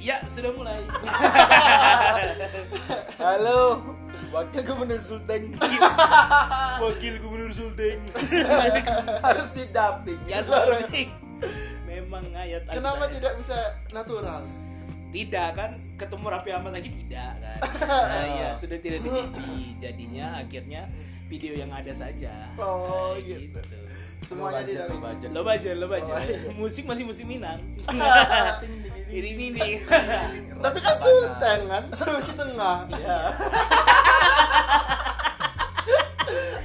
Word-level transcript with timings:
Ya, 0.00 0.16
sudah 0.24 0.48
mulai. 0.50 0.80
Halo, 3.20 3.84
Wakil 4.32 4.64
Gubernur 4.64 4.96
Sulteng 4.98 5.60
Wakil 6.82 7.20
Gubernur 7.20 7.52
Sulteng. 7.52 8.00
harus 9.26 9.50
didamping. 9.52 10.16
ya. 10.24 10.40
Memang 11.84 12.24
ayat 12.32 12.64
Kenapa 12.64 13.04
Al-Qur'an. 13.04 13.12
tidak 13.12 13.32
bisa 13.38 13.58
natural? 13.92 14.40
Tidak 15.10 15.48
kan 15.52 15.70
ketemu 15.98 16.26
Raffi 16.30 16.50
Ahmad 16.50 16.72
lagi 16.72 16.90
tidak 16.96 17.32
kan. 17.36 17.58
Nah, 17.82 18.26
ya, 18.40 18.50
sudah 18.54 18.78
tidak 18.78 19.02
di 19.02 19.08
TV. 19.10 19.36
Jadinya 19.82 20.26
akhirnya 20.38 20.82
video 21.26 21.52
yang 21.52 21.68
ada 21.68 21.90
saja. 21.90 22.48
Oh, 22.56 23.12
Nah, 23.12 23.20
gitu. 23.20 23.58
gitu. 23.58 23.79
Semuanya 24.20 24.62
tidak 24.62 24.86
budget. 24.94 25.28
Lo 25.32 25.42
baca, 25.42 25.70
lo 25.74 25.86
baca. 25.88 26.12
Iya. 26.22 26.54
Musik 26.54 26.84
masih 26.86 27.04
musik 27.04 27.26
Minang. 27.26 27.58
ini 29.10 29.28
ini 29.34 29.46
nih. 29.50 29.72
Tapi 30.60 30.78
kan 30.78 30.96
Sultan 31.00 31.58
kan, 31.66 31.84
Sulawesi 31.96 32.32
Tengah. 32.38 32.78
Iya. 32.94 33.18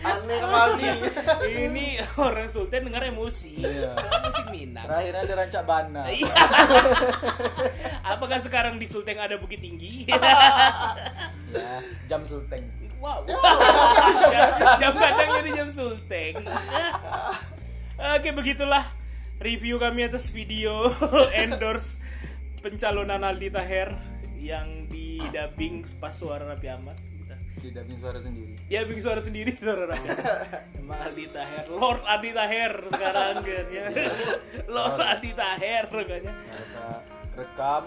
Aneh 0.05 0.37
kembali. 0.37 0.89
ini 1.49 1.97
orang 2.21 2.45
Sultan 2.45 2.85
dengar 2.85 3.01
emosi. 3.01 3.65
Iya. 3.65 3.97
Musik 3.97 4.47
Minang. 4.53 4.85
Terakhir 4.85 5.13
ada 5.25 5.33
rancak 5.33 5.63
bana. 5.65 6.03
Iya. 6.11 6.33
Apakah 8.13 8.37
sekarang 8.37 8.77
di 8.77 8.85
Sulteng 8.85 9.17
ada 9.17 9.41
Bukit 9.41 9.59
Tinggi? 9.61 10.05
Ya, 11.55 11.79
jam 12.11 12.19
Sulteng. 12.27 12.67
wow. 12.99 13.23
jam 14.75 14.91
kadangnya 14.91 15.39
di 15.39 15.55
jam 15.55 15.71
Sulteng. 15.71 16.35
Oke, 17.95 18.29
begitulah 18.31 18.83
review 19.37 19.77
kami 19.77 20.03
atas 20.03 20.29
video 20.29 20.91
endorse 21.35 21.99
pencalonan 22.59 23.21
Aldi 23.21 23.49
Taher 23.49 23.89
yang 24.35 24.87
didubbing 24.87 25.87
pas 25.97 26.11
suara 26.11 26.43
Raffi 26.45 26.67
Ahmad. 26.67 26.95
Kita- 26.97 27.39
Didamping 27.55 27.97
suara 27.97 28.19
sendiri. 28.19 28.53
Dia 28.67 28.83
bikin 28.83 29.01
suara 29.01 29.21
sendiri 29.21 29.51
suara 29.57 29.87
Raffi 29.87 30.07
Ahmad. 30.07 30.37
Emang 30.75 30.99
Aldi 31.01 31.25
Taher, 31.29 31.65
Lord 31.71 32.01
Aldi 32.03 32.31
Taher 32.31 32.73
sekarang 32.89 33.35
kan 33.37 33.65
ya. 33.69 33.85
Lord 34.75 34.99
Aldi 35.01 35.31
Taher 35.33 35.85
kan 35.87 36.21
ya. 36.21 36.33
Mereka 36.35 36.87
rekam, 37.35 37.83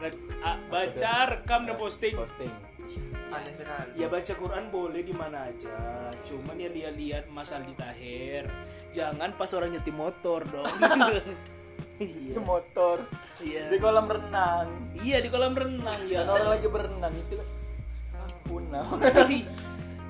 Rek- 0.00 0.26
ah, 0.40 0.58
baca, 0.68 1.12
rekam 1.28 1.60
dan 1.64 1.76
posting. 1.76 2.14
posting. 2.14 2.52
Aneh 3.30 3.54
sekali. 3.54 3.90
Ya 3.94 4.06
baca 4.06 4.32
Quran 4.32 4.64
boleh 4.68 5.02
di 5.02 5.14
mana 5.14 5.46
aja. 5.46 5.78
Cuman 6.22 6.54
ya 6.56 6.66
lihat-lihat 6.68 7.28
Mas 7.28 7.50
Aldi 7.50 7.74
Taher. 7.74 8.46
Jangan 8.90 9.30
pas 9.34 9.50
orang 9.52 9.70
nyetim 9.70 9.94
motor 9.94 10.40
dong. 10.44 10.66
Di 11.96 12.04
iya. 12.32 12.38
motor, 12.40 12.96
Iya. 13.38 13.70
di 13.70 13.78
kolam 13.78 14.06
renang. 14.06 14.68
Iya 14.96 15.16
di 15.20 15.28
kolam 15.28 15.54
renang 15.54 16.00
ya. 16.04 16.22
Dan 16.22 16.32
orang 16.32 16.48
lagi 16.50 16.66
berenang 16.66 17.14
itu 17.14 17.34
kan 17.36 17.48
punah. 18.44 18.86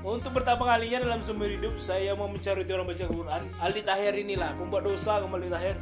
Untuk 0.01 0.33
pertama 0.33 0.65
kalinya 0.65 1.05
dalam 1.05 1.21
seumur 1.21 1.45
hidup 1.45 1.77
saya 1.77 2.17
mau 2.17 2.25
mencari 2.25 2.65
orang 2.65 2.89
baca 2.89 3.05
Quran. 3.05 3.43
Aldi 3.61 3.83
Taher 3.85 4.15
inilah 4.17 4.57
pembuat 4.57 4.83
dosa 4.83 5.21
kembali 5.21 5.47
Taher. 5.47 5.77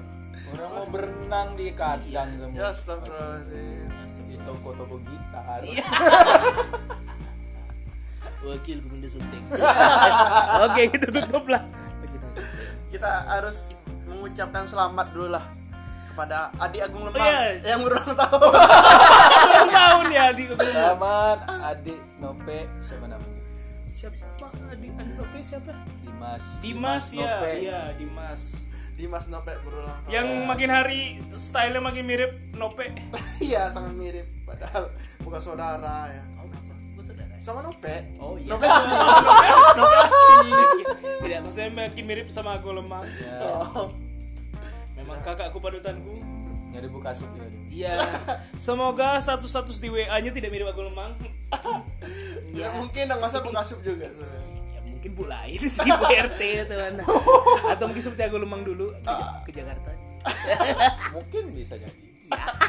Orang 0.48 0.70
mau 0.72 0.86
berenang 0.88 1.54
di 1.54 1.70
kandang 1.70 2.26
Ya 2.50 2.74
semua. 2.74 2.98
astagfirullahaladzim. 2.98 4.26
Di 4.26 4.36
toko-toko 4.42 4.98
gitar. 5.06 5.60
Iya. 5.62 5.86
Wakil 8.38 8.78
Gubernur 8.80 9.10
Sulteng. 9.10 9.44
Oke, 10.62 10.82
itu 10.88 11.06
tutup 11.10 11.44
lah. 11.46 11.62
Kita 12.88 13.28
harus 13.28 13.84
mengucapkan 14.04 14.64
selamat 14.64 15.06
dulu 15.12 15.28
lah 15.28 15.44
kepada 16.08 16.50
adik 16.58 16.82
Agung 16.82 17.06
Lemang 17.06 17.20
iya. 17.22 17.62
yang 17.62 17.84
berulang 17.84 18.10
tahun. 18.10 18.40
Ulang 19.46 19.70
tahun 19.70 20.06
ya 20.10 20.26
di 20.32 20.44
Selamat 20.50 21.38
adik 21.46 22.00
Nope 22.18 22.58
siapa 22.82 23.06
namanya? 23.06 23.36
siapa 23.88 24.14
siapa 24.14 24.46
adik 24.70 24.90
adik 24.94 25.14
Nope 25.14 25.38
siapa 25.38 25.72
Dimas. 26.00 26.42
Dimas 26.58 27.06
ya 27.12 27.34
Nope. 27.38 27.50
iya 27.60 27.80
Dimas 27.94 28.42
Dimas 28.94 29.24
Nope 29.26 29.52
berulang 29.62 29.94
tahun. 30.02 30.10
yang 30.10 30.26
makin 30.42 30.70
hari 30.70 31.00
stylenya 31.34 31.78
makin 31.78 32.02
mirip 32.02 32.32
Nope 32.50 32.88
Iya 33.48 33.70
sangat 33.70 33.94
mirip 33.94 34.26
padahal 34.42 34.90
bukan 35.22 35.38
saudara 35.38 36.10
ya. 36.10 36.22
Sama 37.48 37.64
Nope. 37.64 37.94
oh 38.18 38.36
iya 38.36 38.52
Nope 38.52 38.68
asli. 38.68 38.92
Nope 39.78 39.96
asli. 39.98 40.36
tidak 41.18 41.38
maksudnya 41.42 41.70
makin 41.72 42.04
mirip 42.04 42.28
sama 42.28 42.50
aku 42.54 42.68
lemang 42.70 43.08
Ya, 43.18 43.40
Oh. 43.40 43.88
memang 44.94 45.16
kakakku 45.22 45.56
panutanku 45.56 46.12
nyari 46.68 46.84
buka 46.86 47.16
dia. 47.16 47.48
iya 47.70 47.94
semoga 48.54 49.16
status-status 49.16 49.80
di 49.80 49.88
WA 49.88 50.12
nya 50.14 50.28
tidak 50.28 50.52
mirip 50.52 50.68
aku 50.68 50.84
lemang 50.84 51.16
Ya 52.52 52.68
mungkin 52.70 53.08
dong 53.08 53.16
masa 53.18 53.40
pengasup 53.40 53.80
juga. 53.80 54.12
ya 54.68 54.80
mungkin 54.84 55.10
bu 55.14 55.24
lain 55.24 55.56
sih 55.64 55.88
bu 55.88 56.04
RT 56.04 56.40
teman 56.66 57.00
atau 57.66 57.84
mungkin 57.86 58.02
seperti 58.02 58.22
aku 58.24 58.36
lemang 58.36 58.60
dulu 58.60 58.92
ke, 58.92 59.14
ke 59.48 59.52
Jakarta 59.54 59.90
Mungkin 61.10 61.56
bisa 61.56 61.80
jadi. 61.80 62.07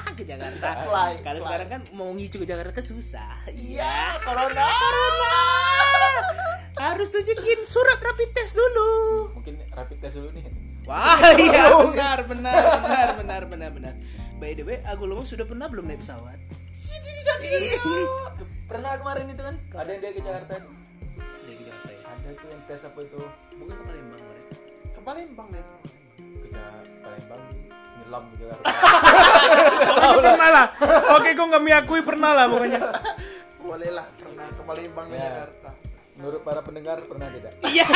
Ya 0.09 0.15
ke 0.15 0.23
Jakarta 0.25 0.67
Lain, 0.83 1.17
kalau 1.21 1.37
lain. 1.37 1.45
sekarang 1.45 1.67
kan 1.69 1.81
mau 1.91 2.09
ngicu 2.11 2.37
ke 2.37 2.47
Jakarta 2.47 2.71
kan 2.71 2.81
susah 2.83 3.31
Iya, 3.47 4.17
corona. 4.19 4.65
Corona. 4.65 5.35
Harus 6.75 7.07
tunjukin 7.09 7.59
surat 7.65 7.99
rapid 7.99 8.29
test 8.31 8.55
dulu. 8.55 8.89
Mungkin 9.35 9.59
rapid 9.69 9.97
test 9.99 10.15
dulu 10.15 10.31
nih. 10.31 10.47
Wah, 10.83 11.19
iya 11.37 11.69
benar, 11.69 12.19
benar, 12.23 12.61
benar, 12.79 13.07
benar, 13.15 13.41
benar, 13.45 13.69
benar. 13.71 13.93
By 14.37 14.55
the 14.55 14.63
way, 14.63 14.79
aku 14.81 15.05
Lomong 15.05 15.21
sudah 15.23 15.43
pernah 15.43 15.67
belum 15.67 15.85
naik 15.85 15.99
pesawat? 15.99 16.39
Pernah 18.65 18.91
kemarin 18.95 19.27
itu 19.27 19.41
kan? 19.41 19.55
Ada 19.75 19.89
yang 19.91 20.01
dia 20.01 20.11
ke 20.11 20.21
Jakarta 20.21 20.53
itu. 20.55 20.69
Dari 21.43 21.63
Jakarta 21.63 21.89
ya. 21.89 21.99
Ada 22.07 22.29
tuh 22.33 22.47
yang 22.47 22.61
tes 22.63 22.81
apa 22.83 22.99
itu? 23.01 23.19
Bukan 23.55 23.75
ke 23.75 23.83
Palembang 23.83 24.19
kemarin. 24.19 24.45
Ke 24.87 24.99
Palembang 25.01 25.47
deh. 25.49 25.65
Ke 26.39 26.47
Ja- 26.49 26.85
Palembang 26.99 27.41
nyelam 27.99 28.23
ke 28.25 28.35
Jakarta. 28.39 28.63
Pokoknya 29.79 30.31
pernah 30.35 30.49
lah. 30.51 30.65
Oke, 31.15 31.29
kok 31.33 31.45
nggak 31.47 31.63
mengakui 31.63 32.01
pernah 32.03 32.31
lah 32.35 32.45
pokoknya. 32.51 32.81
Boleh 33.63 33.89
lah 33.93 34.05
pernah 34.17 34.47
ke 34.51 34.61
Palembang 34.65 35.07
Ya. 35.13 35.19
Jakarta. 35.29 35.69
Menurut 36.19 36.41
para 36.43 36.59
pendengar 36.59 36.99
pernah 37.07 37.31
tidak? 37.31 37.53
Iya. 37.63 37.87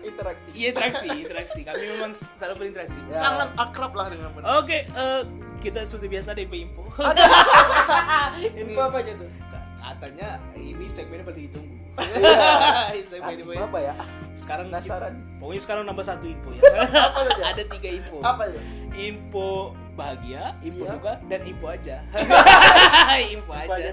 Interaksi. 0.00 0.48
Iya 0.56 0.66
interaksi, 0.72 1.08
interaksi. 1.12 1.60
Kami 1.68 1.84
memang 1.84 2.12
selalu 2.16 2.54
berinteraksi. 2.64 2.98
Ya. 3.12 3.20
Sangat 3.20 3.48
akrab 3.60 3.92
lah 3.92 4.06
dengan 4.08 4.32
benar. 4.32 4.64
Oke, 4.64 4.88
eh, 4.88 5.20
kita 5.60 5.84
seperti 5.84 6.08
biasa 6.16 6.32
ada 6.32 6.40
info-info. 6.40 6.82
Info 8.64 8.80
apa 8.80 8.96
aja 9.04 9.12
tuh? 9.20 9.28
Katanya 9.86 10.28
ini 10.56 10.86
segmennya 10.88 11.24
paling 11.28 11.44
ditunggu. 11.46 11.76
Segmen 13.08 13.36
Info 13.40 13.52
info 13.56 13.64
apa 13.72 13.78
ya? 13.80 13.94
Sekarang 14.36 14.66
Penasaran. 14.68 15.14
Pokoknya 15.40 15.60
sekarang 15.64 15.82
nambah 15.88 16.04
satu 16.04 16.24
info 16.28 16.50
ya. 16.52 16.62
saja? 17.28 17.44
Ada 17.56 17.62
tiga 17.68 17.90
info. 18.00 18.16
Apa 18.20 18.42
itu? 18.48 18.60
Info 18.96 19.72
bahagia, 19.96 20.54
info 20.60 20.84
Iya. 20.84 20.92
duka, 20.92 21.14
dan 21.26 21.40
info 21.42 21.66
aja. 21.66 21.96
info 23.34 23.50
Info 23.50 23.72
aja. 23.72 23.92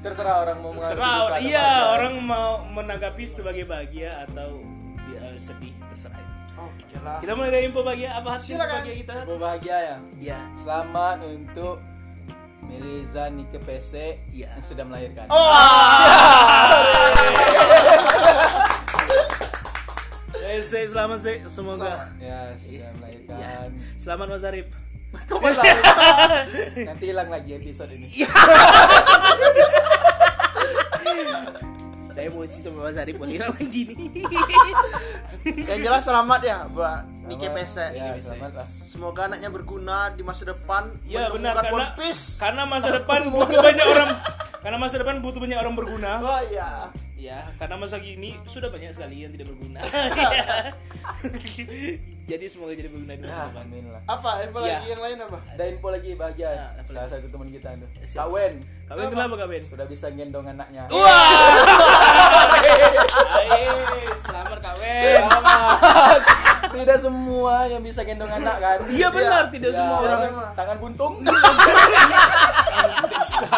Terserah 0.00 0.36
orang 0.40 0.58
mau 0.60 0.70
Terserah, 0.72 0.96
atau 0.96 1.40
iya 1.42 1.60
bahagia. 1.60 1.92
orang 1.92 2.14
mau 2.20 2.50
menanggapi 2.64 3.24
sebagai 3.24 3.64
bahagia 3.64 4.24
atau 4.24 4.62
eh, 5.08 5.36
sedih 5.36 5.74
terserah 5.86 6.16
itu. 6.16 6.34
Oh. 6.56 6.70
Kita 7.20 7.32
mulai 7.32 7.50
dari 7.50 7.64
info 7.66 7.80
bahagia 7.82 8.16
apa 8.16 8.28
hasil 8.34 8.54
Silakan. 8.54 8.72
bahagia 8.72 8.94
kita? 8.96 9.14
Info 9.20 9.36
bahagia 9.36 9.76
ya. 9.76 9.96
Ya, 10.16 10.40
Selamat 10.56 11.16
untuk 11.22 11.76
Meliza 12.62 13.30
Nike 13.30 13.58
PC 13.60 13.92
Iya. 14.32 14.50
yang 14.52 14.64
sudah 14.64 14.84
melahirkan. 14.84 15.26
Oh, 15.28 15.46
saya 20.62 20.86
selamat 20.92 21.18
sih, 21.20 21.36
semoga. 21.46 22.10
Ya, 22.16 22.54
sudah 22.58 22.90
melahirkan. 22.96 23.36
Ya. 23.36 23.54
Selamat 23.98 24.26
Mas 24.28 24.44
Arif. 24.44 24.66
Kok 25.24 25.38
melahirkan? 25.38 26.44
Nanti 26.88 27.04
hilang 27.06 27.28
lagi 27.28 27.50
episode 27.52 27.90
ini. 27.90 28.08
Iya. 28.14 28.28
Saya 32.08 32.32
emosi 32.32 32.58
sama 32.58 32.78
Mas 32.82 32.96
Arif 32.96 33.16
boleh 33.16 33.36
lagi 33.36 33.80
nih. 33.86 34.08
yang 35.68 35.80
jelas 35.82 36.00
selamat 36.02 36.40
ya 36.42 36.58
buat 36.66 37.04
Nike 37.22 37.44
Selamat. 37.44 37.56
PC. 37.60 37.76
Ya, 37.92 38.04
selamat 38.18 38.52
lah. 38.54 38.66
Semoga 38.66 39.20
anaknya 39.26 39.50
berguna 39.50 39.96
di 40.10 40.24
masa 40.24 40.48
depan. 40.48 40.88
Ya 41.04 41.28
benar 41.28 41.52
karena 41.54 41.76
One 41.76 41.88
Piece. 41.94 42.40
karena 42.40 42.64
masa 42.64 42.88
depan 42.98 43.28
butuh 43.28 43.60
banyak 43.60 43.84
orang 43.86 44.10
karena 44.58 44.78
masa 44.80 44.96
depan 44.96 45.14
butuh 45.20 45.38
banyak 45.38 45.58
orang 45.60 45.74
berguna. 45.76 46.12
Oh 46.18 46.40
iya. 46.48 46.88
Ya, 47.16 47.48
karena 47.56 47.74
masa 47.74 47.96
kini 47.96 48.36
sudah 48.44 48.68
banyak 48.68 48.92
sekali 48.92 49.18
yang 49.18 49.30
tidak 49.30 49.48
berguna. 49.48 49.80
jadi 52.26 52.44
semoga 52.44 52.70
jadi 52.70 52.86
berguna 52.86 53.12
di 53.12 53.18
Ya, 53.18 53.26
masa 53.26 53.42
depan. 53.48 53.64
amin 53.64 53.84
lah. 53.88 54.00
Apa? 54.04 54.30
Info 54.42 54.58
Ya. 54.60 54.76
lagi 54.76 54.86
yang 54.86 55.00
lain 55.00 55.16
apa? 55.22 55.38
Ada 55.48 55.62
info 55.66 55.86
lagi 55.88 56.08
bahagia. 56.12 56.48
Ya, 56.50 56.64
apa 56.74 56.86
Salah 56.86 57.08
satu 57.08 57.26
teman 57.26 57.48
kita 57.48 57.68
tuh. 57.74 57.88
Siapa? 58.02 58.20
Kak 58.20 58.28
Wen 58.28 58.54
Kawin 58.86 59.06
kenapa 59.10 59.34
kawin? 59.38 59.62
sudah 59.64 59.86
bisa 59.86 60.06
gendong 60.10 60.46
anaknya. 60.46 60.82
Ayo, 63.34 63.74
selamat 64.20 64.58
kawin. 64.60 65.20
Selamat. 65.22 66.20
tidak 66.68 66.98
semua 67.00 67.54
yang 67.64 67.80
bisa 67.80 68.02
gendong 68.02 68.28
anak 68.28 68.56
kan 68.58 68.78
Iya 68.86 69.08
benar, 69.08 69.42
tidak 69.48 69.70
Ya, 69.70 69.74
semua 69.74 69.96
orang 69.98 70.20
tangan 70.52 70.76
buntung 70.76 71.14
bisa. 73.08 73.48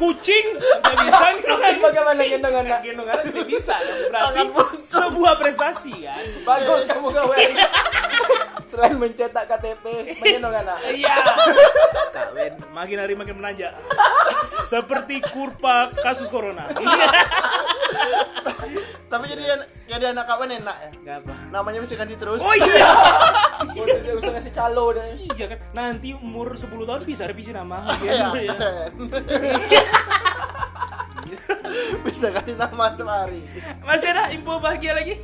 Kucing 0.00 0.46
tidak 0.56 0.96
bisa 0.96 1.24
gendong 1.36 1.60
anak. 1.60 1.76
bagaimana 1.92 2.20
gendong 2.24 2.56
anak 2.56 2.78
Gendong 2.80 3.08
anak 3.12 3.24
tidak 3.28 3.44
bisa. 3.44 3.76
Berarti 4.08 4.40
sebuah 4.80 5.34
prestasi 5.36 5.92
kan. 6.08 6.24
bagus 6.48 6.88
kamu 6.88 7.08
kawan 7.12 7.36
selain 8.70 8.94
mencetak 8.94 9.50
KTP 9.50 9.84
menggendong 10.22 10.54
anak 10.54 10.78
Iya. 10.94 11.16
Kawin 12.14 12.52
makin 12.70 12.96
hari 13.02 13.14
makin 13.18 13.34
menanjak. 13.42 13.74
Seperti 14.70 15.18
kurva 15.26 15.90
kasus 15.98 16.30
corona. 16.30 16.70
Iya. 16.78 17.08
Tapi 19.10 19.26
jadi 19.26 19.58
jadi 19.90 20.14
anak 20.14 20.24
kawan 20.30 20.54
enak 20.62 20.76
ya. 20.78 20.90
Gak 21.02 21.16
apa. 21.26 21.34
Namanya 21.50 21.82
bisa 21.82 21.98
ganti 21.98 22.14
terus. 22.14 22.38
Oh 22.38 22.54
iya. 22.54 22.86
dia 24.06 24.14
usah 24.14 24.30
ngasih 24.30 24.54
calo 24.54 24.94
deh 24.94 25.18
Iya 25.34 25.46
kan. 25.50 25.58
Nanti 25.74 26.14
umur 26.14 26.54
10 26.54 26.70
tahun 26.70 27.02
bisa 27.02 27.26
revisi 27.26 27.50
nama. 27.50 27.82
Iya. 27.98 28.30
Iya. 28.38 28.54
bisa 32.06 32.26
ganti 32.30 32.54
nama 32.54 32.94
setiap 32.94 33.10
hari. 33.10 33.42
Masih 33.82 34.08
ada 34.14 34.30
info 34.30 34.62
bahagia 34.62 34.94
lagi? 34.94 35.18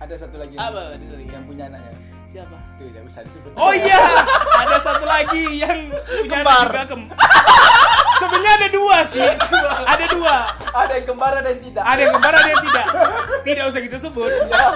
ada 0.00 0.16
satu 0.16 0.40
lagi 0.40 0.56
Apa? 0.56 0.96
Yang 1.28 1.44
punya 1.44 1.68
anak 1.68 1.84
ya 1.84 2.09
Siapa? 2.30 2.58
itu 2.78 2.82
tidak 2.88 3.02
bisa 3.10 3.20
disebut 3.26 3.50
Oh 3.58 3.72
iya, 3.74 3.98
ada 4.56 4.78
satu 4.78 5.02
lagi 5.02 5.44
yang 5.58 5.90
punya 5.90 6.40
Kembar. 6.40 6.66
juga 6.70 6.82
kem. 6.86 7.02
Sebenarnya 8.20 8.52
ada 8.54 8.68
dua 8.70 8.96
sih. 9.04 9.28
Ada 9.82 10.06
dua. 10.10 10.36
ada 10.70 10.92
yang 10.92 11.02
kembar 11.04 11.32
ada 11.34 11.48
yang 11.48 11.60
tidak 11.60 11.82
Ada 11.82 12.00
yang 12.00 12.12
kembar, 12.14 12.32
ada 12.32 12.46
yang 12.46 12.62
tidak. 12.62 12.86
Tidak 13.40 13.64
usah 13.66 13.80
kita 13.80 13.96
sebut. 13.98 14.30
ya 14.30 14.68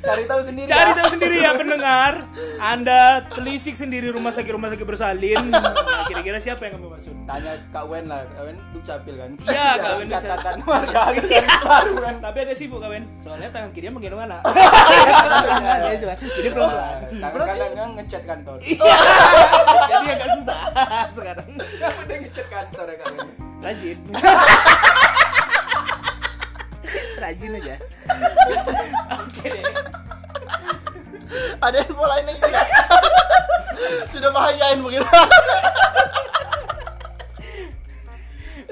cari 0.00 0.22
tahu 0.24 0.40
sendiri 0.42 0.68
Cari 0.68 0.80
ya. 0.86 0.94
tahu 0.94 1.08
sendiri 1.10 1.36
ya 1.38 1.50
pendengar. 1.54 2.12
Anda 2.58 3.00
telisik 3.30 3.74
sendiri 3.74 4.08
rumah 4.08 4.30
sakit 4.30 4.52
rumah 4.52 4.68
sakit 4.68 4.84
bersalin. 4.84 5.50
Nah, 5.50 6.04
kira-kira 6.06 6.38
siapa 6.38 6.62
yang 6.62 6.76
kami 6.76 6.88
maksud? 6.90 7.14
tanya 7.22 7.54
Kak 7.70 7.86
Wen 7.86 8.04
lah 8.04 8.26
Kak 8.28 8.42
Wen 8.42 8.56
dukcapil 8.70 9.14
kan 9.14 9.30
Iya, 9.44 9.68
Kak 9.76 9.92
Wen 9.96 10.08
catatan 10.08 10.54
warga 10.64 11.00
kan 11.06 11.24
baru 11.62 11.94
kan 12.00 12.14
Tapi 12.20 12.38
agak 12.40 12.56
sibuk 12.56 12.78
kawan. 12.78 13.04
Soalnya 13.20 13.48
tangan 13.48 13.70
kirinya 13.70 13.92
menggendong 13.94 14.22
anak. 14.24 14.40
Iya, 14.50 15.74
Ya, 15.80 15.96
cuma. 15.96 16.14
Jadi 16.16 16.48
belum. 16.50 16.70
tangan 17.16 17.40
kanannya 17.44 17.84
ngecat 17.96 18.22
kantor 18.24 18.56
Iya. 18.60 18.96
Jadi 19.86 20.06
agak 20.10 20.28
susah 20.36 20.58
sekarang. 21.12 21.48
Kamu 21.56 21.98
udah 22.00 22.16
ngecat 22.20 22.46
kantor 22.48 22.86
Wen 22.90 22.98
Rajin. 23.64 23.98
Rajin 27.20 27.52
aja. 27.60 27.76
Oke 29.20 29.46
deh. 29.46 29.64
Ada 31.60 31.78
info 31.86 32.04
lain 32.08 32.24
lagi 32.24 32.40
tidak? 32.40 32.66
Sudah 34.16 34.30
bahayain 34.32 34.80
begitu. 34.80 35.06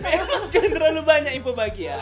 Memang 0.03 0.43
jangan 0.51 0.71
terlalu 0.73 1.01
banyak 1.05 1.33
info 1.37 1.53
bahagia. 1.53 2.01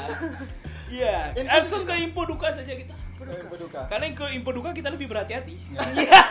Iya, 0.86 1.34
langsung 1.42 1.84
ke 1.84 1.94
info 2.00 2.22
duka 2.24 2.54
saja 2.54 2.70
kita. 2.70 2.94
Info 3.18 3.56
duka. 3.58 3.90
Karena 3.90 4.14
ke 4.14 4.24
info 4.30 4.50
duka 4.54 4.70
kita 4.72 4.88
lebih 4.94 5.10
berhati-hati. 5.10 5.58
Iya. 5.74 6.22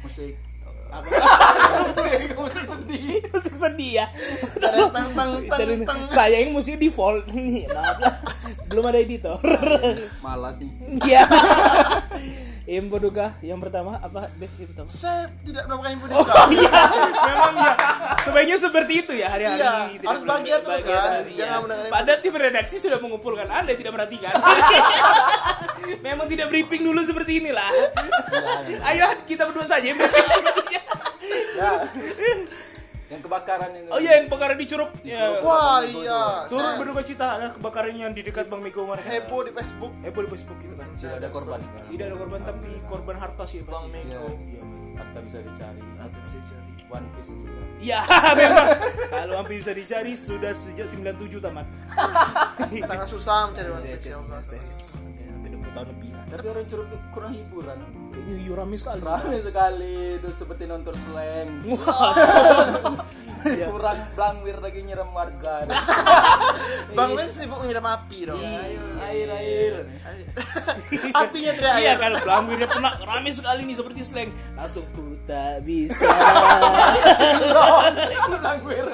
musik 0.00 0.51
musik, 1.00 2.60
sedih. 2.68 3.08
Musik 3.32 3.54
sedih 3.54 3.90
ya. 3.94 4.06
Tang 4.60 4.92
tang 4.92 5.08
tang 5.14 5.30
Jadi, 5.48 5.74
tang. 5.84 6.00
Saya 6.06 6.36
yang 6.38 6.52
musik 6.52 6.76
default 6.76 7.24
nih, 7.34 7.64
maaf 7.66 7.96
lah. 7.96 8.14
Belum 8.68 8.84
ada 8.84 8.98
editor. 8.98 9.40
malas 10.24 10.60
nih 10.60 10.70
Iya. 11.02 11.22
info 12.62 12.94
duka 12.96 13.34
yang 13.42 13.58
pertama 13.58 13.98
apa? 13.98 14.30
Deh, 14.38 14.46
yang 14.54 14.70
pertama. 14.70 14.88
Saya 14.88 15.26
tidak 15.42 15.66
melakukan 15.66 15.90
info 15.92 16.06
duka. 16.08 16.32
Iya, 16.48 16.70
memang 17.18 17.54
ya. 17.58 17.72
Sebaiknya 18.22 18.56
seperti 18.56 18.92
itu 19.02 19.12
ya 19.12 19.28
hari-hari. 19.28 19.58
Iya, 19.58 19.72
Tidak 19.92 20.06
harus 20.06 20.22
bahagia 20.22 20.56
terus 20.56 20.70
bahagia 20.78 20.94
kan. 20.94 21.10
tadi, 21.18 21.32
Jangan 21.34 21.60
ya. 21.66 21.90
Padahal 21.90 22.18
tim 22.22 22.34
redaksi 22.34 22.76
sudah 22.78 22.98
mengumpulkan 23.02 23.46
Anda 23.50 23.72
tidak 23.74 23.92
perhatikan. 23.92 24.32
memang 26.00 26.26
tidak 26.26 26.46
briefing 26.48 26.82
dulu 26.82 27.02
seperti 27.02 27.42
inilah. 27.42 27.66
Ayo 28.86 29.06
kita 29.26 29.42
berdua 29.44 29.66
saja 29.66 29.82
yang 29.84 29.98
briefing. 29.98 30.61
Ya 31.52 31.70
yang 33.12 33.20
kebakaran 33.20 33.70
itu 33.76 33.88
Oh 33.92 34.00
iya 34.00 34.12
yang 34.16 34.24
kebakaran 34.24 34.56
di 34.56 34.64
Curup. 34.64 34.90
Ya. 35.04 35.44
Wah 35.44 35.84
iya. 35.84 36.48
Turut 36.48 36.64
Saya 36.64 36.80
berduka 36.80 37.02
cita 37.04 37.26
ada 37.36 37.52
kebakaran 37.52 37.92
yang 37.92 38.16
di 38.16 38.24
dekat 38.24 38.48
Bang 38.48 38.64
Miko 38.64 38.88
kemarin. 38.88 39.04
heboh 39.04 39.44
di 39.44 39.52
Facebook. 39.52 39.92
Heboh 40.00 40.22
di 40.24 40.30
Facebook 40.32 40.58
gitu 40.64 40.74
kan. 40.80 40.88
tidak 40.96 41.20
ada 41.20 41.28
korban 41.28 41.60
sekarang 41.60 41.88
Tidak 41.92 42.06
ada 42.08 42.16
korban 42.16 42.40
tapi 42.40 42.70
korban 42.88 43.16
harta 43.20 43.44
sih 43.44 43.60
Bang. 43.68 43.84
Miko. 43.92 44.32
Iya. 44.32 44.62
harta 44.96 45.18
bisa 45.20 45.38
dicari 45.44 45.80
Harta 46.00 46.18
bisa 46.24 46.36
dicari. 46.40 46.60
One 46.88 47.08
Piece 47.16 47.32
juga 47.32 47.60
Iya, 47.82 48.00
memang. 48.40 48.68
Kalau 49.10 49.34
hampir 49.40 49.56
bisa 49.60 49.72
dicari 49.72 50.12
sudah 50.12 50.52
sejak 50.52 50.86
97 50.88 51.36
tamat. 51.36 51.66
Sangat 52.80 53.08
susah 53.12 53.48
mencari 53.48 53.68
One 53.68 53.86
Piece 53.92 54.08
ya 54.08 54.16
Allah. 54.16 54.40
Hampir 54.40 55.50
20 55.52 55.76
tahun 55.76 55.88
lebih 55.92 56.12
tapi 56.32 56.48
orang 56.48 56.64
curug 56.64 56.86
tuh 56.88 57.00
kurang 57.12 57.32
hiburan 57.36 57.76
iya, 58.14 58.52
rame 58.52 58.76
sekali. 58.76 59.00
rame 59.00 59.38
sekali 59.38 59.94
itu 60.16 60.28
seperti 60.30 60.64
nonton 60.64 60.94
slang 60.94 61.48
Iya. 63.42 63.66
kurang 63.74 63.98
blangwir 64.14 64.54
lagi 64.56 64.80
nyiram 64.82 65.10
warga 65.10 65.66
Bang 66.96 67.10
Wen 67.12 67.26
sibuk 67.26 67.58
menyiram 67.58 67.82
api 67.82 68.18
dong. 68.24 68.38
air 68.38 69.28
air 69.28 69.74
Apinya 71.10 71.50
tidak 71.50 71.72
Iya 71.76 71.92
air. 71.92 71.98
kan, 71.98 72.12
pelambirnya 72.22 72.68
pernah 72.70 72.92
rame 73.02 73.30
sekali 73.30 73.66
nih 73.66 73.74
seperti 73.74 74.00
slang. 74.02 74.30
Langsung 74.54 74.86
ku 74.92 75.18
tak 75.24 75.66
bisa. 75.66 76.06
blangwir 78.30 78.86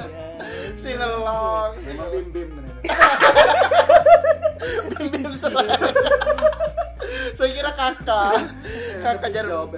Singelong. 0.76 1.72
memang 1.84 2.08
bim 2.30 2.50
Saya 7.38 7.50
kira 7.50 7.70
kakak. 7.70 8.32
Kakak 8.98 9.30
jarum. 9.30 9.68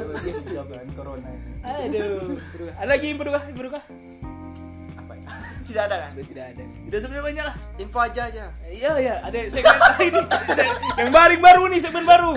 jawab 0.46 0.68
kan 0.68 0.88
corona 0.92 1.28
ini 1.28 1.52
Aduh. 1.60 2.40
Ada 2.74 2.88
lagi 2.88 3.06
info 3.08 3.22
duka, 3.22 3.40
info 3.46 3.62
duka? 3.62 3.80
apa 4.96 5.12
ya 5.14 5.28
Tidak 5.62 5.82
ada 5.84 5.96
kan? 6.00 6.10
Sudah 6.10 6.26
tidak 6.26 6.44
ada. 6.50 6.62
Sudah 6.80 6.98
sebenarnya 6.98 7.24
banyak 7.24 7.44
lah. 7.46 7.56
Info 7.76 7.98
aja 8.00 8.22
aja. 8.26 8.44
Iya 8.64 8.90
iya, 8.98 9.14
ada 9.20 9.36
segmen 9.46 9.76
ini. 10.08 10.20
Yang 10.96 11.10
baring 11.10 11.42
baru 11.42 11.62
nih, 11.68 11.80
segmen 11.80 12.04
baru. 12.04 12.32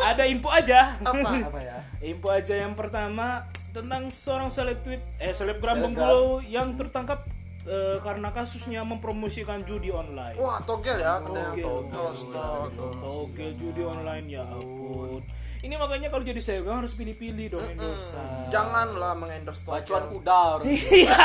Ada 0.00 0.22
info 0.24 0.48
aja. 0.48 0.96
Apa? 0.98 1.28
apa 1.44 1.60
ya 1.60 1.76
Info 2.02 2.28
aja 2.28 2.54
yang 2.56 2.72
pertama 2.74 3.44
tentang 3.70 4.08
seorang 4.08 4.48
seleb 4.48 4.80
tweet 4.80 5.02
eh 5.18 5.32
Selebgram. 5.32 5.80
Bengkulu 5.80 6.40
yang 6.42 6.72
tertangkap 6.74 7.24
eh, 7.64 7.96
karena 8.00 8.28
kasusnya 8.30 8.84
mempromosikan 8.84 9.64
judi 9.64 9.88
online. 9.90 10.36
Wah, 10.36 10.60
togel 10.64 11.00
ya. 11.00 11.20
katanya. 11.20 11.52
Togel. 11.52 11.68
Oh, 11.92 12.12
astaga. 12.12 12.88
Oke, 13.02 13.46
judi 13.56 13.82
online 13.82 14.26
ya 14.28 14.44
ampun. 14.44 15.24
Ini 15.64 15.80
makanya 15.80 16.12
kalau 16.12 16.20
jadi 16.20 16.36
selebgram 16.38 16.84
harus 16.84 16.92
pilih-pilih 16.92 17.56
dong 17.56 17.64
endorse. 17.64 18.20
Janganlah 18.52 19.16
mengendorse 19.16 19.64
bacuan 19.64 20.04
togel. 20.04 20.20
kuda 20.20 20.38
orang 20.60 20.66
Iya. 21.00 21.16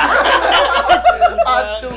Aduh. 1.44 1.96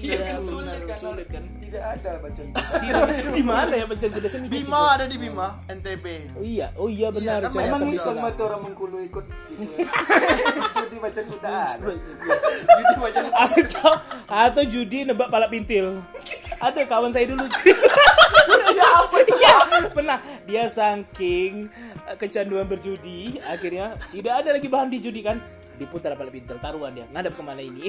Iya, 0.00 0.16
kan 0.20 0.40
sulit 0.42 0.80
kan 0.84 0.96
sulit 0.98 1.28
kan. 1.28 1.44
tidak 1.60 1.84
ada 1.86 2.10
bacuan 2.18 2.48
kuda 2.50 2.74
Di 2.82 2.86
Indonesia 2.90 3.30
di 3.30 3.44
mana 3.46 3.72
ya 3.72 3.84
pencet 3.88 4.10
kuda? 4.10 4.28
Bima 4.44 4.80
ada 4.92 5.04
di 5.06 5.16
Bima, 5.16 5.48
NTB. 5.70 6.04
Oh 6.36 6.44
iya, 6.44 6.66
oh 6.76 6.88
iya 6.92 7.08
benar. 7.08 7.46
Iya, 7.46 7.64
emang 7.64 7.82
iseng 7.88 8.18
banget 8.18 8.36
orang 8.42 8.60
mengkulu 8.60 8.98
ikut 9.00 9.24
ya. 9.24 9.88
jadi 10.84 10.96
bacuan 11.00 11.26
kuda 11.32 11.48
ada. 11.48 11.92
Jadi 12.60 12.92
baca 13.00 13.20
atau 13.40 13.92
atau 14.28 14.62
judi 14.68 15.08
nebak 15.08 15.32
pala 15.32 15.48
pintil. 15.48 16.04
Ada 16.60 16.84
kawan 16.84 17.08
saya 17.08 17.24
dulu. 17.24 17.48
ya 18.70 18.86
apa 19.00 19.16
itu 19.16 19.32
Iya, 19.32 19.54
pernah 19.90 20.18
dia 20.44 20.64
saking 20.90 21.70
eh, 22.10 22.16
kecanduan 22.18 22.66
berjudi, 22.66 23.38
akhirnya 23.46 23.94
tidak 24.10 24.34
ada 24.42 24.50
lagi 24.58 24.66
bahan 24.66 24.88
di 24.90 24.98
judi 24.98 25.22
kan? 25.22 25.38
Diputar 25.78 26.12
pala 26.18 26.28
pintil 26.28 26.60
taruhan 26.60 26.92
dia 26.92 27.06
ngadap 27.08 27.32
ke 27.32 27.42
mana 27.46 27.62
ini? 27.62 27.88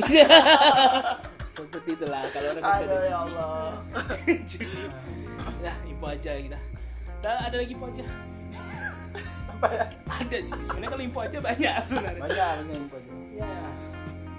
Seperti 1.53 1.98
itulah 1.98 2.24
kalau 2.31 2.55
orang 2.55 2.63
Aduh 2.63 2.72
kecanduan 2.77 3.03
ya 3.03 3.17
Allah. 3.27 3.72
judi 4.48 4.84
nah 5.65 5.75
info 5.89 6.05
aja 6.08 6.31
kita. 6.38 6.60
Dan 7.22 7.36
ada 7.38 7.55
lagi 7.58 7.72
info 7.74 7.86
aja? 7.89 8.05
Apa 9.51 9.67
ya? 9.74 9.86
Ada 10.08 10.38
sih 10.46 10.53
sebenarnya 10.55 10.89
kalau 10.89 11.03
info 11.03 11.20
aja 11.20 11.38
banyak 11.41 11.75
sebenarnya. 11.89 12.22
Banyak 12.22 12.50
banyak 12.62 12.77
info 12.77 12.96
aja. 12.98 13.13
ya. 13.36 13.53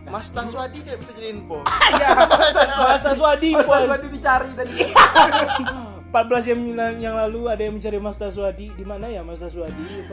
Mas 0.03 0.29
Taswadi 0.35 0.79
tidak 0.83 0.99
bisa 0.99 1.13
jadi 1.15 1.29
info. 1.33 1.63
Masa 1.65 3.11
Swadi 3.15 3.49
info. 3.55 3.71
Pas 3.71 3.85
tadi 3.97 4.07
dicari 4.11 4.51
tadi 4.57 4.75
14 6.13 6.45
jam 6.45 6.61
yang 7.01 7.17
lalu 7.17 7.49
ada 7.49 7.65
yang 7.65 7.81
mencari 7.81 7.97
Mas 7.97 8.21
Taswadi 8.21 8.69
di 8.77 8.85
mana 8.85 9.09
ya 9.09 9.25
Mas 9.25 9.41
Taswadi 9.41 9.81
bisa? 9.81 10.05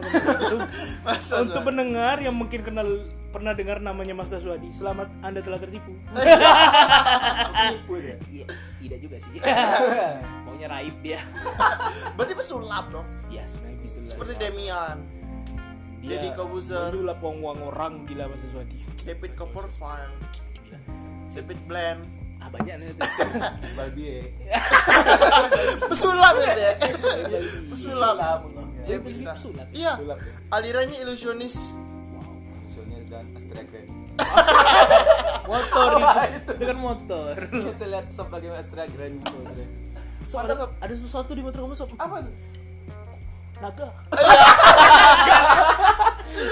Mas 1.04 1.28
untuk 1.44 1.60
pendengar 1.68 2.24
yang 2.24 2.32
mungkin 2.32 2.64
kenal 2.64 2.88
pernah 3.36 3.52
dengar 3.52 3.84
namanya 3.84 4.16
Mas 4.16 4.32
Taswadi 4.32 4.72
selamat 4.72 5.12
anda 5.20 5.44
telah 5.44 5.60
tertipu. 5.60 5.92
Iya 8.32 8.48
tidak 8.80 9.00
juga 9.04 9.18
sih. 9.20 9.44
Maunya 10.48 10.72
raib 10.72 10.96
dia. 11.04 11.20
Berarti 12.16 12.34
pesulap 12.34 12.88
dong. 12.96 13.04
ya 13.28 13.44
sebenarnya 13.44 13.84
gitu 13.84 13.98
lah. 14.00 14.08
Seperti 14.08 14.34
Demian, 14.40 14.98
dia 16.00 16.10
Deddy 16.16 16.30
Kobuzer. 16.32 16.96
dulu 16.96 17.12
lah 17.12 17.20
uang 17.20 17.60
orang 17.76 18.08
gila 18.08 18.32
Mas 18.32 18.40
Taswadi 18.40 18.80
David 19.04 19.36
Copperfield. 19.36 20.16
David 21.36 21.60
Bland. 21.68 22.19
Ah 22.40 22.48
banyak 22.48 22.76
nih 22.76 22.88
tuh 22.96 23.04
Balbie. 23.76 24.32
Pesulap 25.86 26.36
ya 26.38 26.52
dia. 26.54 26.72
Pesulap. 27.68 28.40
Pesulap. 28.40 28.40
Dia 28.80 28.88
Dia 28.88 28.98
bisa. 29.00 29.32
pesulap. 29.36 29.68
Iya. 29.70 29.94
Pesulap 29.96 30.18
ya. 30.18 30.28
Alirannya 30.50 30.98
ilusionis. 31.04 31.76
Soalnya 32.70 33.00
dan 33.08 33.26
Astra 33.34 33.62
Grand. 33.62 33.92
motor 35.46 35.92
itu 36.28 36.52
itu 36.52 36.64
kan 36.66 36.76
motor 36.78 37.36
Saya 37.72 37.88
lihat 37.90 38.08
sob 38.12 38.28
lagi 38.30 38.52
Astra 38.52 38.84
Grand 38.86 39.16
soalnya. 39.24 39.68
Sob, 40.22 40.44
ada, 40.44 40.56
ada 40.76 40.94
sesuatu 40.94 41.32
di 41.32 41.40
motor 41.40 41.64
kamu 41.64 41.74
sob 41.74 41.90
Apa? 41.96 42.20
naga 43.60 43.88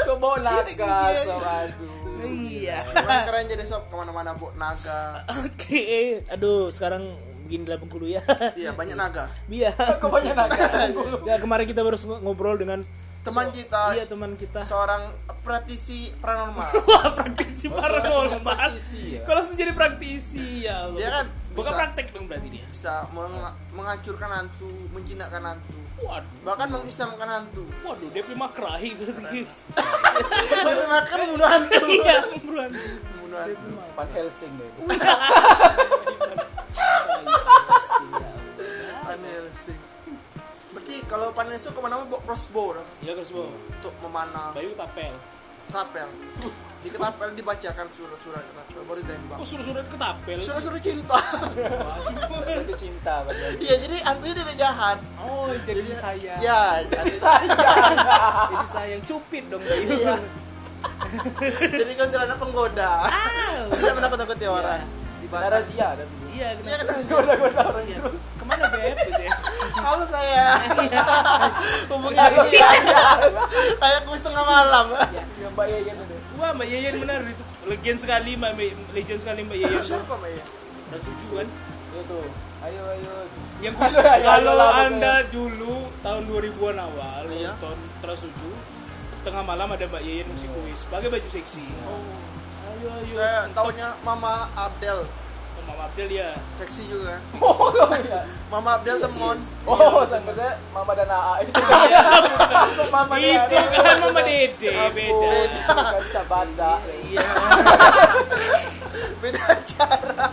Kok 0.03 0.17
bawa 0.17 0.37
naga 0.39 0.87
Iya, 1.07 1.21
sob 1.23 1.43
aduh. 1.43 2.06
Iya 2.19 2.81
keren 3.23 3.45
jadi 3.45 3.63
sob 3.63 3.85
ke 3.85 3.93
mana-mana 3.93 4.33
bu 4.33 4.49
naga. 4.53 5.21
oke 5.27 5.85
aduh 6.27 6.67
sekarang 6.67 7.03
begini 7.43 7.63
lah 7.63 7.77
Bengkulu 7.77 8.05
ya 8.05 8.19
Iya 8.53 8.71
banyak 8.71 8.93
naga. 8.93 9.23
iya 9.47 9.71
Kok 10.01 10.09
banyak 10.09 10.33
naga? 10.33 10.57
ya 11.29 11.35
kemarin 11.37 11.63
kita 11.63 11.79
baru 11.79 11.95
ngobrol 12.19 12.55
dengan 12.55 12.83
Teman 13.17 13.51
kita, 13.51 13.91
iya 13.91 14.07
teman 14.07 14.39
kita 14.39 14.63
seorang 14.63 15.03
praktisi 15.41 16.15
paranormal. 16.17 16.71
wah 16.87 17.11
praktisi 17.11 17.67
paranormal 17.67 18.39
praktisi 18.39 19.19
ya? 19.19 19.21
kalau 19.23 19.43
jadi 19.43 19.71
praktisi 19.71 20.63
ya 20.63 20.87
Allah. 20.87 20.95
Dia 20.95 21.09
kan 21.11 21.25
bukan 21.51 21.71
praktek 21.73 22.05
dong 22.11 22.25
berarti 22.25 22.47
dia 22.49 22.63
Bisa 22.67 23.03
meng- 23.11 23.35
menghancurkan 23.71 24.31
hantu, 24.31 24.71
menjinakkan 24.89 25.43
hantu, 25.45 25.75
waduh 25.97 26.37
bahkan 26.45 26.67
mengislamkan 26.69 27.25
hantu. 27.25 27.65
waduh 27.81 28.09
dia 28.11 28.21
primakrahi 28.21 28.93
berarti 28.93 29.39
Bahkan 30.63 31.17
membunuh 31.19 31.47
hantu. 31.47 31.81
iya 31.89 32.17
pembunuhan 32.23 32.69
Membunuh 32.71 33.39
hantu. 33.41 33.67
Van 33.97 34.09
Helsing 34.13 34.53
deh. 34.55 34.69
Panel 39.03 39.45
sih. 39.57 39.77
Berarti 40.69 40.95
kalau 41.07 41.33
panel 41.33 41.55
itu 41.55 41.69
ke 41.71 41.79
mana-mana 41.79 42.05
bawa 42.05 42.21
crossbow 42.23 42.77
iya 43.01 43.13
Bo. 43.33 43.49
untuk 43.49 43.93
memanah 44.03 44.53
Bayu 44.53 44.71
tapel 44.75 45.15
tapel. 45.69 46.09
Di 46.77 46.93
ketapel 46.93 47.29
dibacakan 47.33 47.87
surat-surat 47.91 48.43
ketapel 48.43 48.81
baru 48.85 48.99
ditembak. 49.01 49.35
kok 49.35 49.47
suruh-suruh 49.49 49.83
ketapel 49.83 50.37
Surat-surat 50.39 50.79
cinta. 50.79 51.19
Itu 52.63 52.73
cinta. 52.77 53.15
Iya 53.57 53.75
jadi 53.81 53.95
hantunya 54.03 54.33
tidak 54.35 54.55
jahat. 54.55 54.97
oh 55.17 55.49
jadi 55.65 55.81
sayang 55.97 56.39
Ya, 56.39 56.61
jadi, 56.85 57.11
jadi 58.53 58.67
sayang 58.69 59.01
cupid 59.03 59.43
dong 59.49 59.61
Bayu 59.61 59.89
Iya. 59.97 60.15
jadi 61.67 61.91
kuntilanak 61.93 62.37
penggoda. 62.37 62.91
Tidak 63.73 63.93
menakut-nakuti 63.93 64.45
orang. 64.45 64.85
Ada 65.27 65.47
razia 65.51 65.85
ada 65.91 66.03
iya 66.31 66.55
Iya 66.55 66.75
kan? 66.79 67.03
Goda-goda 67.03 67.61
orang 67.67 67.83
Iya. 67.83 67.99
terus. 67.99 68.25
ke 68.31 68.43
mana 68.47 68.63
beb 68.69 68.95
gitu 68.95 69.21
ya 69.21 69.36
Halo 69.87 70.03
saya. 70.05 70.59
Iya. 70.83 71.01
Hubungi 71.89 72.19
dia. 72.51 72.69
Kayak 73.73 74.01
kuis 74.03 74.19
tengah 74.19 74.43
malam. 74.43 74.85
Yang 75.39 75.51
Mbak 75.53 75.67
Yeyen 75.69 75.95
itu. 75.97 76.15
wah 76.37 76.53
mbak 76.53 76.67
Yeyen 76.67 76.93
benar 76.99 77.25
itu 77.25 77.41
legend 77.65 77.97
sekali 77.97 78.37
mbak 78.37 78.53
legend 78.93 79.19
sekali 79.23 79.41
mbak 79.41 79.57
Yeyen 79.57 79.79
tuh 79.79 79.97
Siapa 79.97 80.13
Mbak 80.13 80.29
ya? 80.29 80.43
udah 80.85 80.99
setuju 81.01 81.27
kan 81.33 81.47
Itu. 81.97 82.19
Ayo 82.59 82.81
ayo. 82.89 83.13
yang 83.57 83.73
ayo, 83.81 84.27
kalau 84.37 84.69
anda 84.69 85.25
dulu 85.27 85.73
tahun 85.99 86.23
2000-an 86.27 86.77
awal 86.79 87.23
Iya. 87.27 87.53
nonton 87.55 87.77
Trans 87.99 88.21
7 88.21 88.29
tengah 89.23 89.41
malam 89.41 89.67
ada 89.71 89.81
mbak 89.83 90.03
Yeyen 90.03 90.27
musik 90.27 90.45
kuis 90.51 90.81
pakai 90.87 91.09
baju 91.09 91.29
seksi 91.31 91.65
Oh. 91.87 92.05
ayo 92.69 92.87
ayo 92.93 93.13
Saya 93.15 93.39
taunya 93.51 93.87
Mama 94.03 94.45
Abdel. 94.53 95.09
Mama 95.67 95.83
Abdel 95.85 96.09
ya 96.09 96.31
Seksi 96.55 96.87
juga. 96.87 97.19
Oh 97.43 97.91
iya. 97.93 98.23
Mama 98.47 98.79
Abdel 98.79 98.97
temon. 98.97 99.37
Oh, 99.67 100.01
sampai 100.07 100.33
saya 100.33 100.55
Mama 100.71 100.95
dan 100.95 101.11
AA 101.11 101.33
itu. 101.43 101.51
Untuk 102.71 102.89
Mama 102.89 103.15
itu 103.19 103.55
kan 103.75 103.95
Mama 103.99 104.21
Dede 104.23 104.71
beda 104.95 105.35
Bukan 105.67 106.03
Cabanda. 106.09 106.73
iya 107.03 107.27
Beda 109.21 109.45
cara. 109.67 110.27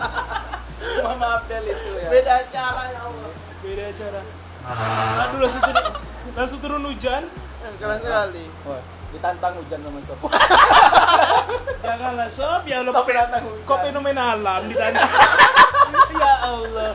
Mama 1.02 1.26
Abdel 1.42 1.64
itu 1.66 1.90
ya. 1.98 2.08
Beda 2.08 2.36
cara 2.48 2.82
ya 2.88 3.00
Allah. 3.02 3.32
beda 3.60 3.88
cara 3.96 4.20
aduh 4.64 5.40
langsung 5.40 5.60
turun 5.60 5.84
langsung 6.32 6.60
turun 6.60 6.82
hujan 6.84 7.22
Kelas 7.80 8.00
sekali. 8.00 8.44
Wah, 8.64 8.80
ditantang 9.08 9.56
hujan 9.56 9.80
sama 9.80 10.00
sob. 10.04 10.20
Janganlah 11.80 12.28
sob 12.28 12.62
ya 12.64 12.80
Allah 12.80 12.92
Sob 12.92 13.04
pe- 13.04 13.14
datang 13.14 13.42
hujan. 13.42 13.64
kok 13.64 13.78
fenomena 13.80 14.22
alam 14.32 14.62
ditantang 14.64 15.10
ya 16.16 16.32
Allah 16.44 16.90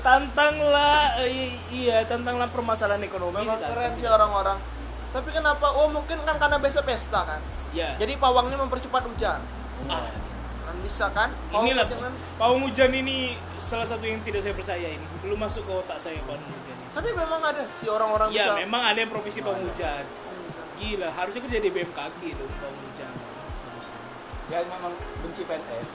tantanglah 0.00 1.18
iya 1.68 2.02
tantanglah 2.04 2.46
permasalahan 2.46 3.02
ekonomi 3.02 3.42
Memang 3.42 3.58
keren 3.58 3.90
sih 3.92 4.06
orang-orang. 4.06 4.58
Tapi 5.10 5.28
kenapa? 5.28 5.66
Oh 5.72 5.88
mungkin 5.88 6.18
kan 6.20 6.36
karena 6.36 6.56
biasa 6.56 6.80
pesta 6.80 7.20
kan. 7.24 7.40
ya 7.70 7.94
Jadi 7.96 8.14
pawangnya 8.16 8.54
mempercepat 8.56 9.02
hujan. 9.04 9.42
ah, 9.86 10.06
Kan 10.62 10.76
bisa 10.80 11.10
kan? 11.10 11.34
Pawang 11.50 11.66
inilah 11.66 11.84
hujan 11.84 11.98
kan? 12.00 12.12
pawang 12.36 12.60
hujan 12.62 12.90
ini 12.92 13.34
salah 13.60 13.84
satu 13.84 14.02
yang 14.02 14.18
tidak 14.20 14.40
saya 14.40 14.50
percaya 14.52 14.88
ini 14.88 15.06
belum 15.20 15.38
masuk 15.40 15.62
ke 15.62 15.72
otak 15.76 15.98
saya 15.98 16.18
pawang 16.22 16.38
hujan 16.40 16.76
Tapi 16.90 17.08
memang 17.12 17.40
ada 17.40 17.62
si 17.72 17.86
orang-orang 17.86 18.28
ya 18.30 18.46
bisa. 18.48 18.54
memang 18.60 18.82
ada 18.84 18.98
yang 18.98 19.10
profesi 19.10 19.38
pawang 19.40 19.58
hujan 19.60 20.04
gila 20.76 21.08
harusnya 21.10 21.40
kerja 21.42 21.58
di 21.58 21.70
BMKG 21.70 22.20
loh 22.32 22.48
pawang 22.56 22.78
hujan 22.80 23.12
Ya 24.50 24.58
memang 24.66 24.90
benci 25.22 25.42
PNS. 25.46 25.88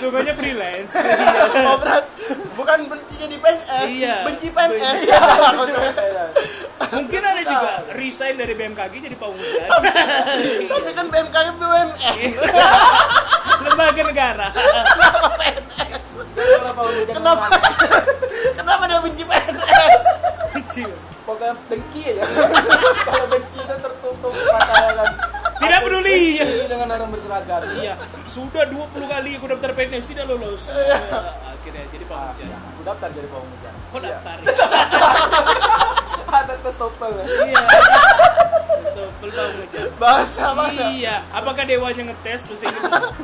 sungguhnya 0.00 0.32
freelance 0.32 0.92
Iya. 0.96 1.68
Oh 1.68 1.76
berat. 1.76 2.04
Bukan 2.52 2.78
benci 2.88 3.14
jadi 3.20 3.36
PNS, 3.36 3.86
Iya. 3.86 4.16
benci 4.24 4.48
PNS. 4.48 4.80
Benci. 4.80 5.06
Iya. 5.06 6.24
mungkin 6.92 7.22
ada 7.22 7.42
juga 7.42 7.70
resign 7.94 8.34
dari 8.34 8.52
BMKG 8.52 8.94
jadi 9.02 9.16
pawang 9.16 9.36
hujan 9.36 9.68
Tapi 10.66 10.90
kan 10.92 11.06
BMKG 11.06 11.46
BUMN. 11.54 12.16
lembaga 13.62 14.02
negara 14.02 14.46
Kenapa 16.32 16.80
Kenapa? 17.06 17.44
Kenapa 18.54 18.82
dia 18.86 18.98
benci 18.98 19.22
PNS? 19.22 20.02
Kecil. 20.54 20.90
Pokoknya 21.22 21.54
dengki 21.70 22.02
aja. 22.08 22.24
Kalau 23.04 23.26
dengki 23.28 23.58
itu 23.58 23.74
tertutup 23.78 24.32
mata 24.48 24.74
kan. 24.90 25.10
Tidak 25.62 25.80
peduli. 25.86 26.20
Dengan 26.66 26.88
orang 26.90 27.10
berseragam. 27.14 27.62
Iya, 27.78 27.94
sudah 28.26 28.64
20 28.66 29.06
kali 29.06 29.30
aku 29.38 29.46
daftar 29.46 29.70
PNS 29.78 30.06
tidak 30.10 30.26
lolos. 30.26 30.62
Ya, 30.66 30.98
akhirnya 31.54 31.84
jadi 31.94 32.04
pawang 32.10 32.26
Ah, 32.26 32.34
hujan. 32.34 32.58
Aku 32.58 32.82
daftar 32.82 33.08
jadi 33.14 33.28
pawang 33.30 33.48
hujan. 33.48 33.72
Kok 33.94 34.00
daftar? 34.02 34.36
Ada 36.32 36.54
tes 36.64 36.76
TOEFL 36.80 37.12
ya. 37.12 37.24
Iya. 37.46 37.64
Betul 39.22 39.30
pawang 39.30 39.54
hujan. 39.62 39.86
Bahasa 40.02 40.44
mana? 40.50 40.82
Iya, 40.90 41.16
apakah 41.30 41.62
dewanya 41.62 42.02
ngetes 42.10 42.40
terus 42.50 42.60
ini 42.66 42.78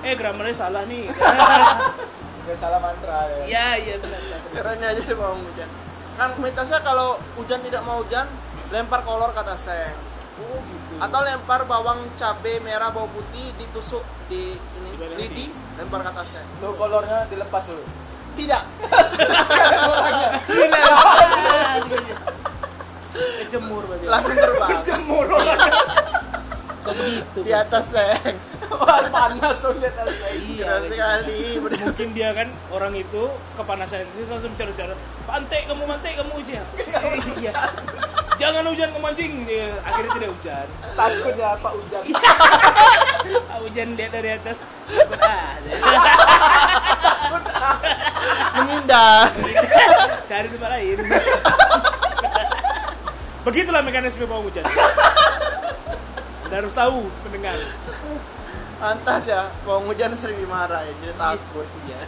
eh 0.07 0.15
grammarnya 0.15 0.55
salah 0.55 0.83
nih. 0.87 1.11
Gak 2.49 2.57
salah 2.57 2.81
mantra 2.81 3.29
ya. 3.29 3.43
Iya, 3.45 3.67
iya 3.83 3.95
benar. 4.01 4.21
Kerennya 4.55 4.89
bawang 5.19 5.43
hujan. 5.43 5.69
Kan 6.17 6.31
mitosnya 6.41 6.81
kalau 6.81 7.21
hujan 7.37 7.61
tidak 7.61 7.83
mau 7.85 8.01
hujan, 8.01 8.25
lempar 8.73 9.05
kolor 9.05 9.31
kata 9.37 9.55
seng. 9.59 9.95
Oh 10.39 10.61
gitu. 10.63 10.93
Atau 11.03 11.21
lempar 11.27 11.67
bawang 11.67 11.99
cabe 12.15 12.63
merah 12.63 12.95
bawang 12.95 13.11
putih 13.11 13.51
ditusuk 13.59 14.05
di 14.31 14.55
ini 14.55 14.91
Di 14.95 15.17
lidi, 15.19 15.47
lempar 15.79 16.03
kata 16.07 16.23
seng. 16.23 16.47
Lo 16.63 16.75
kolornya 16.79 17.27
dilepas 17.27 17.65
dulu. 17.67 17.85
Tidak. 18.39 18.63
Gila. 20.55 20.79
Kejemur 23.19 23.83
berarti. 23.83 24.07
Langsung 24.07 24.37
terbang 24.39 24.79
Jemur 24.87 25.27
Kok 26.79 26.93
begitu? 26.95 27.39
di 27.43 27.53
atas 27.53 27.85
seng. 27.91 28.35
Wah 28.69 29.01
panas 29.11 29.59
tuh 29.59 29.75
lihat 29.81 30.07
saya. 30.07 30.39
Iya. 30.39 30.67
Sekali. 30.87 31.41
bener. 31.59 31.79
mungkin 31.89 32.09
dia 32.15 32.31
kan 32.31 32.49
orang 32.71 32.95
itu 32.95 33.23
kepanasan 33.59 34.07
itu 34.07 34.29
langsung 34.31 34.53
cara-cara 34.55 34.95
pantai 35.27 35.67
kamu 35.67 35.83
pantai 35.89 36.13
kamu 36.15 36.31
hujan 36.37 36.65
iya 37.43 37.55
jangan 38.39 38.63
hujan 38.71 38.89
kamu 38.95 39.07
anjing 39.11 39.33
dia 39.45 39.69
akhirnya 39.83 40.11
tidak 40.17 40.31
hujan 40.39 40.67
Takut 40.99 41.35
ya 41.35 41.51
Pak 41.59 41.73
hujan. 41.75 42.03
ah, 43.53 43.59
hujan 43.63 43.89
lihat 43.95 44.11
dari 44.15 44.31
atas 44.35 44.57
takut 44.89 45.21
ah 45.21 45.53
Menghindar. 48.59 49.31
cari 50.27 50.47
tempat 50.49 50.71
lain 50.75 50.99
begitulah 53.43 53.83
mekanisme 53.83 54.25
pawang 54.27 54.47
hujan 54.47 54.65
Anda 56.49 56.57
harus 56.65 56.75
tahu 56.75 56.99
mendengar 57.27 57.59
Pantas 58.79 59.27
ya, 59.27 59.51
pawang 59.67 59.91
hujan 59.91 60.15
sering 60.15 60.39
dimarah 60.39 60.79
ya, 60.87 60.93
jadi 61.03 61.15
takut. 61.19 61.67
Iya. 61.91 61.99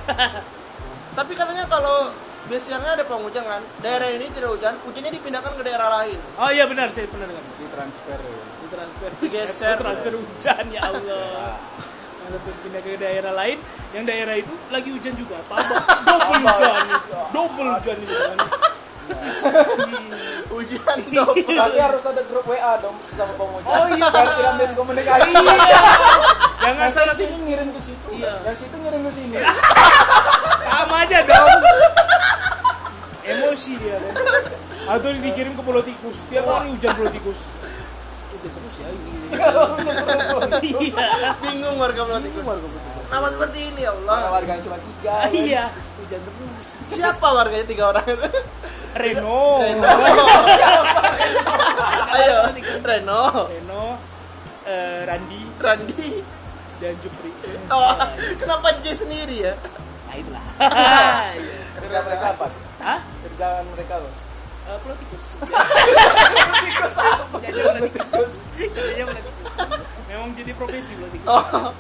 Tapi 1.19 1.35
katanya 1.35 1.67
kalau 1.67 2.15
biasanya 2.47 2.95
ada 2.95 3.05
pawang 3.05 3.25
hujan 3.25 3.43
kan, 3.43 3.63
daerah 3.79 4.09
ini 4.09 4.27
tidak 4.31 4.51
hujan, 4.51 4.75
hujannya 4.83 5.13
dipindahkan 5.13 5.53
ke 5.53 5.63
daerah 5.63 5.89
lain. 5.93 6.19
oh 6.37 6.49
iya 6.49 6.65
benar 6.65 6.89
saya 6.89 7.07
pernah 7.07 7.27
dengar 7.27 7.45
Di 7.51 7.67
transfer 7.69 8.19
ya. 8.19 8.39
transfer 8.67 9.11
Digeser. 9.21 9.75
transfer 9.77 10.13
hujan 10.15 10.65
ya 10.71 10.81
Allah 10.83 11.55
kalau 12.21 12.39
pindah 12.63 12.81
ke 12.81 12.91
daerah 12.97 13.33
lain 13.35 13.59
yang 13.91 14.05
daerah 14.05 14.35
itu 14.35 14.55
lagi 14.69 14.89
hujan 14.89 15.15
juga 15.15 15.37
tambah 15.45 15.83
double 16.07 16.41
hujan 16.41 16.85
double 17.31 17.69
hujan 17.75 17.97
itu 17.99 18.15
kan 18.17 18.39
Hujan 20.51 20.99
double. 21.11 21.51
Tapi 21.51 21.79
harus 21.79 22.05
ada 22.05 22.23
grup 22.23 22.47
WA 22.47 22.79
dong 22.79 22.95
sesama 23.03 23.35
pemuja. 23.35 23.67
Oh 23.67 23.87
iya. 23.89 24.07
Biar 24.07 24.29
tidak 24.29 24.55
miskomunikasi. 24.57 25.31
iya 25.31 25.81
jangan 26.61 26.89
salah 26.89 27.15
sini 27.17 27.35
ngirim 27.43 27.69
ke 27.71 27.81
situ, 27.81 28.09
Iya. 28.15 28.39
yang 28.45 28.55
situ 28.55 28.71
ngirim 28.73 29.03
ke 29.03 29.13
sini. 29.13 29.35
sama 30.63 31.03
aja 31.03 31.19
dong 31.25 31.59
emosi 33.61 33.77
dia 33.77 33.97
kan 34.01 34.15
atau 34.97 35.13
dikirim 35.13 35.53
ke 35.53 35.61
pulau 35.61 35.85
tikus 35.85 36.25
tiap 36.33 36.49
hari 36.49 36.73
hujan 36.73 36.97
pulau 36.97 37.13
tikus 37.13 37.53
hujan 38.33 38.49
terus 38.49 38.75
ya 38.81 38.89
iya 38.89 39.53
Bingung 41.45 41.77
warga 41.77 42.01
Pulau 42.03 42.19
Tikus. 42.19 42.43
Kenapa 43.07 43.27
seperti 43.31 43.59
ini 43.69 43.83
ya 43.83 43.93
Allah? 43.93 44.19
warganya 44.33 44.63
cuma 44.63 44.79
tiga. 44.81 45.15
kan. 45.21 45.31
iya 45.31 45.65
hujan 46.01 46.21
terus 46.25 46.69
Siapa 46.89 47.27
warganya 47.31 47.67
tiga 47.69 47.85
orang 47.93 48.07
itu? 48.07 48.29
Reno 48.97 49.43
Ayo, 52.11 52.39
Reno, 52.81 53.23
Reno 53.47 53.85
eh, 54.65 55.01
Randi 55.05 55.41
Randi. 55.61 56.09
dan 56.81 56.97
Jupri 57.05 57.31
Oh, 57.69 57.93
kenapa 58.35 58.73
J 58.81 58.97
sendiri 58.97 59.37
ya? 59.45 59.53
nah 60.09 60.15
itulah 60.17 60.45
Iya. 61.37 61.61
Kerja 61.77 61.99
mereka 62.03 62.27
apa? 62.35 62.47
Hah? 62.81 63.01
Kerjaan 63.41 63.65
mereka 63.73 63.97
apa? 64.05 64.11
Eh, 64.69 64.77
pulau 64.85 64.97
tikus 65.01 65.25
Kerjanya 67.33 67.65
pulau 67.73 67.89
tikus 67.89 68.33
Kerjanya 68.53 69.05
pulau 69.09 69.23
tikus 69.25 69.49
memang 70.05 70.31
jadi 70.37 70.53
profesi 70.53 70.93
pulau 70.93 71.09
tikus 71.09 71.25
Oh, 71.25 71.73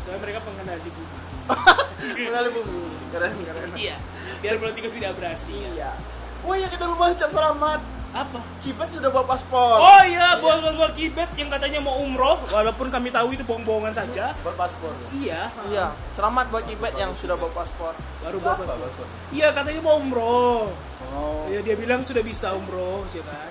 soalnya 0.00 0.20
mereka 0.24 0.40
pengenal 0.40 0.80
di 0.80 0.88
bumi 0.88 1.16
mengalir 2.24 2.50
bumi. 2.56 2.72
Keren, 3.12 3.32
keren. 3.36 3.68
iya 3.76 4.00
biar 4.40 4.56
pulau 4.56 4.72
tikus 4.72 4.96
tidak 4.96 5.12
beraksi 5.20 5.52
Iya. 5.52 5.92
Oh 6.40 6.56
iya 6.56 6.72
kita 6.72 6.88
lupa 6.88 7.12
ucap 7.12 7.28
selamat. 7.28 7.99
Apa 8.10 8.42
Kibet 8.60 8.90
sudah 8.90 9.08
bawa 9.14 9.24
paspor. 9.24 9.78
Oh 9.78 10.02
iya, 10.02 10.36
buat 10.42 10.60
buat 10.74 10.92
kibet 10.98 11.30
yang 11.38 11.48
katanya 11.48 11.78
mau 11.78 11.96
umroh, 12.02 12.36
walaupun 12.50 12.90
kami 12.90 13.08
tahu 13.08 13.32
itu 13.32 13.46
bohong-bohongan 13.46 13.94
saja. 13.94 14.34
Berpaspor. 14.42 14.92
Iya, 15.14 15.48
Iya, 15.70 15.94
selamat 16.18 16.50
buat 16.50 16.66
Kibet 16.66 16.92
yang 16.98 17.14
sudah 17.14 17.38
bawa 17.38 17.54
paspor. 17.54 17.94
baru 18.20 18.36
bawa 18.42 18.58
paspor. 18.58 18.76
paspor? 18.82 19.06
Iya, 19.30 19.48
katanya 19.54 19.80
mau 19.80 19.96
umroh. 20.02 20.68
Oh. 21.14 21.46
Ya, 21.48 21.62
dia 21.62 21.78
bilang 21.78 22.02
sudah 22.02 22.20
bisa 22.20 22.50
umroh, 22.52 23.06
ya 23.14 23.22
kan. 23.22 23.50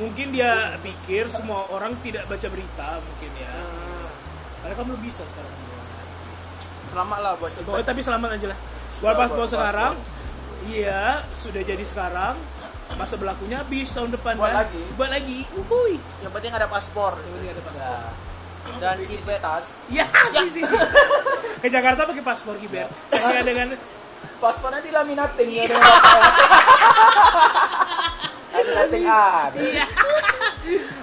Mungkin 0.00 0.30
dia 0.32 0.78
pikir 0.80 1.26
semua 1.28 1.66
orang 1.68 1.92
tidak 2.00 2.24
baca 2.24 2.48
berita, 2.48 2.88
mungkin 3.04 3.30
ya. 3.36 3.52
Karena 4.64 4.74
kamu 4.74 4.86
belum 4.96 5.02
bisa 5.04 5.22
sekarang. 5.28 5.54
Selamat 6.88 7.18
lah 7.20 7.32
buat 7.36 7.52
Kibet. 7.52 7.70
Oh, 7.70 7.84
tapi 7.84 8.00
selamat 8.00 8.30
aja 8.40 8.46
lah. 8.50 8.58
Buat 8.98 9.14
Sudah 9.14 9.22
paspor 9.28 9.46
sekarang, 9.46 9.94
iya 10.66 11.22
sudah 11.30 11.62
jadi 11.62 11.84
sekarang. 11.86 12.34
Masa 12.96 13.14
berlakunya 13.20 13.60
habis 13.60 13.92
tahun 13.92 14.10
depan 14.16 14.38
Buat 14.38 14.48
kan? 14.48 14.58
lagi. 14.64 14.82
Buat 14.96 15.10
lagi. 15.12 15.38
Uhuy. 15.54 16.00
Yang 16.24 16.32
penting 16.34 16.52
ada 16.54 16.66
paspor. 16.66 17.12
Yang 17.20 17.32
penting 17.36 17.50
ada 17.52 17.62
paspor. 17.66 17.98
Ya. 17.98 18.10
Dan 18.78 18.96
Isi 19.00 19.16
Kibet 19.16 19.40
tas. 19.40 19.64
Iya, 19.88 20.04
sih. 20.52 20.62
Ke 21.62 21.68
Jakarta 21.72 22.04
pakai 22.04 22.20
paspor 22.20 22.60
kiber. 22.60 22.90
Saya 23.10 23.40
dengan 23.40 23.72
Paspornya 24.38 24.78
dilaminating 24.82 25.50
ya. 25.50 25.64
Laminating 28.54 29.04
ah. 29.06 29.50
Iya. 29.54 29.86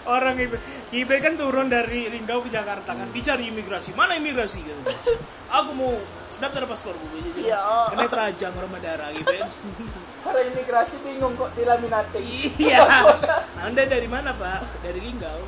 Orang 0.07 0.39
kiber, 0.39 0.59
kiber 0.87 1.17
kan 1.19 1.33
turun 1.35 1.67
dari 1.67 2.07
Linggau 2.07 2.39
ke 2.45 2.50
Jakarta 2.53 2.95
kan, 2.95 3.07
dicari 3.11 3.51
imigrasi. 3.51 3.91
Mana 3.91 4.15
imigrasi 4.15 4.63
gitu. 4.63 4.81
Aku 5.51 5.71
mau 5.75 5.91
daftar 6.39 6.63
paspor 6.67 6.95
gue 6.95 7.19
jadi. 7.31 7.39
Iya, 7.51 7.59
oh. 7.59 7.87
Kena 7.93 8.05
terajang 8.11 8.53
orang 8.57 8.71
Madara 8.71 9.07
kiber. 9.15 9.48
Para 10.25 10.39
imigrasi 10.41 10.95
bingung 11.05 11.33
kok 11.37 11.53
dilaminating. 11.53 12.25
iya. 12.59 12.81
Anda 13.61 13.83
dari 13.85 14.09
mana 14.09 14.33
Pak? 14.33 14.83
Dari 14.83 15.00
Linggau. 15.00 15.39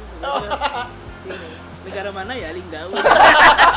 Ini. 1.27 1.49
Negara 1.87 2.09
mana 2.11 2.33
ya 2.35 2.51
Linggau? 2.53 2.91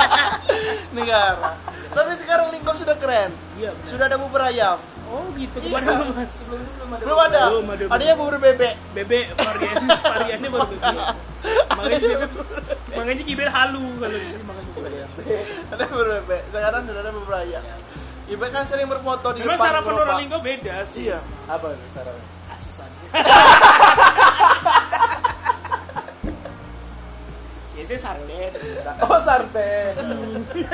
negara. 0.98 1.56
Tapi 1.90 2.10
sekarang 2.20 2.52
Lingko 2.54 2.72
sudah 2.74 2.96
keren. 3.00 3.32
Iya. 3.58 3.70
benar. 3.74 3.88
Sudah 3.88 4.04
ada 4.06 4.16
bubur 4.18 4.42
ayam. 4.44 4.78
Oh 5.10 5.26
gitu. 5.34 5.58
Iya. 5.58 5.82
Belum? 5.82 6.14
Ada. 6.14 6.98
Belum 7.02 7.18
ada. 7.18 7.42
Belum 7.50 7.66
ada. 7.66 7.84
Adanya 7.90 8.14
bubur 8.14 8.38
bebek. 8.38 8.74
Bebek 8.94 9.34
varian 9.34 9.74
variannya 10.14 10.48
baru 10.48 10.66
bebek. 10.70 10.96
Makanya 11.70 11.98
bebek, 11.98 12.30
makanya 12.92 13.22
kiber 13.24 13.48
halu 13.48 13.84
kalau 13.98 14.14
ini 14.16 14.42
makan 14.44 14.62
bubur 14.70 14.84
ayam. 14.86 15.10
Ada 15.68 15.84
bubur 15.84 16.06
bebek. 16.14 16.40
Sekarang 16.48 16.82
sudah 16.86 17.02
ada 17.02 17.10
bubur 17.10 17.34
ayam. 17.34 17.62
Kibet 18.24 18.50
kan 18.54 18.62
sering 18.62 18.86
berfoto 18.86 19.34
di 19.34 19.42
Memang 19.42 19.58
depan 19.58 19.66
sarapan 19.66 19.90
gerobak. 19.90 20.06
orang 20.06 20.18
Linggo 20.22 20.38
beda 20.38 20.74
sih. 20.86 21.02
Iya. 21.04 21.18
Apa 21.50 21.66
sarapan? 21.90 22.22
Asusan. 22.48 22.90
ya 27.90 27.98
saya 27.98 28.14
sarden. 28.14 28.52
Oh 29.02 29.18
sarden. 29.18 29.94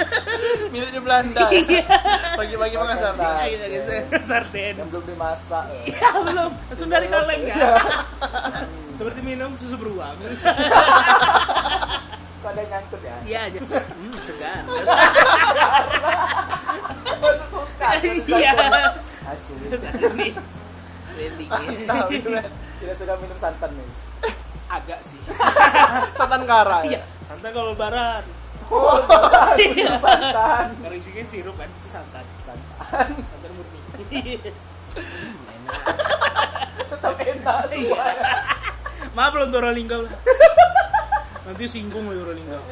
Milik 0.73 0.91
di 0.93 1.01
Belanda. 1.01 1.49
Pagi-pagi 2.37 2.77
makan 2.77 2.93
Makan 2.93 3.17
sarden. 3.17 3.41
Ayo 3.41 3.57
gitu. 3.73 3.91
Sarden. 4.21 4.75
Yang 4.77 4.89
belum 4.93 5.05
dimasak. 5.09 5.65
ya. 5.73 5.81
Ya 5.97 6.13
belum. 6.21 6.51
Langsung 6.53 6.89
dari 6.93 7.09
kaleng 7.09 7.43
kan. 7.49 7.57
Seperti 9.01 9.21
minum 9.25 9.51
susu 9.57 9.81
beruang. 9.81 10.13
Kok 12.45 12.53
ada 12.53 12.61
yang 12.61 12.71
nyangkut 12.77 13.01
ya? 13.01 13.17
Iya 13.25 13.41
aja. 13.49 13.59
Hmm, 13.65 14.15
segar. 14.21 14.63
Masuk 17.25 17.49
kulkas. 17.49 17.97
Iya. 18.29 18.53
Really. 21.17 21.49
Tahu, 21.89 22.13
Kibet. 22.13 22.45
Tidak 22.77 22.93
suka 22.93 23.17
minum 23.25 23.41
santan 23.41 23.73
nih. 23.73 23.89
Agak 24.67 24.99
sih. 25.05 25.21
Santan 26.19 26.43
kara. 26.45 26.83
Iya. 26.83 27.01
Santan 27.25 27.51
kalau 27.51 27.73
lebaran. 27.73 28.23
Oh, 28.67 28.99
Iya. 29.57 29.95
santan. 29.97 30.75
Karena 30.83 30.97
isinya 30.99 31.23
sirup 31.31 31.55
kan 31.55 31.71
itu 31.71 31.89
santan. 31.89 32.25
Santan. 32.43 33.07
Santan 33.15 33.51
murni. 33.55 33.79
Tetap 36.87 37.15
enak. 37.15 37.63
Iya. 37.71 38.05
Maaf 39.15 39.33
Linggau 39.73 40.03
lah. 40.03 40.15
Nanti 41.47 41.65
singgung 41.71 42.11
loh 42.11 42.27
orang 42.27 42.37
Linggau. 42.37 42.63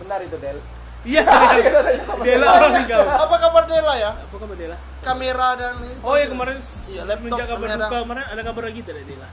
Benar 0.00 0.24
itu 0.24 0.36
Del. 0.40 0.58
Iya, 1.00 1.24
sama 2.04 2.22
Dela 2.24 2.44
Del. 2.44 2.56
orang 2.56 2.72
Linggau. 2.80 3.04
Apa 3.04 3.36
kabar 3.38 3.64
Dela 3.68 3.92
ya? 3.96 4.10
Apa 4.16 4.36
kabar 4.36 4.56
Dela? 4.56 4.76
Kamera 5.00 5.48
dan 5.56 5.74
itu. 5.84 6.00
Oh 6.00 6.16
ya 6.16 6.26
kemarin 6.28 6.56
Iya, 6.88 7.02
laptop, 7.04 7.38
kabar 7.38 7.56
kamera. 7.60 7.76
duka 7.78 7.96
kemarin 8.04 8.24
ada 8.24 8.42
kabar 8.42 8.62
lagi 8.68 8.80
tidak 8.80 9.04
Dela? 9.04 9.28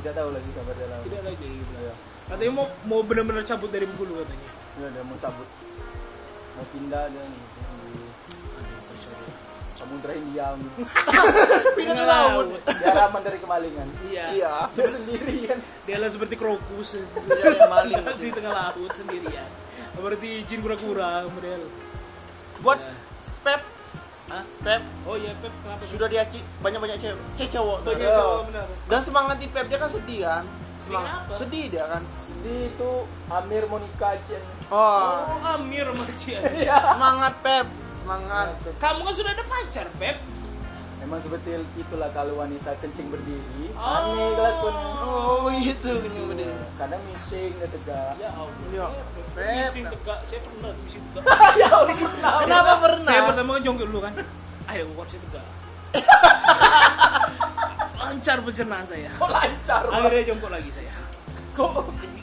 Tidak 0.00 0.12
tahu 0.16 0.28
lagi 0.32 0.50
kabar 0.56 0.74
Del. 0.76 0.92
Tidak 1.04 1.22
lagi 1.26 1.48
gitu. 1.48 1.72
Iya. 1.76 1.94
Katanya 2.32 2.52
mau 2.54 2.66
mau 2.88 3.00
benar-benar 3.04 3.44
cabut 3.44 3.68
dari 3.68 3.84
Bengkulu 3.84 4.24
katanya. 4.24 4.48
Iya, 4.80 4.88
dia 4.88 5.02
mau 5.04 5.16
cabut. 5.20 5.48
Mau 6.52 6.66
pindah 6.72 7.04
dan 7.12 7.28
di 7.32 8.00
Samudra 9.72 10.12
India. 10.14 10.46
Pindah 11.76 11.94
ke 11.96 12.06
laut. 12.06 12.46
Dia 12.62 12.92
aman 13.08 13.20
dari 13.24 13.38
kemalingan. 13.42 13.88
Iya. 14.06 14.24
Iya. 14.38 14.54
Dia 14.78 14.88
sendirian. 14.88 15.58
Dela 15.88 16.06
seperti 16.06 16.38
krokus 16.38 17.02
maling. 17.66 18.04
di 18.22 18.30
tengah 18.30 18.52
laut 18.52 18.92
sendirian. 18.94 19.48
Seperti 19.92 20.28
jin 20.46 20.60
kura-kura 20.62 21.26
model. 21.26 21.66
Buat 22.62 22.78
Hah? 24.32 24.44
Pep 24.64 24.80
Oh 25.04 25.12
iya 25.12 25.36
Pep 25.36 25.52
kenapa? 25.60 25.84
sudah 25.84 26.08
diaci 26.08 26.40
banyak-banyak 26.64 26.96
cewek, 26.96 27.20
cewek 27.36 27.50
cowok. 27.52 27.78
Banyak 27.84 28.00
Iya. 28.00 28.16
cowok 28.16 28.40
benar. 28.48 28.66
Dan 28.88 29.00
semangat 29.04 29.36
di 29.36 29.46
Pep 29.52 29.66
dia 29.68 29.76
kan 29.76 29.90
sedih 29.92 30.20
kan? 30.24 30.44
Semangat. 30.80 31.12
kenapa? 31.20 31.34
Sedih 31.36 31.64
dia 31.68 31.84
kan. 31.84 32.02
Sedih 32.18 32.60
itu 32.66 32.90
Amir 33.28 33.64
Monica 33.68 34.10
Chen. 34.24 34.42
Oh, 34.72 35.36
Oh 35.36 35.52
Amir 35.52 35.86
Cian. 36.16 36.40
Iya. 36.64 36.96
semangat 36.96 37.34
Pep, 37.44 37.66
semangat. 38.00 38.46
Kamu 38.80 39.00
kan 39.04 39.12
sudah 39.12 39.32
ada 39.36 39.44
pacar 39.44 39.86
Pep. 40.00 40.16
Memang 41.02 41.18
seperti 41.18 41.58
itulah 41.76 42.14
kalau 42.14 42.38
wanita 42.38 42.78
kencing 42.78 43.10
berdiri. 43.10 43.74
Oh. 43.74 43.82
Aneh. 43.84 44.32
Oh, 45.02 45.50
gitu 45.50 45.98
kenyang 45.98 46.30
gede. 46.30 46.46
Kadang 46.78 47.02
missing 47.04 47.52
dia 47.58 47.68
tegak. 47.68 48.14
Ya 48.16 48.30
Allah. 48.32 48.54
Iya. 48.70 48.86
Pep. 49.34 49.66
Bising 49.66 49.84
tegak. 49.90 50.18
Saya 50.24 50.40
pernah 50.40 50.70
tuh 50.70 50.82
bising 50.86 51.04
tegak. 51.10 51.36
ya 51.60 51.68
pernah? 53.02 53.18
Saya 53.18 53.26
pertama 53.26 53.50
kan 53.58 53.62
jongkok 53.66 53.86
dulu 53.90 54.00
kan. 54.06 54.14
ayo 54.70 54.82
keluar 54.94 55.06
situ 55.10 55.26
gak 55.34 55.46
lancar 58.02 58.36
pencernaan 58.40 58.86
saya. 58.86 59.10
Kok 59.18 59.30
lancar, 59.30 59.82
akhirnya 59.90 60.24
jongkok 60.30 60.50
lagi 60.54 60.70
saya. 60.70 60.94
Kok, 61.52 61.70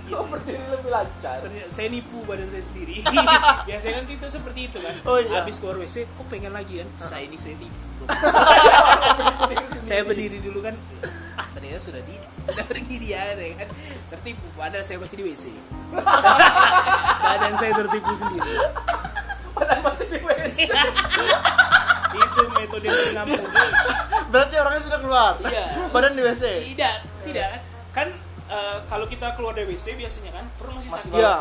kok 0.10 0.24
berdiri 0.32 0.66
lebih 0.74 0.90
lancar? 0.90 1.38
Saya 1.70 1.88
nipu 1.92 2.24
badan 2.26 2.50
saya 2.50 2.64
sendiri. 2.66 3.04
Biasanya 3.68 3.94
kan 4.02 4.06
kita 4.10 4.28
seperti 4.32 4.60
itu 4.72 4.80
kan. 4.82 4.96
Oh, 5.06 5.20
iya. 5.22 5.44
habis 5.44 5.62
keluar 5.62 5.78
WC 5.78 6.08
kok 6.10 6.26
pengen 6.32 6.56
lagi 6.56 6.82
kan? 6.82 6.88
Saya 7.04 7.24
ini 7.30 7.38
saya 7.38 7.56
tipu. 7.60 8.04
Saya 9.90 10.02
berdiri 10.08 10.40
dulu 10.42 10.64
kan. 10.66 10.74
Ah 11.38 11.46
ternyata 11.54 11.82
sudah 11.84 12.02
di 12.06 12.16
sudah 12.48 12.66
pergi 12.66 12.96
dia 12.98 13.22
ya 13.36 13.56
kan? 13.60 13.70
Tertipu. 14.18 14.46
Padahal 14.58 14.86
saya 14.86 14.98
masih 15.02 15.18
di 15.20 15.24
WC 15.30 15.46
badan 17.30 17.54
saya 17.62 17.72
tertipu 17.78 18.12
sendiri 18.18 18.54
Padahal 19.54 19.82
masih 19.86 20.08
di 20.10 20.20
WC. 20.22 20.29
Itu 22.12 22.42
metode 22.52 22.88
mengampuni 22.88 23.48
Berarti 24.30 24.56
orangnya 24.56 24.82
sudah 24.82 25.00
keluar. 25.00 25.34
Iya. 25.42 25.66
Badan 25.90 26.14
di 26.14 26.22
WC. 26.22 26.44
tidak 26.70 26.96
tidak 27.24 27.50
kan 27.90 28.08
eh, 28.46 28.78
kalau 28.86 29.06
kita 29.06 29.34
keluar 29.34 29.54
dari 29.54 29.66
WC 29.68 29.94
biasanya 29.96 30.32
kan 30.32 30.46
perut 30.56 30.74
masih 30.76 30.90
Masih 30.90 31.10
sakit 31.10 31.20
Iya. 31.20 31.34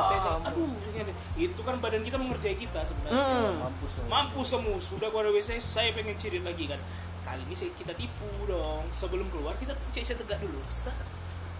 Aduh 0.44 0.68
sakit. 0.72 1.14
itu 1.38 1.60
kan 1.60 1.74
badan 1.78 2.00
kita 2.00 2.16
mengerjai 2.16 2.56
kita 2.56 2.80
sebenarnya 2.82 3.16
Hmm. 3.18 3.54
Mampus. 3.62 3.92
mampus 4.06 4.48
kamu 4.50 4.72
sudah 4.78 5.08
keluar 5.08 5.24
dari 5.24 5.36
WC 5.36 5.50
saya 5.58 5.92
pengen 5.92 6.16
cirit 6.16 6.42
lagi 6.42 6.64
kan 6.66 6.80
kali 7.22 7.42
ini 7.42 7.54
saya- 7.54 7.74
kita 7.74 7.92
tipu 7.92 8.24
dong 8.44 8.88
sebelum 8.90 9.28
keluar 9.28 9.52
kita 9.54 9.72
cek 9.92 10.04
saya 10.04 10.16
tegak 10.16 10.40
dulu 10.40 10.60
Set. 10.70 10.96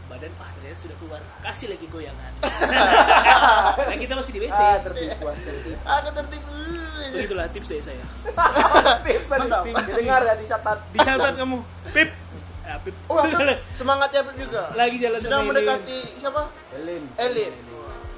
Badan 0.08 0.32
ah 0.36 0.50
ternyata 0.50 0.78
sudah 0.78 0.96
keluar 0.96 1.20
kasih 1.42 1.68
lagi 1.68 1.86
goyangan 1.86 2.32
nah 3.88 3.96
kita 3.96 4.12
masih 4.14 4.32
di 4.32 4.40
WC 4.40 4.56
Ah, 4.56 4.78
tertipu, 4.78 5.22
ah, 5.22 5.36
tertipu. 5.36 5.70
Aku 5.78 6.08
tertipu. 6.12 6.50
begitulah 7.08 7.46
tips 7.48 7.68
saya 7.68 7.82
saya 7.82 8.04
Tips, 9.06 9.28
tips. 9.28 9.84
Didengar 9.86 10.20
ya, 10.22 10.34
dicatat. 10.34 10.78
dicatat 10.90 11.34
kamu 11.34 11.56
pip 11.90 12.10
ya, 12.62 12.74
pip 12.80 12.94
Oh, 13.06 13.16
semangatnya 13.72 14.20
Apip 14.22 14.36
juga. 14.38 14.62
lagi 14.74 14.96
jalan 14.98 15.18
Sedang 15.18 15.40
Elin. 15.40 15.48
mendekati 15.50 15.98
siapa? 16.16 16.42
Elin. 16.74 17.02
Elit. 17.16 17.54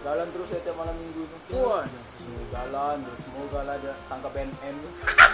Jalan 0.00 0.26
terus 0.31 0.48
ya 0.48 0.59
tiap 0.61 0.74
malam 0.74 0.94
minggu. 0.96 1.22
Wah. 1.55 1.85
Jalan, 2.50 2.96
terus 3.00 3.20
semoga 3.22 3.60
lah 3.62 3.76
dia 3.78 3.94
tangkap 4.06 4.32
NN. 4.34 4.76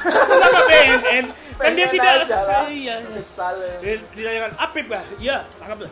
Kenapa 0.05 0.61
BNN 0.69 1.25
kan 1.57 1.73
dia 1.73 1.89
tidak 1.89 2.29
lah. 2.29 2.69
iya. 2.69 3.01
Kesal. 3.17 3.57
ya. 3.57 3.97
ditanyakan 4.13 4.53
apip 4.61 4.85
bah 4.87 5.01
iya 5.17 5.41
tangkap 5.57 5.89
lah 5.89 5.91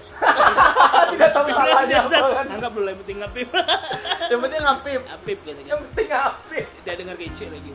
Tidak 1.17 1.31
tahu 1.33 1.49
salahnya 1.49 1.97
apa 2.05 2.27
kan. 2.37 2.47
tangkap 2.53 2.73
dulu 2.77 2.85
yang 2.85 3.01
penting 3.01 3.19
apip 3.25 3.49
Yang 4.31 4.41
penting 4.45 4.63
Apip. 4.63 5.01
apip 5.09 5.39
katanya 5.41 5.71
Yang 5.73 5.81
penting 5.89 6.09
apa? 6.13 6.59
tidak 6.85 6.95
dengar 7.01 7.17
kece 7.17 7.47
lagi 7.49 7.73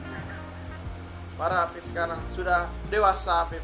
Parah 1.33 1.59
Apip 1.65 1.83
sekarang 1.88 2.19
sudah 2.35 2.59
dewasa 2.88 3.47
Apip. 3.47 3.63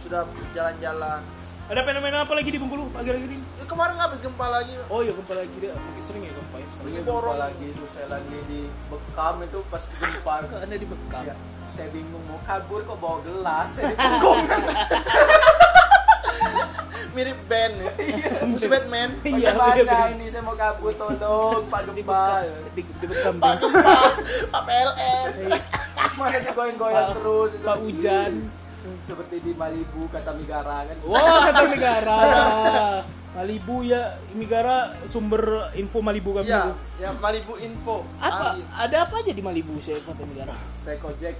Sudah 0.00 0.24
jalan-jalan. 0.50 1.20
Ada 1.66 1.82
fenomena 1.82 2.22
apa 2.22 2.30
lagi 2.30 2.46
di 2.46 2.62
Bengkulu 2.62 2.94
akhir-akhir 2.94 3.26
ini? 3.26 3.42
Ya, 3.58 3.66
kemarin 3.66 3.98
habis 3.98 4.22
gempa 4.22 4.46
lagi. 4.46 4.70
Oh 4.86 5.02
iya 5.02 5.10
gempa 5.10 5.34
lagi 5.34 5.50
dia, 5.58 5.74
mungkin 5.74 5.98
sering 6.00 6.22
ya 6.22 6.30
gempa 6.30 6.56
ya. 6.56 6.66
Lagi 6.78 6.94
Jumpa 6.94 7.10
borong. 7.10 7.34
lagi 7.36 7.66
itu 7.66 7.84
saya 7.90 8.06
lagi 8.08 8.36
di 8.46 8.60
Bekam 8.86 9.34
itu 9.42 9.58
pas 9.66 9.82
gempa. 9.92 10.34
Anda 10.62 10.76
di 10.76 10.86
Bekam. 10.86 11.22
Ya, 11.26 11.34
saya 11.66 11.88
bingung 11.90 12.22
mau 12.24 12.38
kabur 12.40 12.86
kok 12.86 12.96
bawa 12.96 13.18
gelas 13.20 13.68
saya 13.68 13.90
di 13.90 13.96
punggung. 13.98 14.46
Mirip 17.12 17.40
band. 17.48 17.74
Musuh 18.46 18.68
Batman. 18.68 19.08
Iya, 19.24 19.56
Bagaimana 19.56 20.06
iya, 20.06 20.14
ini 20.14 20.26
saya 20.28 20.44
mau 20.44 20.54
kabur 20.54 20.92
tolong 20.94 21.66
Pak 21.66 21.80
Gempa. 21.88 22.46
Di, 22.76 22.82
Bekam. 23.02 23.34
Bang. 23.40 23.58
Pak 24.46 24.62
PLN. 24.62 25.28
Mana 26.14 26.38
digoyang-goyang 26.38 26.94
Pak- 27.02 27.14
terus. 27.16 27.50
Pak 27.58 27.76
Hujan. 27.80 28.32
Seperti 29.02 29.36
di 29.40 29.52
Malibu 29.52 30.06
kata 30.08 30.30
Migara 30.32 30.84
kan. 30.84 30.96
Wah 31.04 31.38
kata 31.50 31.62
negara. 31.68 32.16
Malibu 33.32 33.84
ya, 33.84 34.16
Migara 34.32 34.96
sumber 35.04 35.68
info 35.74 36.00
Malibu 36.00 36.32
kami. 36.32 36.48
Ya, 36.48 36.72
ya 36.96 37.12
Malibu 37.12 37.60
Info. 37.60 38.00
Apa? 38.16 38.56
Ali. 38.56 38.64
Ada 38.72 38.96
apa 39.04 39.14
aja 39.20 39.32
di 39.32 39.42
Malibu 39.44 39.76
saya 39.76 40.00
kata 40.00 40.24
negara? 40.24 40.56
Stay. 40.74 40.96
Kocek 40.96 41.36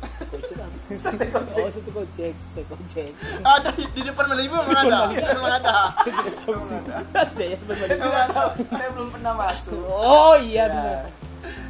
apa? 0.00 0.96
Stay 0.96 1.28
Oh, 1.60 1.68
satu 1.68 1.90
kocek, 1.92 2.34
satu 2.38 2.62
kocek. 2.70 3.12
Ada 3.42 3.68
di, 3.74 3.84
di 3.90 4.00
depan 4.00 4.24
Malibu 4.26 4.54
memang 4.56 4.70
Depan 4.70 4.86
ada. 4.86 4.98
Malibu. 5.04 5.26
Memang 5.26 5.54
ada. 5.60 5.76
Saya 5.98 6.12
tidak 6.16 6.34
tahu 6.38 6.54
sih. 6.56 6.78
Ada 7.12 7.44
ya 7.44 7.56
nggak 7.98 8.28
tahu, 8.32 8.50
saya 8.70 8.88
belum 8.94 9.08
pernah 9.10 9.32
masuk. 9.36 9.82
Oh 9.90 10.34
iya 10.38 10.64
Ya. 10.64 10.64
benar. 10.70 11.02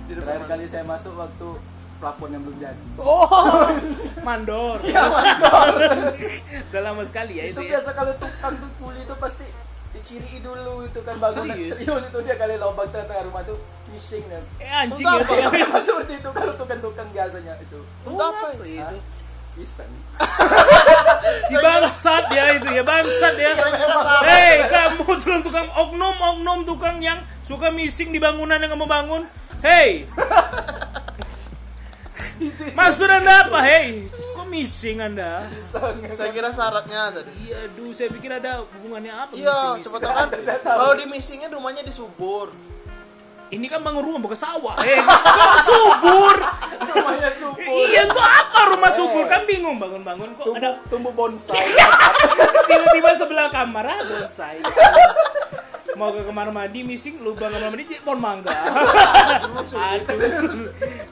Depan 0.06 0.20
Terakhir 0.20 0.44
kali 0.44 0.64
saya 0.66 0.84
masuk 0.84 1.12
waktu 1.16 1.48
plafon 2.00 2.32
yang 2.32 2.42
belum 2.42 2.58
jadi. 2.58 2.82
Oh, 2.96 3.28
mandor. 4.26 4.80
Iya, 4.80 5.02
mandor. 5.04 5.68
Udah 6.72 6.80
lama 6.82 7.02
sekali 7.04 7.32
ya 7.36 7.44
itu 7.46 7.54
itu, 7.54 7.60
ya. 7.62 7.76
biasa 7.76 7.90
kalau 7.92 8.12
tukang 8.16 8.54
tuh 8.56 8.70
kuli 8.76 9.00
itu 9.00 9.14
pasti 9.14 9.46
diciri 9.90 10.38
dulu 10.38 10.86
itu 10.86 11.02
kan 11.02 11.18
bangunan 11.18 11.50
Serius? 11.50 11.76
serius, 11.76 12.02
itu 12.06 12.18
dia 12.22 12.38
kali 12.38 12.54
lubang 12.56 12.86
tengah 12.88 13.20
rumah 13.20 13.42
tuh 13.42 13.58
fishing 13.84 14.22
dan 14.30 14.38
Eh 14.56 14.70
anjing 14.70 15.02
ya. 15.02 15.18
apa? 15.18 15.34
Pak. 15.50 15.82
seperti 15.86 16.12
itu 16.16 16.30
kalau 16.30 16.54
tukang-tukang 16.54 17.08
biasanya 17.10 17.58
itu 17.58 17.78
Oh, 18.06 18.14
Untuk 18.14 18.22
apa 18.22 18.54
apa 18.54 18.64
itu? 18.64 18.98
iseng 19.58 19.90
Si 21.44 21.54
bangsat 21.58 22.24
ya 22.30 22.54
itu 22.54 22.68
ya, 22.70 22.82
bangsat 22.86 23.34
ya. 23.34 23.52
Hei, 24.22 24.62
kamu 24.64 25.10
tukang-tukang 25.18 25.68
oknum-oknum 25.68 26.62
tukang 26.62 27.02
yang 27.02 27.18
suka 27.44 27.68
missing 27.68 28.14
di 28.14 28.22
bangunan 28.22 28.56
yang 28.56 28.70
kamu 28.70 28.86
bangun. 28.86 29.26
Hei, 29.60 30.06
maksud 32.72 33.08
anda 33.08 33.44
apa? 33.44 33.58
Hei, 33.60 34.08
kok 34.08 34.46
missing 34.48 34.98
anda? 34.98 35.44
Saya 35.60 36.30
kira 36.32 36.48
syaratnya 36.48 37.12
tadi. 37.12 37.30
Iya, 37.44 37.68
aduh, 37.68 37.92
saya 37.92 38.08
pikir 38.08 38.30
ada 38.32 38.64
hubungannya 38.80 39.12
apa? 39.12 39.32
Iya, 39.36 39.76
coba 39.84 39.96
tahu 40.00 40.12
kan. 40.16 40.28
Kalau 40.64 40.94
di 40.96 41.04
missingnya 41.04 41.48
rumahnya 41.48 41.84
di 41.84 41.92
subur. 41.92 42.48
Ini 43.50 43.66
kan 43.66 43.82
bangun 43.82 44.06
rumah 44.06 44.22
bukan 44.22 44.38
sawah. 44.38 44.78
Eh, 44.78 45.02
kok 45.02 45.58
subur? 45.66 46.36
rumahnya 46.80 47.30
subur 47.34 47.66
Iya, 47.66 48.06
untuk 48.06 48.22
apa 48.22 48.60
rumah 48.70 48.90
subur? 48.94 49.24
Kan 49.26 49.42
bingung 49.42 49.74
bangun-bangun 49.74 50.38
kok 50.38 50.44
tumbuh, 50.46 50.58
ada 50.62 50.70
tumbuh 50.86 51.12
bonsai 51.12 51.58
tiba-tiba 52.70 53.10
sebelah 53.14 53.50
kamar 53.50 53.90
ah 53.90 53.98
bonsai 54.00 54.62
mau 56.00 56.16
ke 56.16 56.24
kamar 56.24 56.48
mandi 56.48 56.80
missing 56.80 57.20
lubang 57.20 57.52
kamar 57.52 57.68
mandi 57.68 57.84
jadi 57.84 58.00
pohon 58.00 58.20
mangga. 58.24 58.48
Aduh 58.48 59.68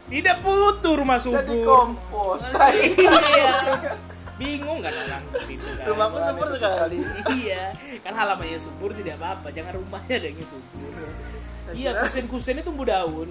tidak 0.09 0.37
putu 0.41 0.91
rumah 0.97 1.21
jadi 1.21 1.45
subur 1.45 1.57
kompos 1.69 2.49
iya. 2.57 3.53
bingung 4.41 4.81
kan 4.81 4.89
orang 4.89 5.25
gitu 5.45 5.69
kan. 5.77 5.85
Rumahku 5.93 6.17
subur 6.25 6.49
sekali. 6.57 6.97
iya 7.37 7.77
kan 8.01 8.17
halamannya 8.17 8.57
subur 8.57 8.97
tidak 8.97 9.21
apa-apa. 9.21 9.53
Jangan 9.53 9.77
rumahnya 9.77 10.17
ada 10.17 10.27
yang 10.33 10.49
subur. 10.49 10.93
Iya 11.77 11.91
kusen-kusennya 12.01 12.65
tumbuh 12.65 12.89
daun. 12.89 13.29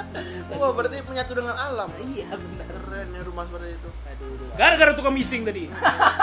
Wah, 0.62 0.70
berarti 0.70 1.02
menyatu 1.02 1.34
dengan 1.34 1.58
alam. 1.58 1.90
iya 2.14 2.30
benar. 2.30 2.66
Keren 2.70 3.08
ya 3.10 3.22
rumah 3.26 3.42
seperti 3.50 3.74
itu. 3.74 3.90
gara-gara 4.54 4.92
tukang 4.94 5.14
missing 5.16 5.42
tadi. 5.42 5.66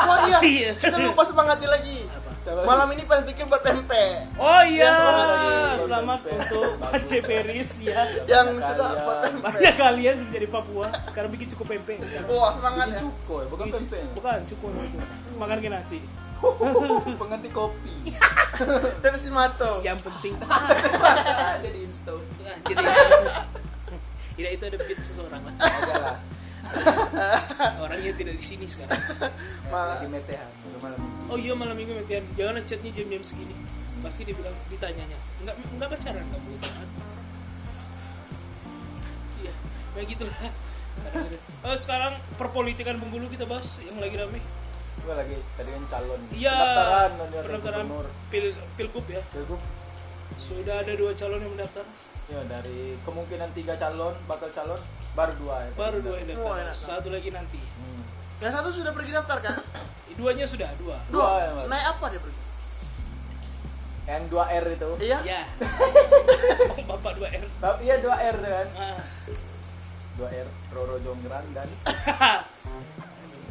Oh 0.10 0.18
iya, 0.26 0.40
Iya. 0.40 0.72
kita 0.80 0.98
lupa 1.04 1.22
semangatin 1.28 1.70
lagi. 1.70 2.08
Siapa? 2.08 2.29
Malam 2.50 2.88
ini 2.98 3.04
pastikan 3.06 3.46
buat 3.46 3.62
pempek. 3.62 4.26
oh 4.42 4.62
iya 4.66 4.90
Ya, 4.90 5.78
selamat 5.78 6.20
untuk 6.26 6.82
Pak 6.82 6.94
C. 7.06 7.22
Peris 7.22 7.72
ya. 7.86 8.02
Yang 8.26 8.66
sudah 8.66 8.90
buat 9.06 9.18
pempek. 9.22 9.44
banyak 9.54 9.76
kalian 9.78 10.14
sudah 10.18 10.32
jadi 10.34 10.48
Papua. 10.50 10.88
Sekarang 11.06 11.30
bikin 11.30 11.48
cukup 11.54 11.78
pempek. 11.78 12.02
Wah, 12.26 12.50
semangat 12.58 12.88
ya. 12.94 12.98
cuko 13.06 13.36
ya. 13.46 13.48
Bukan 13.54 13.66
pempek. 13.70 14.02
Bukan 14.18 14.40
cukup 14.50 14.70
itu 14.82 14.98
makan 15.38 15.58
ke 15.62 15.70
nasi. 15.70 16.00
Pengganti 17.22 17.50
kopi. 17.54 18.16
Dan 19.04 19.14
si 19.22 19.30
Mato. 19.30 19.84
yang 19.86 20.00
penting. 20.02 20.34
Jadi 21.66 21.80
insto 21.86 22.18
jadi 22.70 22.84
tidak 24.40 24.52
itu 24.56 24.64
ada 24.72 24.78
bikin 24.80 24.98
seseorang 25.04 25.42
lah. 25.44 25.56
Lah 25.60 26.39
orangnya 27.84 28.12
tidak 28.16 28.36
di 28.38 28.46
sini 28.46 28.66
sekarang. 28.70 28.98
Ma- 29.74 29.98
lagi 29.98 30.08
metehan 30.08 30.50
malam. 30.80 31.00
Oh 31.28 31.36
iya 31.36 31.54
malam 31.54 31.76
minggu 31.76 31.92
metian 31.92 32.24
jangan 32.40 32.64
chatnya 32.64 32.92
jam-jam 32.96 33.24
segini. 33.24 33.56
Pasti 34.00 34.24
dia 34.24 34.32
bilang 34.32 34.56
ditanyanya. 34.72 35.20
Nggak 35.44 35.56
nggak 35.76 35.90
pacaran 35.92 36.24
nggak 36.24 36.42
boleh 36.42 36.60
pacaran. 36.64 36.90
Iya 39.44 39.54
ya 40.00 40.02
gitulah. 40.08 40.38
Oh, 41.64 41.78
sekarang 41.84 42.14
perpolitikan 42.36 43.00
Bengkulu 43.00 43.28
kita 43.32 43.44
bahas 43.48 43.80
yang 43.84 44.00
lagi 44.00 44.16
rame. 44.20 44.42
gue 45.00 45.16
lagi 45.16 45.36
tadi 45.56 45.70
kan 45.72 45.84
calon. 45.88 46.20
Iya. 46.36 46.56
pendaftaran 46.60 47.12
Pendaftaran 47.48 47.86
pil 48.28 48.46
pilgub 48.76 49.06
ya. 49.08 49.24
Pilgub. 49.32 49.62
Sudah 50.36 50.84
ada 50.84 50.92
dua 50.96 51.12
calon 51.16 51.40
yang 51.44 51.54
mendaftar. 51.56 51.86
ya 52.30 52.38
dari 52.46 52.94
kemungkinan 53.02 53.50
tiga 53.58 53.74
calon 53.74 54.14
bakal 54.30 54.54
calon 54.54 54.78
baru 55.20 55.34
dua 55.38 55.56
ya 55.60 55.70
Baru 55.76 55.98
dua 56.00 56.16
yang 56.18 56.28
Oh, 56.32 56.48
daftar. 56.48 56.64
enak. 56.64 56.76
Satu 56.78 57.08
lagi 57.10 57.30
nanti. 57.30 57.60
Hmm. 57.60 58.02
Yang 58.40 58.52
satu 58.56 58.70
sudah 58.72 58.92
pergi 58.92 59.12
daftar 59.12 59.38
kan? 59.42 59.56
Duanya 60.18 60.46
sudah 60.46 60.70
dua. 60.76 60.96
Dua 61.08 61.28
yang 61.42 61.54
baru. 61.58 61.68
Naik 61.68 61.86
apa 61.90 62.06
dia 62.10 62.22
pergi? 62.22 62.38
yang 64.08 64.26
dua 64.26 64.42
R 64.50 64.66
itu 64.66 64.90
Iya. 65.00 65.20
Ya. 65.22 65.42
Bapak 66.90 67.14
dua 67.14 67.30
R. 67.30 67.46
Bap- 67.60 67.78
iya 67.80 68.00
dua 68.00 68.18
R 68.18 68.38
kan 68.40 68.68
Ah, 68.74 68.98
dua 70.18 70.30
R 70.34 70.48
Roro 70.72 70.98
Jonggrang 70.98 71.46
dan 71.54 71.70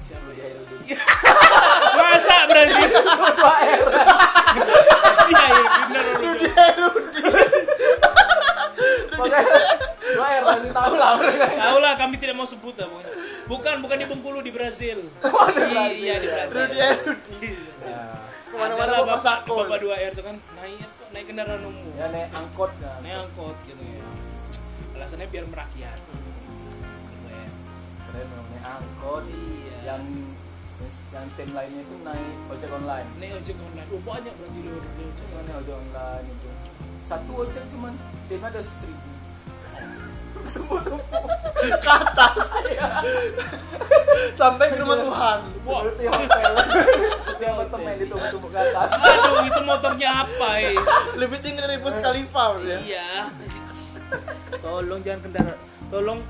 Siapa 0.00 0.30
ya? 0.30 0.50
Jairudin 0.50 0.98
Masa 2.02 2.36
berarti? 2.50 2.84
dua 3.38 3.54
R 3.54 3.82
Iya, 5.28 5.46
iya, 5.46 5.62
benar 5.84 6.04
Rudy. 6.16 6.46
makanya 6.48 7.17
R 9.18 10.42
masih 10.42 10.70
tahu 10.72 10.94
lah 10.96 11.10
mereka 11.18 11.44
Tahu 11.52 11.78
lah, 11.82 11.92
kami 11.98 12.14
tidak 12.16 12.34
mau 12.38 12.46
sebut 12.48 12.74
lah 12.78 12.86
pokoknya. 12.88 13.12
Bukan, 13.48 13.74
bukan 13.80 13.96
di 13.96 14.06
Bengkulu 14.06 14.40
di 14.40 14.52
Brazil. 14.52 14.98
Iya, 15.98 16.14
di 16.20 16.26
Brazil. 16.28 16.52
Rudy 16.52 16.78
Erudi 16.78 17.52
ya, 17.84 18.02
ke 18.48 18.56
mana-mana 18.56 19.04
bapak, 19.04 19.20
sakol 19.20 19.64
bapak 19.64 19.78
dua 19.80 19.94
R 20.00 20.12
itu 20.12 20.22
kan 20.24 20.36
naik 20.56 20.80
naik 21.12 21.24
kendaraan 21.28 21.62
umum. 21.64 21.92
ya 21.96 22.08
naik 22.08 22.28
angkot 22.32 22.72
kan 22.80 23.00
Naik 23.04 23.28
angkot 23.28 23.56
gitu 23.68 23.84
ya. 23.84 24.08
Alasannya 24.96 25.26
biar 25.28 25.44
merakyat. 25.48 26.00
Keren 28.08 28.28
naik 28.28 28.64
angkot 28.64 29.24
Iya. 29.28 29.76
yang 29.84 30.02
yang 31.08 31.26
tim 31.34 31.50
lainnya 31.52 31.82
itu 31.82 31.96
naik 32.06 32.34
ojek 32.52 32.70
online 32.70 33.08
Naik 33.18 33.32
ojek 33.42 33.56
online. 33.58 33.88
Oh, 33.90 34.00
banyak 34.04 34.32
berarti 34.36 34.58
di 34.60 34.70
ojek. 34.70 34.92
Cuma 34.96 35.40
naik 35.44 35.56
ojek 35.64 35.74
online 35.76 36.26
itu 36.28 36.48
satu 37.08 37.32
ojek 37.40 37.64
cuman 37.72 37.96
tim 38.28 38.42
ada 38.44 38.60
seribu. 38.60 39.08
Sampai 44.36 44.66
ke 44.70 44.76
rumah 44.84 44.98
Tuhan. 45.00 45.38
Seperti 45.64 46.04
hotel 46.06 46.52
seperti 47.24 47.44
apartemen 47.48 47.94
ditumpuk-tumpuk 48.02 48.50
ke 48.52 48.60
atas. 48.60 48.90
Aduh, 48.98 49.46
itu 49.46 49.60
motornya 49.64 50.08
apa 50.26 50.48
ya? 50.60 50.70
lebih 51.16 51.38
tinggi 51.40 51.60
dari 51.62 51.78
bus 51.80 51.96
Khalifa 51.98 52.60
ya 52.62 52.78
Iya. 52.82 53.10
Tolong 54.60 55.00
jangan 55.02 55.20
kendaraan. 55.24 55.58
Tolong 55.88 56.20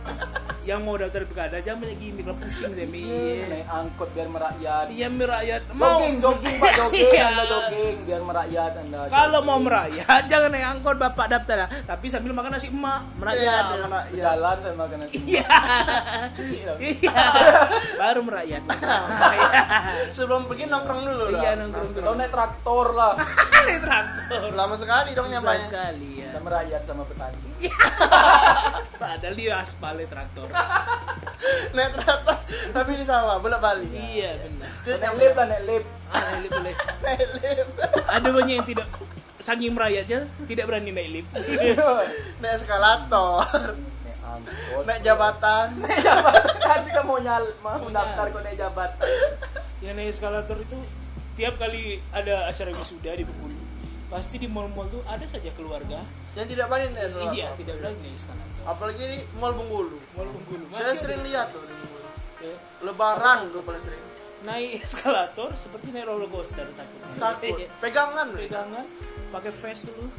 yang 0.68 0.84
mau 0.84 0.94
daftar 0.94 1.24
pilkada 1.24 1.56
jangan 1.58 1.80
banyak 1.80 1.96
gimmick 1.96 2.28
lah 2.28 2.36
pusing 2.36 2.72
deh 2.72 2.84
mi. 2.84 3.00
naik 3.40 3.64
angkot 3.66 4.12
biar 4.12 4.28
merakyat 4.28 4.86
Iya 4.90 5.08
merakyat. 5.08 5.62
Mau 5.72 5.96
jogging 5.96 6.16
jogging 6.20 6.56
pak 6.58 6.72
jogging 6.78 7.08
Iya. 7.08 7.24
anda 7.26 7.44
jogging 7.46 7.96
biar 8.04 8.20
merakyat 8.20 8.72
anda 8.76 8.98
Kalau 9.08 9.40
mau 9.40 9.56
merakyat 9.58 10.22
jangan 10.30 10.50
naik 10.52 10.66
angkot 10.68 10.96
bapak 10.98 11.26
daftar 11.26 11.56
ya. 11.58 11.68
Tapi 11.82 12.06
sambil 12.06 12.32
makan 12.32 12.52
nasi 12.52 12.68
emak 12.68 13.00
merakyat. 13.16 13.64
Iya, 13.64 13.88
Ke 14.04 14.20
jalan 14.20 14.56
sama 14.60 14.76
makan 14.78 14.98
nasi 15.00 15.16
Iya. 15.18 15.48
Iya. 16.78 17.24
Baru 17.96 18.20
merakyat. 18.22 18.62
sebelum 20.12 20.44
pergi 20.44 20.64
nongkrong 20.66 21.00
dulu 21.02 21.24
Iya 21.32 21.50
lah 21.50 21.54
nongkrong 21.58 21.88
Kalau 21.90 22.04
dulu. 22.06 22.20
naik 22.20 22.30
traktor 22.30 22.86
lah 22.92 23.12
Naik 23.64 23.80
traktor. 23.80 24.42
lama 24.52 24.74
sekali 24.76 25.10
dong 25.12 25.26
Susah 25.26 25.32
nyampainya 25.34 25.64
sekali 25.64 26.10
ya. 26.18 26.30
sama 26.30 26.48
rakyat 26.52 26.82
sama 26.84 27.02
petani 27.04 27.40
Padahal 28.98 29.34
di 29.34 29.46
aspal 29.48 29.94
ya 29.94 30.06
traktor. 30.06 30.48
naik 31.74 31.90
traktor 31.94 32.36
tapi 32.68 32.90
di 32.94 33.04
sawah 33.04 33.38
bolak 33.38 33.58
balik 33.58 33.88
Iya 33.88 34.30
benar. 34.38 34.70
naik 34.98 35.14
lift 35.16 35.34
lah 35.34 35.46
naik 35.46 35.64
lift 35.64 35.88
Ah, 36.08 36.20
naik 36.20 36.38
lift 36.40 36.52
boleh. 36.54 36.74
naik 37.04 37.28
lift 37.34 37.70
Ada 38.06 38.28
banyak 38.28 38.54
yang 38.54 38.66
tidak 38.66 38.86
saking 39.38 39.72
merayatnya 39.72 40.18
tidak 40.44 40.64
berani 40.66 40.90
naik 40.90 41.10
lift. 41.12 41.30
naik 42.40 42.54
eskalator. 42.56 43.44
Naik 44.82 45.00
jabatan. 45.00 45.66
Naik 45.78 46.00
jabatan 46.00 46.78
kita 46.84 47.00
mau 47.02 47.18
nyal 47.18 47.44
mau 47.60 47.88
daftar 47.88 48.24
kok 48.28 48.42
naik 48.42 48.56
jabatan. 48.56 49.08
Yang 49.78 49.94
naik 49.94 50.10
eskalator 50.10 50.56
itu 50.58 50.78
tiap 51.34 51.54
kali 51.54 52.02
ada 52.10 52.48
acara 52.48 52.72
wisuda 52.72 53.14
di 53.14 53.22
Bengkulu 53.22 53.56
pasti 54.08 54.40
di 54.40 54.48
mall-mall 54.48 54.88
tuh 54.88 55.04
ada 55.04 55.24
saja 55.28 55.52
keluarga 55.52 56.00
yang 56.32 56.46
tidak 56.48 56.66
naik 56.72 56.96
eskalator 56.96 57.32
iya 57.36 57.46
tidak 57.56 57.74
berani 57.76 57.98
naik 58.00 58.16
eskalator 58.16 58.48
apalagi 58.68 59.02
di 59.08 59.18
mall 59.40 59.56
Bengkulu. 59.56 59.98
Mall 60.12 60.28
Bengkulu. 60.28 60.64
Saya 60.76 60.92
sering 60.92 61.24
ada. 61.24 61.28
lihat 61.28 61.46
tuh 61.56 61.64
di 61.64 61.72
Bengkulu. 61.72 62.08
Ya, 62.38 62.54
lebaran 62.84 63.38
tuh 63.48 63.64
paling 63.64 63.82
sering. 63.82 64.04
Naik 64.44 64.84
eskalator 64.84 65.50
seperti 65.56 65.86
naik 65.90 66.06
roller 66.06 66.28
coaster 66.28 66.68
takut 66.76 67.00
takut. 67.16 67.58
Pegangan 67.82 68.26
loh. 68.28 68.44
pegangan 68.44 68.86
pakai 69.32 69.52
vest 69.52 69.82
dulu. 69.88 70.08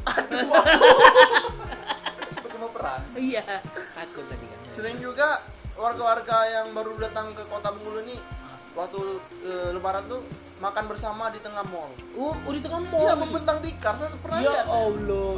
Seperti 2.29 2.57
mau 2.61 2.71
perang 2.73 3.01
iya 3.17 3.45
takut 3.93 4.25
tadi 4.25 4.45
kan. 4.49 4.59
Sering 4.73 4.97
juga 4.97 5.41
warga-warga 5.79 6.37
yang 6.49 6.67
baru 6.73 6.97
datang 6.97 7.31
ke 7.37 7.45
kota 7.47 7.69
Bengkulu 7.69 8.01
nih 8.09 8.19
waktu 8.73 9.01
eh, 9.45 9.69
lebaran 9.77 10.05
tuh 10.09 10.21
makan 10.59 10.83
bersama 10.91 11.31
di 11.31 11.39
tengah 11.39 11.63
mall. 11.71 11.87
Oh, 12.19 12.35
oh 12.35 12.51
di 12.51 12.59
tengah 12.59 12.83
mall. 12.83 12.99
Iya 13.01 13.13
membentang 13.15 13.57
tikar. 13.63 13.95
Saya 13.95 14.11
pernah 14.19 14.39
ya 14.43 14.51
lihat. 14.51 14.65
Allah 14.67 15.35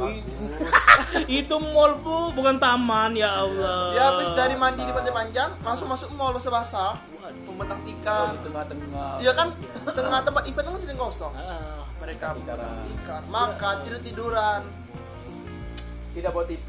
itu 1.42 1.56
mall 1.62 1.92
bu 2.02 2.34
bukan 2.34 2.58
taman 2.58 3.14
ya 3.14 3.30
Allah. 3.30 3.94
Dia 3.94 4.02
habis 4.10 4.28
dari 4.34 4.54
mandi 4.58 4.82
di 4.82 4.92
pantai 4.92 5.14
panjang 5.14 5.50
langsung 5.62 5.86
masuk 5.86 6.10
mall 6.18 6.34
basah-basah 6.34 6.98
membentang 7.46 7.78
Oh, 7.78 7.86
tikar. 7.86 8.26
di 8.34 8.40
tengah-tengah. 8.50 9.12
Iya 9.22 9.32
kan? 9.38 9.48
Tengah 9.86 10.20
tempat 10.26 10.42
event 10.50 10.64
itu 10.66 10.72
masih 10.74 10.88
yang 10.90 11.00
kosong. 11.00 11.32
Ah, 11.38 11.86
mereka 12.02 12.26
membentang 12.34 12.82
tikar 12.90 13.20
makan 13.30 13.74
tidur 13.86 14.00
tiduran 14.02 14.60
tidak 16.12 16.30
bawa 16.34 16.44
TV 16.44 16.66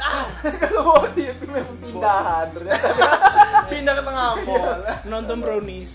tuh. 0.42 0.52
kalau 0.56 0.80
bawa 0.86 1.08
TV 1.12 1.36
memang 1.44 1.78
pindahan 1.80 2.46
ternyata 2.56 2.88
pindah 3.70 3.94
ke 3.94 4.02
tengah 4.02 4.28
mall 4.44 4.80
nonton 5.06 5.36
brownies. 5.38 5.94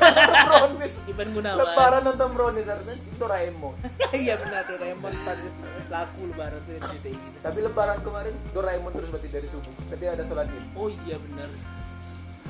Brownies. 0.48 0.94
Ivan 1.04 1.28
Gunawan. 1.36 1.58
Lebaran 1.60 2.02
nonton 2.06 2.28
brownies 2.32 2.68
harusnya 2.70 2.96
Doraemon. 3.20 3.74
Iya 4.10 4.34
benar 4.40 4.62
Doraemon 4.64 5.12
pada 5.22 5.44
laku 5.92 6.20
lebaran 6.32 6.60
tuh 6.64 6.74
gitu. 6.96 7.10
Tapi 7.44 7.58
lebaran 7.60 7.98
kemarin 8.00 8.34
Doraemon 8.56 8.92
terus 8.96 9.08
berarti 9.12 9.28
dari 9.28 9.48
subuh 9.50 9.74
tadi 9.92 10.04
ada 10.08 10.24
sholat 10.24 10.48
id. 10.48 10.66
Oh 10.78 10.88
iya 10.88 11.16
benar. 11.20 11.48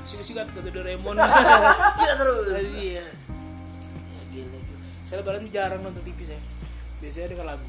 Sikat-sikat 0.07 0.47
kata 0.55 0.71
Doraemon. 0.71 1.19
Kita 1.19 2.15
terus. 2.15 2.45
Iya. 2.71 3.07
Gila, 4.31 4.59
gila. 4.63 4.89
saya 5.11 5.17
lebaran 5.27 5.43
jarang 5.51 5.81
nonton 5.83 6.03
TV 6.07 6.23
saya. 6.23 6.41
Biasanya 7.03 7.35
dengar 7.35 7.47
lagu 7.57 7.67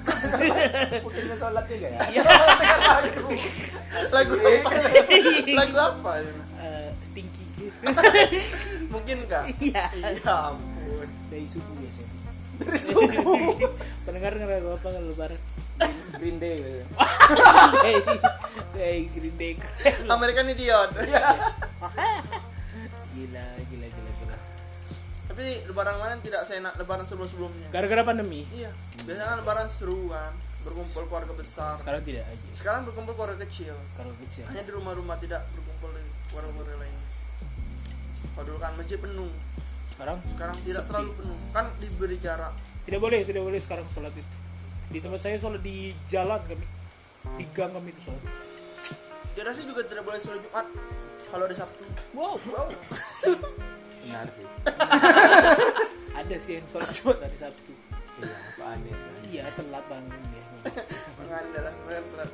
putingnya 1.04 1.36
sholat 1.38 1.64
juga 1.68 1.88
ya? 1.88 2.00
Iya. 2.10 2.22
lagu 4.16 4.34
apa? 4.36 4.70
Lagu 5.52 5.76
apa? 5.78 6.10
Eh, 6.62 6.88
stinky. 7.06 7.44
Mungkin 8.92 9.16
kak 9.28 9.44
iya. 9.62 9.88
Iya 9.94 10.52
ampun. 10.52 11.08
Dari 11.30 11.46
subuh 11.48 11.74
biasanya. 11.78 12.10
Dari 12.62 12.82
subuh? 12.82 13.56
Pendengar 14.04 14.36
dengar 14.36 14.48
lagu 14.60 14.68
apa 14.76 14.88
kalau 14.90 15.10
lebaran? 15.12 15.40
Green 16.20 16.38
Day. 16.38 16.62
Gitu. 16.62 16.84
hey, 17.82 17.96
hey, 18.78 18.98
Green 19.10 19.36
Day. 19.40 19.52
American 20.06 20.52
Idiot. 20.52 20.90
Gila 23.12 23.44
gila 23.66 23.86
gila 23.88 24.10
gila. 24.20 24.36
Tapi 25.32 25.44
lebaran 25.66 25.94
kemarin 25.96 26.18
tidak 26.20 26.42
seenak 26.44 26.76
lebaran 26.76 27.08
sebelum 27.08 27.28
sebelumnya 27.28 27.68
gara-gara 27.72 28.04
pandemi? 28.04 28.44
Iya 28.52 28.70
biasanya 29.02 29.26
kan 29.26 29.36
lebaran 29.42 29.68
seru 29.68 30.10
kan 30.10 30.32
berkumpul 30.62 31.02
keluarga 31.10 31.34
besar. 31.34 31.74
Sekarang 31.74 32.02
tidak 32.06 32.22
aja. 32.26 32.48
Sekarang 32.54 32.80
berkumpul 32.86 33.14
keluarga 33.18 33.42
kecil. 33.42 33.74
Kalau 33.98 34.14
kecil. 34.22 34.46
Hanya 34.46 34.62
di 34.62 34.72
rumah-rumah 34.72 35.18
tidak 35.18 35.42
berkumpul 35.58 35.90
di 35.90 36.02
keluarga-keluarga 36.30 36.76
lain. 36.86 36.96
Kalau 38.32 38.44
dulu 38.46 38.58
kan 38.62 38.72
masjid 38.78 38.98
penuh. 39.02 39.32
Sekarang? 39.90 40.18
Sekarang 40.30 40.56
tidak 40.62 40.82
Sepi. 40.86 40.88
terlalu 40.88 41.10
penuh. 41.18 41.38
Kan 41.50 41.64
diberi 41.82 42.16
jarak. 42.22 42.54
Tidak 42.86 43.00
boleh 43.02 43.20
tidak 43.26 43.42
boleh 43.42 43.60
sekarang 43.62 43.86
sholat 43.90 44.14
itu. 44.14 44.34
Di 44.92 44.98
tempat 45.02 45.20
saya 45.20 45.36
sholat 45.42 45.62
di 45.62 45.90
jalan 46.06 46.40
kami. 46.46 46.66
Di 47.38 47.44
gang 47.50 47.70
kami 47.74 47.90
itu 47.90 48.00
sholat. 48.06 48.24
Jadi 49.32 49.50
sih 49.58 49.64
juga 49.66 49.82
tidak 49.82 50.04
boleh 50.06 50.20
sholat 50.22 50.40
jumat 50.46 50.66
kalau 51.32 51.44
ada 51.50 51.56
sabtu. 51.58 51.84
Wow. 52.14 52.38
Benar 54.02 54.26
sih. 54.30 54.46
Ada 56.12 56.36
sih 56.36 56.60
yang 56.60 56.66
sholat 56.68 56.92
cuma 56.92 57.16
hari 57.16 57.40
sabtu 57.40 57.81
iya 58.22 58.38
Pak 58.56 58.66
Anies 58.78 59.00
kan. 59.02 59.14
Iya 59.28 59.44
telat 59.58 59.84
bangun 59.90 60.22
ya. 60.30 60.44
Mengandalah 61.18 61.74
berat 61.86 62.30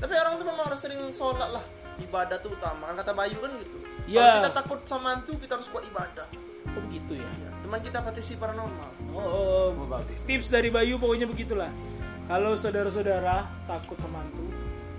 tapi 0.00 0.16
orang 0.16 0.34
tuh 0.40 0.46
memang 0.48 0.64
harus 0.64 0.80
sering 0.80 1.00
sholat 1.12 1.52
lah. 1.52 1.64
Ibadah 2.00 2.40
tuh 2.40 2.56
utama. 2.56 2.88
Kan 2.88 2.96
kata 3.04 3.12
Bayu 3.12 3.36
kan 3.36 3.52
gitu. 3.60 3.76
Iya. 4.08 4.16
kalau 4.16 4.36
kita 4.40 4.50
takut 4.56 4.80
sama 4.88 5.06
hantu 5.14 5.36
kita 5.36 5.60
harus 5.60 5.68
kuat 5.68 5.84
ibadah. 5.86 6.26
Oh 6.72 6.80
begitu 6.88 7.20
ya? 7.20 7.28
Ya, 7.28 7.50
teman 7.62 7.80
kita 7.84 7.98
praktisi 8.00 8.34
paranormal 8.36 8.90
oh, 9.12 9.20
oh, 9.20 9.68
Oh, 9.76 9.86
bagus. 9.86 10.16
tips 10.24 10.48
dari 10.50 10.72
Bayu 10.72 10.96
pokoknya 10.96 11.28
begitulah. 11.28 11.70
Kalau 12.26 12.56
saudara-saudara 12.56 13.44
takut 13.68 14.00
sama 14.00 14.24
hantu 14.24 14.48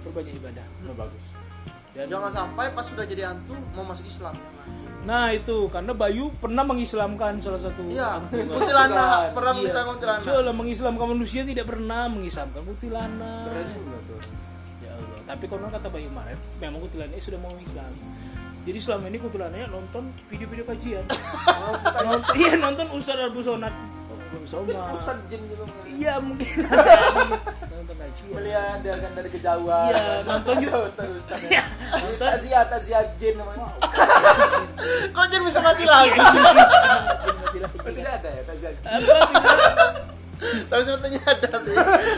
perbanyak 0.05 0.37
ibadah. 0.37 0.65
Oh, 0.85 0.95
bagus 0.95 1.40
dan 1.91 2.05
jangan 2.07 2.31
sampai 2.31 2.71
pas 2.71 2.83
sudah 2.83 3.03
jadi 3.03 3.27
hantu 3.27 3.55
mau 3.75 3.83
masuk 3.83 4.05
Islam 4.05 4.35
nah 5.01 5.33
itu 5.33 5.65
karena 5.67 5.91
Bayu 5.91 6.29
pernah 6.37 6.61
mengislamkan 6.61 7.41
salah 7.41 7.57
satu 7.57 7.81
iya 7.89 8.21
kuntilanak 8.29 9.33
Bukan. 9.33 9.33
pernah 9.33 9.51
Iya. 9.51 9.57
mengislam 9.59 9.85
kuntilanak 9.89 10.21
Soalnya 10.21 10.53
mengislamkan 10.53 11.07
manusia 11.09 11.41
tidak 11.41 11.65
pernah 11.65 12.01
mengislamkan 12.05 12.61
kuntilanak. 12.61 13.45
keren 13.49 13.67
juga 13.73 13.97
tuh 14.05 14.19
Ya 14.79 14.91
Allah. 14.93 15.19
Tapi 15.25 15.43
konon 15.45 15.69
kata 15.69 15.87
Bayu 15.89 16.07
kemarin, 16.07 16.37
memang 16.57 16.79
kuntilanaknya 16.81 17.17
sudah 17.19 17.39
mau 17.41 17.53
Islam. 17.57 17.91
Jadi 18.61 18.77
selama 18.77 19.05
ini 19.09 19.17
kuntilanaknya 19.17 19.67
nonton 19.69 20.03
video-video 20.29 20.65
kajian. 20.65 21.05
nonton, 22.05 22.33
iya 22.37 22.53
nonton 22.55 22.87
Ustaz 22.93 23.17
Al 23.17 23.33
Busonat. 24.33 24.63
Bang 24.63 24.77
Mungkin. 24.81 24.95
Ustaz 24.95 25.17
Jin 25.27 25.41
juga 25.45 25.63
ngeliat. 25.63 25.89
Iya 25.91 26.13
mungkin 26.17 26.55
nonton 27.67 27.95
kajian. 27.95 28.29
melihat 28.31 28.77
dia 28.79 28.95
kan 28.95 29.11
dari 29.11 29.29
kejauhan 29.29 29.91
Iya, 29.91 30.03
nonton 30.23 30.55
juga. 30.57 30.77
Ustaz 30.83 31.07
Ustaz 31.11 31.37
Iya, 31.43 31.63
nonton. 31.93 32.25
Taziat 32.25 32.65
Taziat 32.67 33.07
Jin 33.15 33.35
namanya 33.35 33.67
Kok 35.11 35.25
jadi 35.27 35.43
bisa 35.43 35.59
mati 35.59 35.83
lagi? 35.83 36.17
Oh, 37.61 37.91
tidak 37.91 38.13
ada 38.15 38.29
ya 38.29 38.41
Taziat 38.43 38.73
Jin? 38.75 39.01
Tapi 40.41 40.81
sebetulnya 40.81 41.21
ada 41.23 41.49
sih. 41.53 41.75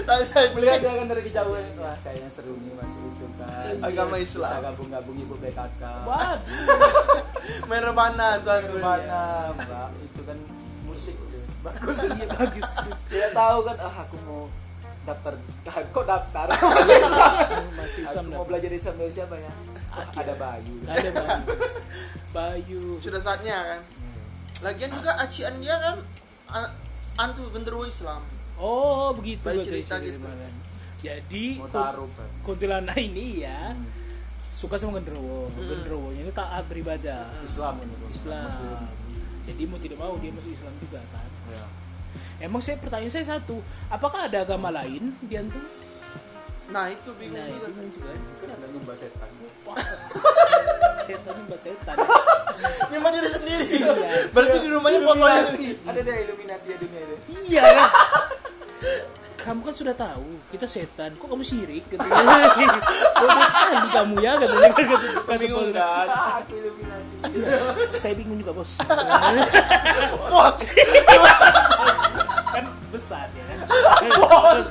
Tapi 0.08 0.24
melihat 0.56 0.80
dia 0.80 0.94
kan 0.94 1.08
dari 1.08 1.22
kejauhan 1.24 1.64
wah 1.76 1.98
kayaknya 2.00 2.30
seru 2.30 2.56
nih 2.56 2.72
masuk 2.72 3.04
itu 3.10 3.26
kan 3.36 3.74
Agama 3.82 4.16
Islam. 4.16 4.48
bisa 4.48 4.64
gabung-gabung 4.64 5.18
ibu 5.18 5.36
PKK 5.36 5.82
Waduh. 6.08 6.40
main 7.68 7.84
rebana 7.84 8.40
tuan 8.40 8.64
mana 8.80 9.22
mbak 9.52 9.90
bagus 11.64 11.98
Iya 12.04 12.28
bagus. 12.30 12.72
dia 13.08 13.28
tahu 13.32 13.58
kan 13.64 13.76
ah 13.80 13.96
aku 14.04 14.16
mau 14.28 14.44
daftar 15.04 15.34
ah, 15.68 15.76
kok 15.84 16.06
daftar 16.06 16.48
masih 16.48 16.96
Islam 17.00 17.36
Masih 17.80 18.02
Islam 18.04 18.24
aku 18.24 18.36
mau 18.36 18.46
belajar 18.48 18.72
Islam 18.72 18.96
dari 18.98 19.12
siapa 19.12 19.36
ya 19.36 19.52
Wah, 19.94 20.08
ada 20.10 20.34
Bayu 20.36 20.76
Ada 20.84 21.10
Bayu. 21.12 21.44
Bayu. 22.34 22.84
Sudah 22.98 23.22
saatnya 23.22 23.54
kan. 23.62 23.82
Lagian 24.66 24.90
juga 24.90 25.12
acian 25.22 25.54
dia 25.62 25.76
kan 25.78 26.02
antu 27.14 27.46
genderuwo 27.54 27.86
Islam. 27.86 28.22
Oh 28.58 29.14
begitu 29.14 29.46
Baik 29.46 29.70
cerita 29.70 30.02
dari 30.02 30.18
gitu. 30.18 30.22
mana. 30.22 30.50
Jadi 30.98 31.46
kan 31.70 31.94
kuntilanak 32.42 32.98
ini 32.98 33.46
ya 33.46 33.78
suka 34.50 34.82
sama 34.82 34.98
genderuwo. 34.98 35.54
Genderuwonya 35.54 36.26
ini 36.26 36.34
taat 36.34 36.66
beribadah. 36.66 37.30
Islam. 37.46 37.78
Islam. 38.10 38.50
Muslim. 38.50 38.82
Jadi 39.44 39.62
mau 39.68 39.78
tidak 39.78 39.98
mau 40.00 40.16
dia 40.18 40.32
masuk 40.34 40.52
Islam 40.58 40.74
juga 40.82 41.02
kan. 41.14 41.28
Ya. 41.54 41.66
Emang 42.44 42.60
saya 42.60 42.76
pertanyaan 42.82 43.14
saya 43.14 43.26
satu, 43.38 43.62
apakah 43.88 44.28
ada 44.28 44.44
agama 44.44 44.68
lain 44.74 45.16
di 45.24 45.36
antum? 45.38 45.64
Nah, 46.74 46.90
itu 46.90 47.10
bingung 47.22 47.38
Nah 47.38 47.48
juga. 47.48 47.70
itu 47.70 47.82
juga. 47.94 48.12
mungkin 48.18 48.48
ada 48.50 48.66
nyembah 48.66 48.96
setan 48.98 49.30
setan 51.08 51.36
mbak 51.48 51.60
setan. 51.60 51.98
Nyembah 52.92 53.12
diri 53.12 53.30
sendiri. 53.30 53.68
Iya. 53.80 53.92
Berarti 54.32 54.58
di 54.60 54.70
rumahnya 54.72 55.00
Illuminati 55.02 55.68
ada 55.84 56.00
deh 56.00 56.16
Illuminati 56.24 56.68
ya 56.70 56.78
dunia 56.80 57.02
ini 57.04 57.16
Iya 57.52 57.62
kan? 57.62 57.90
Kamu 59.44 59.60
kan 59.60 59.76
sudah 59.76 59.92
tahu 59.92 60.40
kita 60.56 60.64
setan, 60.64 61.12
kok 61.20 61.28
kamu 61.28 61.44
syirik? 61.44 61.84
Katanya. 61.92 62.16
Bodoh 63.20 63.48
sekali 63.52 63.88
kamu 63.92 64.16
ya 64.24 64.32
katanya. 64.40 64.70
Kata, 64.72 64.84
kata, 65.28 65.34
bingung 65.36 65.70
kan. 65.76 66.08
aku 66.40 66.54
Illuminati 66.56 66.93
Saya 68.02 68.14
bingung 68.18 68.40
juga 68.40 68.52
bos. 68.56 68.80
Bos. 70.30 70.66
kan 72.54 72.66
besar 72.94 73.28
ya 73.34 73.44
kan. 73.50 73.60
bos. 74.20 74.70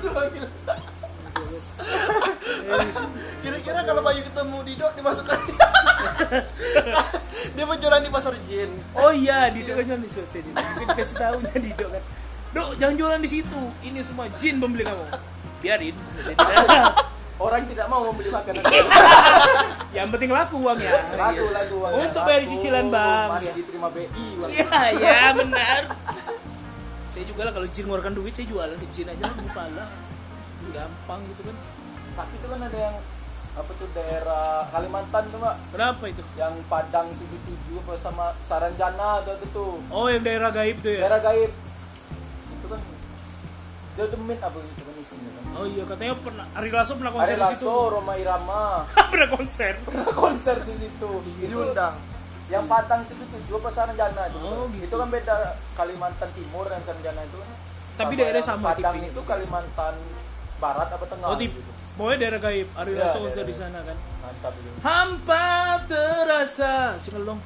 Kira-kira 3.43 3.81
kalau 3.83 4.03
Bayu 4.05 4.23
ketemu 4.23 4.57
Dido 4.63 4.87
dimasukkan. 4.95 5.39
dia 7.53 7.65
mau 7.67 7.77
jualan 7.77 8.01
di 8.01 8.11
pasar 8.13 8.35
jin. 8.47 8.71
Oh 8.95 9.11
iya, 9.13 9.51
Dido 9.51 9.75
kan 9.75 9.85
jualan 9.85 10.03
di 10.03 10.11
Dido. 10.11 10.51
Mungkin 10.55 10.89
kasih 10.95 11.17
tahunya 11.19 11.55
Dido 11.59 11.87
kan. 11.91 12.03
Dok, 12.53 12.69
jangan 12.77 12.95
jualan 13.01 13.21
di 13.25 13.31
situ. 13.33 13.63
Ini 13.81 13.99
semua 14.05 14.29
jin 14.37 14.61
pembeli 14.61 14.85
kamu. 14.85 15.05
Biarin. 15.65 15.97
orang 17.43 17.67
tidak 17.67 17.87
mau 17.91 18.07
membeli 18.07 18.31
makanan 18.31 18.63
Yang 19.93 20.09
penting 20.11 20.31
laku 20.33 20.57
uangnya. 20.59 20.93
laku 21.15 21.45
laku 21.53 21.75
uangnya. 21.79 22.01
Untuk 22.09 22.21
bayar 22.25 22.43
cicilan, 22.49 22.87
Bang. 22.89 23.29
masih 23.37 23.53
diterima 23.53 23.89
BI. 23.93 24.27
Iya, 24.49 24.81
ya 24.97 25.21
benar. 25.37 25.81
Saya 27.09 27.25
juga 27.29 27.41
lah 27.45 27.53
kalau 27.53 27.69
jin 27.69 27.85
ngeluarkan 27.85 28.13
duit 28.17 28.33
saya 28.33 28.49
jualan 28.49 28.73
ke 28.73 28.87
jin 28.91 29.07
aja 29.07 29.23
lah 29.23 29.37
pala. 29.53 29.85
Gampang 30.73 31.21
gitu 31.29 31.43
kan. 31.45 31.57
tapi 32.13 32.33
itu 32.37 32.47
kan 32.47 32.61
ada 32.61 32.79
yang 32.79 32.97
apa 33.53 33.71
tuh 33.73 33.89
daerah 33.93 34.65
Kalimantan 34.69 35.25
tuh 35.29 35.41
mbak 35.41 35.57
Berapa 35.69 36.05
itu? 36.09 36.21
yang 36.37 36.53
Padang 36.65 37.09
77 37.09 37.81
apa 37.81 37.93
sama 37.97 38.27
Saranjana 38.41 39.21
tuh 39.21 39.37
tuh, 39.37 39.49
tuh. 39.53 39.73
Oh, 39.89 40.09
yang 40.09 40.21
daerah 40.21 40.49
gaib 40.49 40.81
tuh 40.81 40.93
ya. 40.93 41.05
daerah 41.05 41.21
gaib 41.21 41.53
itu 42.53 42.67
kan 42.69 42.81
dia 43.93 44.05
demit 44.09 44.41
apa 44.41 44.57
itu 44.57 44.69
isinya 44.71 44.85
kan 44.89 44.92
Oh 45.53 45.65
iya, 45.65 45.85
katanya 45.85 46.17
pernah 46.17 46.47
Ari 46.53 46.71
Lasso 46.71 46.97
pernah 46.97 47.13
konser 47.13 47.35
Ari 47.35 47.43
di 47.43 47.53
situ. 47.53 47.65
Lasso, 47.65 47.77
Roma 47.91 48.15
Irama 48.15 48.63
pernah 49.13 49.29
konser. 49.29 49.73
pernah 49.87 50.09
konser 50.09 50.57
di 50.63 50.75
situ 50.75 51.11
itu 51.39 51.45
Diundang. 51.47 51.95
yang 52.49 52.65
Padang 52.65 53.05
itu 53.05 53.15
tujuh 53.17 53.57
apa 53.57 53.69
Saranjana 53.69 54.23
itu, 54.27 54.39
Oh, 54.39 54.65
gitu. 54.71 54.85
itu 54.85 54.95
kan 54.95 55.09
beda 55.09 55.37
Kalimantan 55.73 56.29
Timur 56.33 56.65
dan 56.67 56.81
Saranjana 56.81 57.23
itu 57.23 57.39
Tapi 57.93 58.13
Sama 58.13 58.21
daerah 58.23 58.43
sama 58.43 58.69
tipenya. 58.73 59.09
itu 59.09 59.21
Kalimantan 59.23 59.95
Barat 60.57 60.89
apa 60.89 61.05
Tengah 61.05 61.29
Oh, 61.29 61.37
gitu. 61.37 61.61
Pokoknya 61.93 62.19
daerah 62.19 62.41
gaib. 62.41 62.69
Ari 62.73 62.91
Iya, 62.91 63.01
Lasso 63.03 63.19
iya, 63.19 63.25
konser 63.27 63.43
iya. 63.43 63.49
di 63.49 63.55
sana 63.55 63.79
kan. 63.83 63.97
mantap 64.19 64.53
itu 64.55 64.69
Hampa 64.81 65.47
terasa. 65.87 66.73
Single 66.97 67.25
dong. 67.27 67.41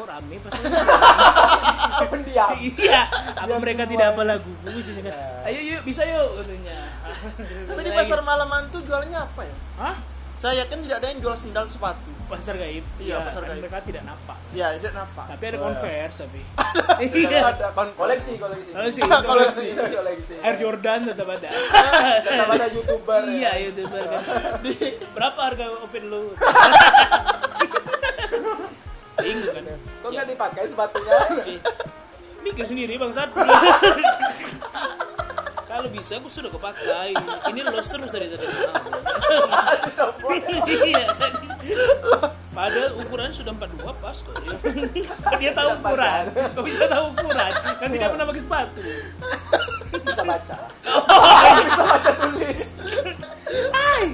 Kok 0.00 0.08
rame 0.08 0.36
pas 0.40 0.52
pendiam 2.08 2.56
Iya, 2.56 3.00
apa 3.36 3.54
mereka 3.54 3.84
semua. 3.84 3.92
tidak 3.92 4.06
apa 4.10 4.22
lagu? 4.24 4.48
Misalnya 4.64 5.02
kan, 5.02 5.12
Ya. 5.12 5.44
ayo 5.46 5.60
yuk 5.68 5.80
bisa 5.84 6.02
yuk 6.02 6.40
katanya. 6.40 6.76
Tapi 7.68 7.80
di 7.82 7.92
pasar 7.92 8.18
malaman 8.20 8.64
tuh 8.68 8.80
jualnya 8.80 9.20
apa 9.20 9.44
ya? 9.44 9.56
Hah? 9.76 9.96
Saya 10.40 10.64
yakin 10.64 10.80
tidak 10.80 11.04
ada 11.04 11.12
yang 11.12 11.20
jual 11.20 11.36
sendal 11.36 11.68
sepatu. 11.68 12.08
Pasar 12.24 12.56
gaib. 12.56 12.80
Iya, 12.96 13.12
Ya, 13.12 13.16
pasar 13.22 13.44
kan 13.44 13.48
gaib. 13.50 13.60
Mereka 13.60 13.78
tidak 13.84 14.02
nampak. 14.08 14.38
Ya, 14.50 14.72
tidak 14.72 14.92
nampak. 14.96 15.24
Tapi 15.28 15.42
ada 15.44 15.52
Oh, 15.52 15.60
iya. 15.60 15.64
Converse 15.68 16.16
tapi. 16.18 16.40
Iya. 17.20 17.38
ada 17.44 17.66
koleksi 17.92 18.32
koleksi 18.34 18.70
Koleksi. 18.78 19.00
koleksi 19.04 19.66
koleksi 19.76 20.34
Air 20.40 20.56
Jordan 20.56 21.00
tetap 21.04 21.28
ada. 21.28 21.48
tetap 22.24 22.48
ada 22.48 22.66
youtuber 22.72 23.20
Iya, 23.28 23.50
ya. 23.52 23.68
youtuber 23.68 24.00
kan. 24.00 24.22
Berapa 25.12 25.40
harga 25.44 25.64
open 25.78 26.04
lu? 26.08 26.32
Bingung 29.20 29.52
kan? 29.52 29.64
Kok 30.10 30.18
nggak 30.18 30.26
dipakai 30.26 30.66
sepatunya. 30.66 31.18
Mikir 32.44 32.66
sendiri 32.66 32.98
bangsat. 32.98 33.30
Kalau 35.70 35.86
bisa 35.86 36.18
aku 36.18 36.26
sudah 36.26 36.50
kepakai. 36.50 37.14
Ini 37.46 37.60
los 37.62 37.86
terus 37.86 38.10
dari 38.10 38.26
Iya. 40.66 41.06
Padahal 42.50 42.90
ukuran 42.98 43.30
sudah 43.30 43.54
42 43.54 44.02
pas 44.02 44.16
kok. 44.18 44.34
Dia, 44.90 45.06
dia 45.38 45.50
tahu 45.54 45.68
ukuran. 45.78 46.24
ya. 46.26 46.50
Kok 46.50 46.64
bisa 46.66 46.90
tahu 46.90 47.04
ukuran? 47.14 47.52
Kan 47.78 47.88
tidak 47.88 48.08
pernah 48.10 48.26
pakai 48.26 48.42
sepatu. 48.42 48.82
bisa 50.00 50.22
baca 50.22 50.56
Oh. 50.86 51.50
bisa 51.60 51.82
baca 51.82 52.10
tulis 52.14 52.78
Hai. 53.70 54.04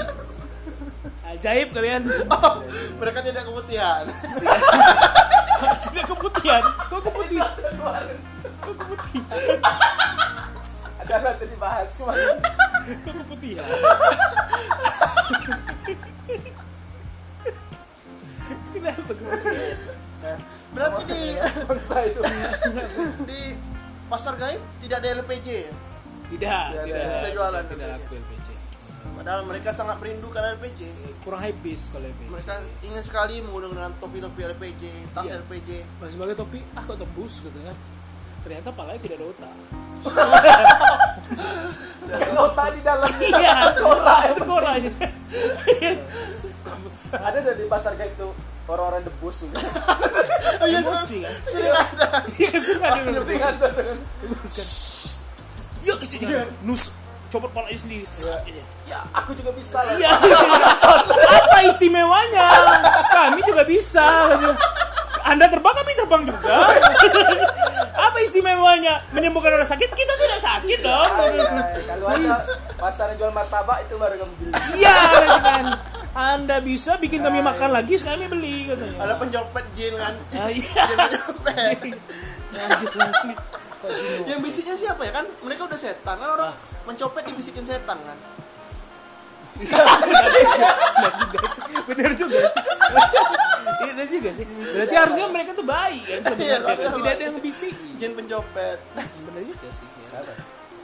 Ajaib 1.32 1.68
kalian. 1.72 2.02
Mereka 2.96 3.18
tidak 3.22 3.42
keputihan. 3.44 4.04
Tidak 5.84 6.04
keputihan. 6.06 6.62
Kok 6.88 7.00
keputihan? 7.04 7.50
Kok 8.62 8.74
keputihan? 8.80 9.40
ada 11.06 11.14
nanti 11.22 11.44
dibahas 11.46 11.86
cuma 11.94 12.12
Kok 13.06 13.14
keputihan? 13.24 13.66
Kenapa 18.72 19.12
keputihan? 19.12 20.38
Berarti 20.74 21.02
di 21.08 21.22
bangsa 21.64 21.96
itu 22.04 22.20
di 23.24 23.40
pasar 24.06 24.34
gaib 24.36 24.60
tidak 24.82 24.96
ada 25.02 25.08
LPG 25.22 25.46
ya? 25.48 25.72
Tidak, 26.26 26.64
Tidak, 26.74 26.84
tidak. 26.84 27.04
Tidak 27.22 27.46
LPG. 27.54 27.82
laku 27.86 28.14
LPG. 28.18 28.35
Padahal 29.14 29.40
mereka 29.44 29.70
sangat 29.70 29.96
merindukan 29.98 30.42
LPG. 30.54 30.80
Kurang 31.20 31.40
habis 31.40 31.90
kalau 31.90 32.04
LPG. 32.04 32.28
Mereka 32.28 32.52
ingin 32.82 33.02
sekali 33.02 33.34
menggunakan 33.40 33.92
topi-topi 33.96 34.40
LPG, 34.48 34.82
tas 35.12 35.24
Iya. 35.24 35.38
LPG. 35.40 35.68
Masih 35.98 36.12
sebagai 36.14 36.34
topi, 36.34 36.58
ah 36.72 36.82
kok 36.82 36.96
tembus 36.96 37.34
gitu 37.40 37.58
kan. 37.60 37.76
Ternyata 38.42 38.68
palanya 38.70 39.00
tidak 39.00 39.16
ada 39.18 39.26
otak. 39.28 39.52
yang 42.06 42.38
otak 42.38 42.68
di 42.70 42.80
dalam 42.80 43.10
Iya, 43.34 43.74
korak 43.74 44.20
itu 44.30 44.42
besar. 46.86 47.18
ada 47.20 47.42
tuh 47.42 47.54
di 47.58 47.66
pasar 47.66 47.98
gaib 47.98 48.14
tuh 48.14 48.30
orang-orang 48.66 49.02
debus 49.02 49.42
juga 49.42 49.58
Oh 50.62 50.66
iya, 50.70 50.78
Emosi 50.78 51.26
kan. 51.26 51.34
sering 51.44 51.74
ada. 51.74 52.06
Iya 52.30 52.48
kan 52.48 52.62
suka 52.62 52.86
ada 52.86 53.10
Tapi 53.10 53.34
kan 53.36 53.54
kan. 53.58 53.98
Yuk 55.82 55.98
sini. 56.02 56.24
Nus 56.62 56.94
copot 57.36 57.52
palanya 57.52 57.76
sendiri. 57.76 58.08
Iya. 58.08 58.64
ya 58.88 58.98
aku 59.12 59.36
juga 59.36 59.52
bisa 59.52 59.84
lah 59.84 59.92
Iya. 59.92 60.10
Apa 61.44 61.58
istimewanya? 61.68 62.48
Kami 63.12 63.40
juga 63.44 63.62
bisa. 63.68 64.04
Anda 65.26 65.52
terbang 65.52 65.74
kami 65.76 65.92
terbang 65.92 66.22
juga. 66.24 66.56
Apa 67.92 68.16
istimewanya? 68.24 69.04
Menyembuhkan 69.12 69.52
orang 69.52 69.68
sakit 69.68 69.90
kita 69.92 70.12
tidak 70.16 70.40
sakit 70.40 70.78
dong. 70.80 71.12
Ay, 71.12 71.36
ay, 71.36 71.82
kalau 71.84 72.06
ada 72.08 72.34
pasar 72.80 73.12
yang 73.12 73.18
jual 73.20 73.32
martabak 73.36 73.84
itu 73.84 73.94
baru 74.00 74.16
kamu 74.16 74.32
beli 74.40 74.50
Iya 74.80 74.96
kan. 75.44 75.64
Anda 76.16 76.64
bisa 76.64 76.96
bikin 76.96 77.20
kami 77.20 77.44
makan 77.44 77.76
lagi, 77.76 78.00
kami 78.00 78.24
beli 78.32 78.72
katanya. 78.72 78.96
Ada 79.04 79.14
penjopet 79.20 79.66
jin 79.76 79.92
kan. 80.00 80.14
Ah, 80.32 80.48
iya. 80.48 80.80
Jin 80.88 80.96
penjopet. 80.96 81.78
Lanjut 82.56 82.92
lanjut. 82.96 83.36
Yang 84.26 84.40
bisiknya 84.42 84.76
siapa 84.76 85.02
ya? 85.06 85.12
Kan 85.14 85.26
mereka 85.42 85.66
udah 85.66 85.78
setan. 85.78 86.16
Kan 86.18 86.30
orang 86.30 86.50
mencopet 86.84 87.22
dibisikin 87.26 87.64
setan 87.64 87.98
kan? 88.00 88.18
Bener 91.86 92.12
juga 92.14 92.38
sih. 92.50 92.62
Iya 93.66 93.92
bener 93.92 94.06
juga 94.08 94.30
sih. 94.36 94.44
Berarti 94.46 94.94
harusnya 94.96 95.26
mereka 95.32 95.50
tuh 95.56 95.66
baik 95.66 96.02
kan 96.04 96.20
sebenarnya. 96.28 96.44
Iya, 96.44 96.58
kan? 96.60 96.76
tidak 97.00 97.12
ada 97.16 97.24
yang 97.24 97.36
bisik. 97.40 97.74
Jin 97.96 98.12
pencopet. 98.12 98.78
Bener 98.96 99.42
juga 99.46 99.68
sih. 99.72 99.86
Ya. 100.12 100.20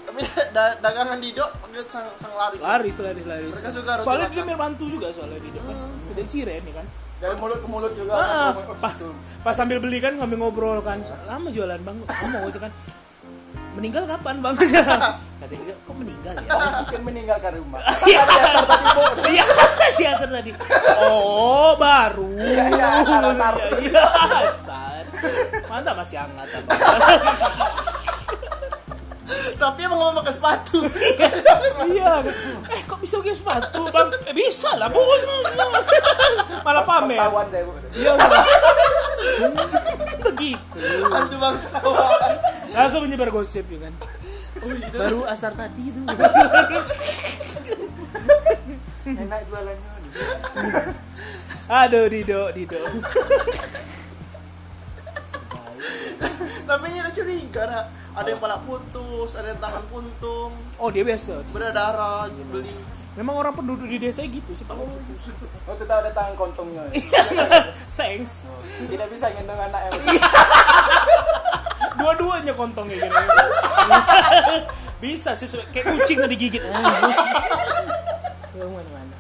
tapi 0.02 0.28
da- 0.52 0.76
dagangan 0.76 1.16
Dido 1.24 1.46
sang, 1.88 2.04
sang 2.20 2.34
laris. 2.36 2.60
Laris 2.60 2.96
laris 3.00 3.24
laris. 3.24 3.54
Mereka 3.56 3.70
suka 3.72 3.92
soalnya 4.04 4.28
dia 4.28 4.44
membantu 4.44 4.84
juga 4.84 5.08
soalnya 5.08 5.40
di 5.40 5.48
depan 5.48 5.72
tidak 6.12 6.26
ciren 6.28 6.60
ya 6.68 6.74
kan 6.76 6.86
dari 7.22 7.34
mulut 7.38 7.58
ke 7.62 7.68
mulut 7.70 7.92
juga 7.94 8.12
Ah, 8.12 8.18
orang 8.18 8.34
ngomong, 8.50 8.66
oh, 8.66 8.76
pas, 8.82 8.92
situ. 8.98 9.08
pas 9.46 9.54
sambil 9.54 9.78
beli 9.78 10.02
kan 10.02 10.18
kami 10.18 10.34
ngobrol 10.34 10.82
kan. 10.82 10.98
Lama 11.30 11.48
jualan 11.54 11.78
bang. 11.78 11.96
Lama 12.02 12.38
itu 12.50 12.58
kan. 12.58 12.72
Meninggal 13.78 14.04
kapan 14.10 14.42
bang? 14.42 14.54
Kata 15.40 15.54
dia 15.54 15.74
kok 15.78 15.94
meninggal 15.94 16.34
ya? 16.34 16.50
Mungkin 16.82 17.00
meninggalkan 17.06 17.52
rumah. 17.62 17.80
Iya. 18.10 18.22
Dasar 18.26 18.64
tadi 18.66 18.86
iya 19.38 19.44
si 19.94 20.02
Asar 20.02 20.28
tadi. 20.34 20.50
Oh 20.98 21.78
baru. 21.78 22.26
Iya, 22.42 22.64
iya, 22.74 22.88
iya 23.78 24.02
mantap 25.72 25.96
masih 25.96 26.20
hangat 26.20 26.48
tapi 29.62 29.86
emang 29.86 29.98
ngomong 30.02 30.26
pakai 30.26 30.34
sepatu. 30.34 30.82
Iya 31.86 32.26
eh 32.66 32.82
kok 32.82 32.98
bisa 32.98 33.22
pakai 33.22 33.38
sepatu 33.38 33.86
bang? 33.94 34.10
Eh, 34.26 34.34
bisa 34.34 34.74
lah 34.74 34.90
bos 34.90 35.22
malah 36.66 36.82
pamer. 36.82 37.14
Bangsawan 37.14 37.46
saya 37.46 37.62
bu. 37.62 37.72
Iya 37.94 38.12
begitu 40.26 40.78
hantu 41.14 41.36
bangsawan 41.38 42.34
langsung 42.74 43.06
menyebar 43.06 43.30
gosip 43.30 43.62
ya 43.70 43.78
kan? 43.86 43.94
Baru 44.98 45.22
asar 45.30 45.54
tadi 45.54 45.94
itu. 45.94 46.02
Enak 49.06 49.40
jualannya 49.46 49.90
aduh 51.70 52.10
dido 52.10 52.50
dido. 52.50 52.82
Tapi 56.62 56.84
ini 56.90 56.98
ada 56.98 57.10
curiga 57.14 57.62
ada 57.66 57.80
ada 58.12 58.28
yang 58.28 58.40
pala 58.40 58.60
putus 58.60 59.32
ada 59.36 59.56
yang 59.56 59.60
tangan 59.60 59.84
puntung 59.88 60.52
oh 60.76 60.88
dia 60.92 61.04
biasa. 61.04 61.44
Berdarah 61.52 62.28
beli 62.52 62.72
memang 63.12 63.36
orang 63.36 63.52
penduduk 63.52 63.84
di 63.88 64.00
desa 64.00 64.24
gitu 64.24 64.56
sih 64.56 64.64
pak. 64.64 64.76
Oh 64.76 65.76
tetap 65.76 66.00
ada 66.04 66.10
tangan 66.12 66.34
kontongnya. 66.36 66.84
Sengs. 67.88 68.44
Tidak 68.88 69.08
bisa 69.12 69.28
gendong 69.36 69.60
anak 69.60 69.80
yang 69.88 69.94
dua-duanya 72.00 72.52
kontongnya 72.56 73.04
gitu. 73.04 73.16
Bisa 75.02 75.34
sih 75.34 75.50
kayak 75.74 75.98
kucing 75.98 76.22
tadi 76.22 76.38
digigit. 76.38 76.62
Mana 76.62 76.94
mana? 78.70 79.16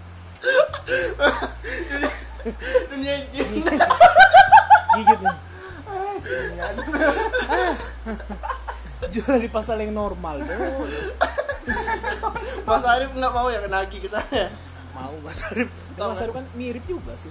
Dunia 2.86 3.18
jin 3.34 3.66
gigit. 4.94 5.18
Nih. 5.20 5.36
Ah. 7.50 7.74
Jual 9.10 9.36
di 9.42 9.50
pasar 9.50 9.80
yang 9.82 9.96
normal 9.96 10.38
tuh 10.44 10.86
Mas 12.68 12.84
Arif 12.86 13.10
nggak 13.10 13.32
mau 13.34 13.48
ya 13.50 13.60
kenagi 13.66 13.98
ke 13.98 14.08
sana 14.10 14.50
mau 14.92 15.14
Mas 15.24 15.40
Arif. 15.50 15.68
Ya, 15.98 16.04
Mas 16.06 16.20
Arif 16.22 16.34
kan 16.36 16.46
mirip 16.54 16.84
juga 16.86 17.12
sih 17.18 17.30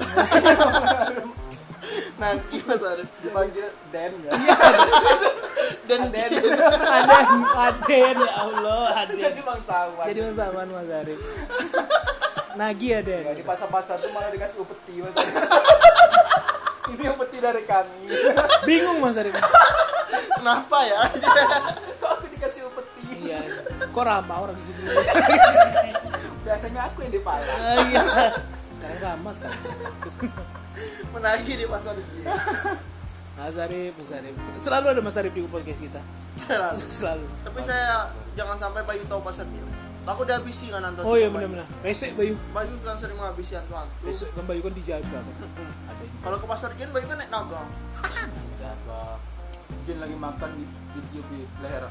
nanti 2.21 2.61
Mas 2.69 2.83
Arif. 2.85 3.07
Dipanggil 3.25 3.67
Den 3.89 4.13
ya? 4.21 4.31
Dan. 5.89 6.01
Den 6.13 6.29
Aden. 6.85 7.41
Aden 7.41 8.15
ya 8.21 8.33
Allah 8.37 8.85
Aden. 9.01 9.17
jadi 9.17 9.41
bangsawan. 9.41 10.05
Jadi 10.05 10.19
masawan 10.29 10.67
Mas 10.69 10.89
Arif. 10.93 11.19
Nagi 12.53 12.87
ya 12.93 12.99
Den 13.01 13.23
ya, 13.25 13.33
di 13.33 13.41
pasar-pasar 13.41 13.97
tuh 13.97 14.11
malah 14.13 14.29
dikasih 14.29 14.61
upeti 14.61 15.01
mas 15.01 15.15
ini 16.91 17.07
upeti 17.07 17.37
dari 17.39 17.63
kami. 17.63 18.11
Bingung 18.67 18.99
Mas 18.99 19.17
Arif 19.17 19.33
kenapa 20.41 20.77
ya? 20.89 20.99
Kok 22.01 22.09
aku 22.17 22.25
dikasih 22.33 22.61
upeti? 22.65 23.29
Iya 23.29 23.39
kok 23.91 24.03
ramah 24.07 24.37
orang 24.47 24.55
di 24.57 24.63
sini? 24.65 24.81
Biasanya 26.41 26.81
aku 26.89 26.97
yang 27.05 27.13
dipala 27.13 27.43
Ah, 27.43 27.77
iya. 27.85 28.01
Sekarang 28.73 28.99
ramah 29.03 29.31
sekarang. 29.35 29.61
Menagih 31.13 31.55
di 31.59 31.65
pasar 31.67 31.93
Mas 33.31 33.57
Arif 33.57 33.93
Mas 33.99 34.11
Arif. 34.15 34.33
Selalu 34.57 34.85
ada 34.97 35.01
Mas 35.03 35.17
Arif 35.19 35.33
di 35.35 35.43
podcast 35.45 35.79
kita. 35.81 36.01
Selalu. 36.89 37.25
Tapi 37.45 37.59
saya 37.67 38.09
jangan 38.33 38.57
sampai 38.57 38.81
Bayu 38.87 39.03
tahu 39.05 39.21
pasar 39.21 39.45
dia 39.51 39.61
takut 40.01 40.25
dihabisi 40.25 40.73
kan 40.73 40.81
nonton 40.81 41.05
oh 41.05 41.13
iya 41.13 41.29
benar-benar. 41.29 41.69
Resek 41.85 42.17
Bayu. 42.17 42.33
Bayu 42.57 42.73
kan 42.81 42.97
sering 42.97 43.13
menghabisi 43.13 43.53
sesuatu 43.53 43.85
besok 44.01 44.33
kan 44.33 44.49
Bayu 44.49 44.65
kan 44.65 44.73
dijaga. 44.73 45.21
Kalau 46.25 46.37
ke 46.41 46.47
pasar 46.49 46.73
Jin 46.73 46.89
Bayu 46.89 47.05
kan 47.05 47.21
naik 47.21 47.29
naga. 47.29 47.61
Apa 48.01 49.21
Jin 49.87 49.97
lagi 49.97 50.17
makan 50.17 50.49
di, 50.53 50.63
di 50.93 50.99
tiup 51.11 51.25
di 51.33 51.41
leher. 51.65 51.85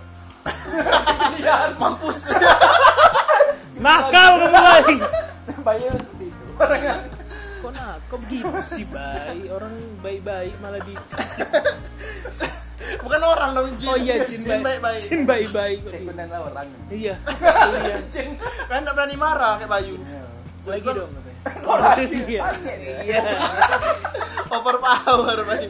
Iya 1.36 1.74
mampus. 1.76 2.30
Nakal 3.80 4.30
mulai 4.48 4.96
bayi 5.60 5.84
seperti 5.92 6.26
itu 6.32 6.46
orangnya 6.56 6.94
kok 7.60 7.72
kok 8.08 8.18
begitu 8.24 8.48
sih 8.64 8.84
Bay 8.88 9.44
orang 9.52 9.74
baik-baik 10.00 10.54
malah 10.64 10.80
di 10.80 10.96
bukan 13.04 13.20
orang 13.20 13.50
dong 13.52 13.68
Jin. 13.76 13.88
Oh 13.88 13.96
iya 14.00 14.24
Jin 14.24 14.40
Jin 14.40 14.60
baik 14.64 14.80
baik-baik 14.80 15.00
Jin 15.04 15.20
baik-baik 15.28 15.78
cekunan 15.84 16.28
lah 16.32 16.40
orang. 16.48 16.66
Iya. 16.88 17.14
Iya. 17.20 17.96
Jin 18.08 18.28
kan 18.68 18.80
nggak 18.84 18.94
berani 18.96 19.16
marah 19.20 19.60
kayak 19.60 19.70
Bayu. 19.70 19.96
Lagi 20.64 20.88
dong 20.88 21.10
kok 21.40 21.76
lagi 21.80 22.18
iya. 22.28 22.42
Sange 22.52 22.74
iya. 23.04 23.20
Overpower 24.50 25.38
Bayu 25.46 25.68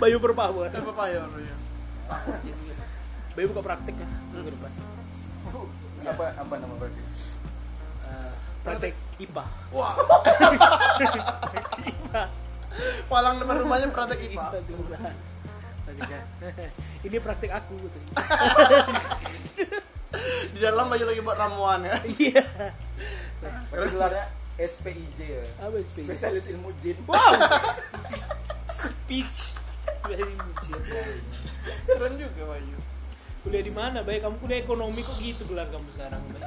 Bayu 0.00 0.16
overpower 0.18 0.66
ya 0.70 1.56
takut 2.06 2.36
Jin 2.42 2.56
Bayu 3.36 3.46
buka 3.52 3.62
praktek 3.66 3.94
kan 4.00 4.08
minggu 4.32 4.48
depan. 4.56 4.70
Apa 6.06 6.24
apa 6.38 6.54
nama 6.56 6.74
berarti 6.80 7.02
Eh, 8.06 8.32
praktek 8.62 8.94
IPA 9.18 9.44
wah. 9.74 9.92
IPA 11.82 12.22
palang 13.10 13.36
depan 13.42 13.56
rumahnya 13.66 13.90
praktek 13.90 14.20
IPA 14.30 14.46
lah. 14.94 15.12
ini 17.02 17.16
praktek 17.18 17.50
aku 17.50 17.74
gitu. 17.76 17.98
Di 20.54 20.58
dalam 20.62 20.86
Bayu 20.88 21.04
lagi 21.04 21.20
buat 21.20 21.36
ramuan 21.36 21.82
ya. 21.84 21.98
Iya. 22.06 22.44
Kalau 23.68 23.86
gelarnya 23.90 24.24
SPIJ 24.56 25.18
ya. 25.20 25.44
Apa 25.60 25.76
SPI 25.80 26.04
spesialis 26.08 26.44
ilmu 26.48 26.72
jin. 26.80 26.96
Wow. 27.04 27.36
Speech. 28.80 29.52
Dari 30.02 30.22
Mujib. 30.22 30.80
keren 31.86 32.14
juga 32.14 32.42
Bayu 32.46 32.78
kuliah 33.42 33.62
di 33.62 33.70
mana 33.70 34.02
baik 34.02 34.26
kamu 34.26 34.36
kuliah 34.42 34.58
ekonomi 34.58 35.06
kok 35.06 35.18
gitu 35.18 35.46
gelar 35.46 35.70
kamu 35.70 35.86
sekarang 35.94 36.18
Bay? 36.30 36.42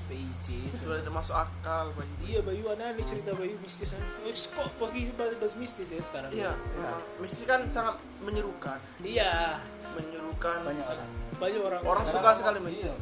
SPIJ 0.00 0.46
sudah 0.80 0.96
ada 0.96 1.12
masuk 1.12 1.36
akal 1.36 1.92
Bayu 1.92 2.12
iya 2.24 2.40
Bayu 2.40 2.64
aneh 2.68 3.00
cerita 3.04 3.36
Bayu 3.36 3.56
mistis. 3.60 3.88
Kan 3.88 4.00
Eh, 4.24 4.32
kok 4.32 4.68
pagi 4.76 5.08
bahas 5.12 5.54
mistis 5.56 5.88
ya 5.88 6.00
sekarang? 6.00 6.32
Iya 6.32 6.52
memang 6.56 7.00
mesti 7.20 7.42
kan 7.44 7.60
sangat 7.68 7.96
menyerukan. 8.24 8.78
Iya. 9.00 9.60
Menyerukan. 9.96 10.58
Banyak 10.64 10.86
orang. 10.88 11.08
Banyak 11.36 11.60
orang 11.64 11.80
Orang. 11.84 12.04
suka 12.08 12.30
sekali 12.36 12.58
mistis. 12.64 12.92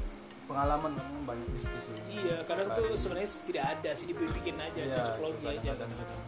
Iya, 0.48 0.50
pengalaman 0.50 0.90
memang 0.90 1.24
banyak 1.26 1.46
ini 1.46 1.60
iya 2.18 2.36
kadang 2.42 2.68
tuh 2.72 2.96
sebenarnya 2.96 3.28
tidak 3.44 3.64
ada 3.68 3.90
sih 3.92 4.06
dibikin 4.08 4.56
aja 4.56 4.80
Iya, 4.80 4.96
cocok 4.96 5.16
logi 5.20 5.44
aja 5.46 5.70
kadang-kadang. 5.74 6.22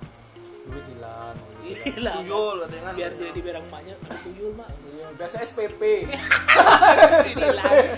duit 0.63 0.85
hilang 0.87 1.37
Iya 1.61 1.81
lah. 1.99 2.15
tuyul 2.21 2.57
katanya 2.61 2.83
kan 2.85 2.95
biar 2.95 3.13
jadi 3.17 3.41
berang 3.41 3.65
emaknya 3.67 3.95
ada 3.99 4.17
tuyul 4.21 4.53
mak 4.53 4.69
biasa 5.17 5.37
SPP. 5.43 5.83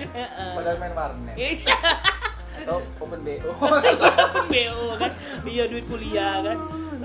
Heeh. 0.08 0.52
padahal 0.56 0.76
main 0.78 0.94
warnet 0.94 1.34
Iya. 1.36 1.76
atau 2.62 2.78
open 2.96 3.20
BO 3.20 3.50
BO 4.52 4.82
kan 4.94 5.10
iya 5.44 5.64
duit 5.66 5.84
kuliah 5.84 6.38
kan 6.40 6.58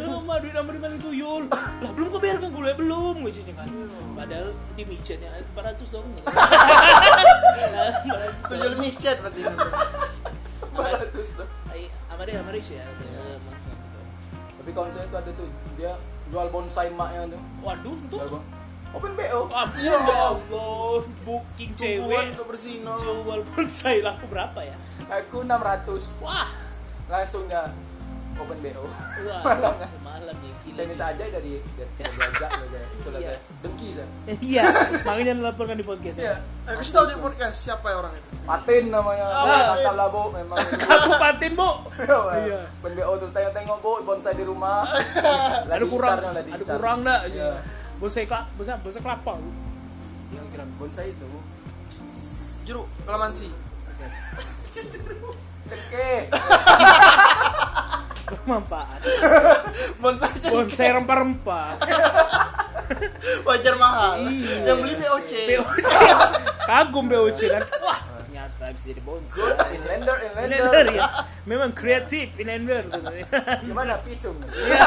oh, 0.05 0.21
mah 0.21 0.37
duit 0.37 0.53
sama 0.53 0.69
di 0.73 0.79
mana 0.81 0.95
tuyul. 1.01 1.43
Lah 1.51 1.91
belum 1.95 2.07
kau 2.13 2.21
bayarkan 2.21 2.49
kuliah 2.53 2.75
belum. 2.77 3.15
Gue 3.25 3.31
kan 3.55 3.67
padahal 4.13 4.47
di 4.77 4.83
micetnya 4.85 5.29
400 5.55 5.93
dong. 5.93 6.07
Tuyul 8.49 8.73
micet 8.77 9.17
berarti. 9.23 9.41
Baratus 10.77 11.29
dong. 11.37 11.49
amare 12.13 12.31
amare 12.37 12.59
sih 12.61 12.77
ya. 12.77 12.85
Tapi 14.57 14.69
kawan 14.73 14.89
saya 14.93 15.05
itu 15.05 15.17
ada 15.17 15.31
tuh. 15.33 15.49
Dia 15.77 15.93
jual 16.29 16.47
bonsai 16.53 16.89
maknya 16.93 17.33
tuh. 17.33 17.41
Waduh 17.63 17.97
tuh 18.11 18.41
open 18.95 19.19
BO 19.19 19.51
Ah, 19.51 19.67
Ya 19.87 19.99
Allah, 19.99 21.03
booking 21.27 21.75
cewek. 21.75 22.33
untuk 22.33 22.47
bersinar. 22.49 22.97
Jual 23.03 23.41
bonsai 23.53 23.99
laku 24.01 24.25
berapa 24.31 24.59
ya? 24.63 24.75
aku 25.07 25.45
600 25.45 26.19
Wah, 26.19 26.49
langsung 27.07 27.47
dia 27.47 27.71
open 28.37 28.57
BO. 28.59 28.83
Wah, 28.83 29.41
Malamnya. 29.47 29.87
malam 29.99 30.35
ya 30.37 30.53
gila. 30.61 30.75
Saya 30.75 30.85
minta 30.87 31.05
aja 31.07 31.23
dari 31.27 31.51
dari 31.59 31.91
saya. 32.17 32.49
Itulah 32.95 33.19
Iya. 33.19 33.29
saya. 33.29 33.39
Dengki 33.59 33.87
saya. 33.91 34.07
Iya, 34.49 34.63
makanya 35.07 35.33
laporkan 35.43 35.75
di 35.75 35.83
podcast. 35.83 36.17
Iya. 36.17 36.35
Eh, 36.63 36.73
kasih 36.75 36.93
tahu 36.93 37.05
di 37.07 37.15
podcast 37.17 37.55
siapa 37.57 37.87
ya 37.87 37.97
orang 37.97 38.13
itu. 38.13 38.29
Patin 38.43 38.83
namanya. 38.87 39.25
Ah, 39.25 39.43
Mantap 39.73 39.95
lah 39.95 40.07
bu, 40.07 40.21
memang. 40.31 40.57
Kabupaten, 40.77 41.51
Bu. 41.53 41.69
Iya. 41.97 42.59
Open 42.77 42.91
BO 42.93 43.13
tuh 43.17 43.29
tengok-tengok 43.29 43.77
bu, 43.79 43.91
bonsai 44.03 44.33
di 44.33 44.43
rumah. 44.43 44.85
Ada 45.65 45.85
kurang, 45.85 46.17
ada 46.21 46.41
kurang 46.63 46.97
enggak? 47.01 47.21
Iya. 47.29 47.49
Bonsai 47.97 48.23
kelapa, 48.23 48.47
bonsai, 48.53 48.77
bonsai 48.79 49.01
kelapa. 49.01 49.33
Yang 50.29 50.45
kira 50.51 50.65
bonsai 50.77 51.07
itu. 51.09 51.27
Jeruk 52.63 52.85
kelamansi. 53.03 53.47
Cengkeh. 55.67 56.19
Bermanfaat. 58.27 58.99
Bonsai 60.03 60.31
Bonsai 60.51 60.89
rempah-rempah. 60.91 61.69
wajar 63.47 63.75
mahal. 63.75 64.27
Iya. 64.27 64.55
Yang 64.67 64.77
beli 64.83 64.93
BOC. 64.99 65.31
BOC. 65.47 65.91
Kagum 66.69 67.05
BOC 67.07 67.39
kan. 67.47 67.63
Wah, 67.79 67.99
ternyata 68.19 68.63
bisa 68.75 68.85
jadi 68.91 69.01
bonsai. 69.03 69.39
Good. 69.39 69.55
Inlander, 69.79 70.17
inlander. 70.27 70.57
Inlander 70.59 70.85
ya. 70.91 71.07
Memang 71.47 71.71
kreatif 71.71 72.35
Inlander. 72.35 72.83
Gimana 73.63 73.95
picung? 74.03 74.35
Iya. 74.43 74.83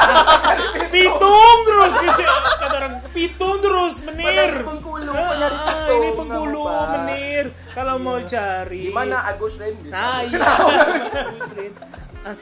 Pitung 0.93 1.57
terus 1.65 1.93
gitu. 1.97 2.23
Kata 2.61 2.75
orang 2.77 2.95
pitung 3.09 3.55
terus 3.57 3.95
menir. 4.05 4.53
Bengkulu, 4.61 5.09
penyari 5.13 5.57
Ah, 5.57 5.65
pitung, 5.65 5.97
ini 5.97 6.09
Bengkulu 6.13 6.63
menir. 6.69 7.45
Kalau 7.73 7.95
mau 7.97 8.21
cari. 8.21 8.93
Gimana 8.93 9.25
Agus 9.25 9.57
Rain 9.57 9.73
bisa? 9.81 9.93
Nah, 9.93 10.21
iya. 10.21 10.49
Muslim. 11.33 11.71
Bagus. 11.73 12.10
Apa 12.21 12.37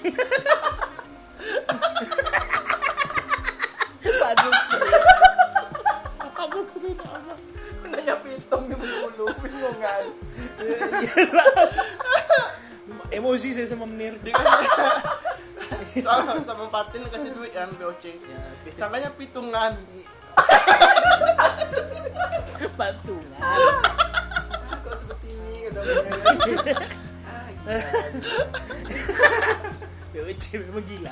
beda 6.76 7.08
apa? 7.08 7.34
Nanya 7.88 8.16
pitung 8.20 8.64
di 8.68 8.76
Bengkulu, 8.76 9.26
bingung 9.40 9.78
kan? 9.80 10.04
Emosi 13.08 13.56
saya 13.56 13.72
sama 13.72 13.88
menir. 13.88 14.20
sama 16.04 16.44
sama 16.44 16.66
patin 16.68 17.08
kasih 17.08 17.32
duit 17.32 17.56
kan 17.56 17.72
BOC. 17.80 18.04
Ya, 18.20 18.40
Sangkanya 18.76 19.16
pitungan. 19.16 19.80
patungan. 22.76 23.40
Kok 24.84 24.96
seperti 25.00 25.28
ini 25.32 25.64
kata 25.72 25.82
BOC 30.30 30.46
memang 30.62 30.86
gila. 30.86 31.12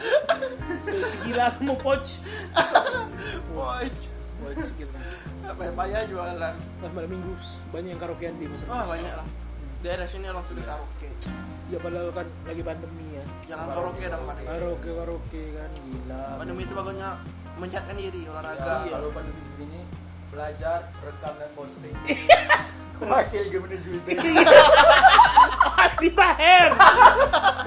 Gila 1.26 1.44
aku 1.50 1.60
mau 1.66 1.78
poch. 1.82 2.22
Woi, 3.58 3.90
Poch 4.46 4.72
gila. 4.78 5.02
apa 5.48 5.62
ya 5.64 5.72
payah 5.74 6.02
jualan. 6.06 6.54
Pas 6.54 6.92
malam 6.94 7.10
minggu 7.10 7.34
banyak 7.74 7.90
yang 7.98 8.02
karaokean 8.04 8.38
di 8.38 8.46
masa. 8.46 8.70
Wah, 8.70 8.86
banyak 8.86 9.10
lah. 9.10 9.28
Daerah 9.82 10.06
sini 10.06 10.30
orang 10.30 10.46
sudah 10.46 10.64
karaoke. 10.70 11.10
Ya 11.74 11.78
padahal 11.82 12.14
kan 12.14 12.28
lagi 12.46 12.62
pandemi 12.62 13.18
ya. 13.18 13.26
Jangan 13.50 13.66
karaoke 13.74 14.06
dong 14.06 14.24
pada. 14.30 14.42
Karaoke 14.46 14.90
karaoke 14.94 15.44
kan 15.58 15.70
gila. 15.74 16.22
Pandemi 16.38 16.62
itu 16.62 16.74
bagusnya 16.78 17.10
menyehatkan 17.58 17.96
diri 17.98 18.22
olahraga. 18.30 18.74
Ya, 18.86 18.92
kalau 19.02 19.10
pandemi 19.10 19.42
begini 19.58 19.82
belajar, 20.30 20.80
rekam 21.02 21.34
dan 21.42 21.50
posting. 21.58 21.96
Wakil 22.98 23.44
gubernur 23.50 23.80
Julte. 23.82 24.14
Adi 25.88 26.10
Taher. 26.12 26.70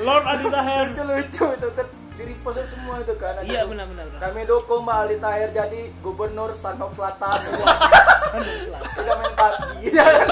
Lord 0.04 0.24
Adi 0.28 0.46
Taher. 0.52 0.84
Lucu-lucu 0.92 1.46
itu 1.56 1.68
kan 1.72 1.86
di 2.20 2.22
repost 2.28 2.60
semua 2.68 3.00
itu 3.00 3.14
kan. 3.16 3.40
Iya 3.40 3.64
benar 3.64 3.88
benar. 3.88 4.04
Kami 4.20 4.44
dukung 4.44 4.84
Mbak 4.84 4.96
Ali 5.08 5.16
Tahir 5.16 5.48
jadi 5.56 5.80
gubernur 6.04 6.52
Sanok 6.52 6.92
Selatan. 6.96 7.38
Tidak 7.40 9.16
main 9.16 9.32
PUBG. 9.32 9.72
Iya 9.90 10.04
kan? 10.04 10.28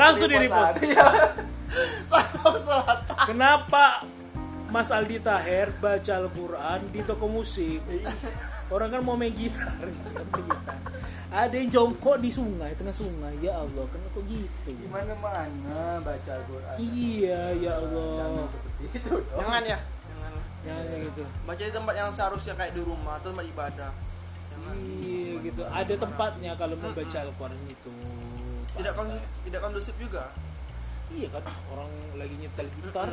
Langsung 0.00 0.28
di 0.32 0.36
repost. 0.40 0.76
Iya. 0.80 1.06
Selatan. 2.40 3.16
Kenapa 3.28 3.84
Mas 4.72 4.88
Aldi 4.88 5.20
Taher 5.20 5.68
baca 5.76 6.12
Al-Quran 6.16 6.80
di 6.90 7.00
toko 7.04 7.28
musik? 7.28 7.84
Orang 8.66 8.88
kan 8.90 9.00
mau 9.02 9.14
main 9.14 9.30
gitar, 9.30 9.78
kan 9.78 10.26
main 10.34 10.44
gitar. 10.50 10.78
Ada 11.26 11.54
yang 11.54 11.68
jongkok 11.70 12.16
di 12.18 12.30
sungai, 12.32 12.72
tengah 12.74 12.94
sungai. 12.94 13.34
Ya 13.38 13.58
Allah, 13.58 13.84
kenapa 13.90 14.18
gitu? 14.24 14.70
Gimana 14.72 15.12
mana 15.18 16.00
baca 16.00 16.30
Al-Quran? 16.32 16.76
Iya, 16.80 17.40
ya 17.60 17.74
Jangan 17.76 18.30
Allah. 18.30 18.46
seperti 18.48 18.82
itu 18.94 19.14
dong. 19.26 19.40
Jangan 19.42 19.62
ya. 19.66 19.78
Jangan. 19.84 20.32
Ya 20.66 20.96
gitu. 21.02 21.22
Baca 21.44 21.62
di 21.62 21.72
tempat 21.74 21.94
yang 21.94 22.10
seharusnya 22.10 22.54
kayak 22.58 22.72
di 22.74 22.82
rumah 22.82 23.20
atau 23.20 23.30
tempat 23.34 23.46
ibadah. 23.46 23.90
Jangan. 24.50 24.74
Iya 24.80 25.32
gitu. 25.44 25.62
Ada 25.66 25.94
tempatnya 25.98 26.52
kalau 26.56 26.74
mau 26.78 26.90
baca 26.90 27.18
Al-Quran 27.22 27.62
itu. 27.68 27.92
Tidak 28.76 28.92
kondusif, 28.96 29.28
tidak 29.46 29.60
kondusif 29.62 29.94
juga. 29.98 30.24
Iya 31.06 31.28
kan 31.30 31.42
orang 31.70 31.90
lagi 32.18 32.34
nyetel 32.34 32.66
gitar, 32.82 33.10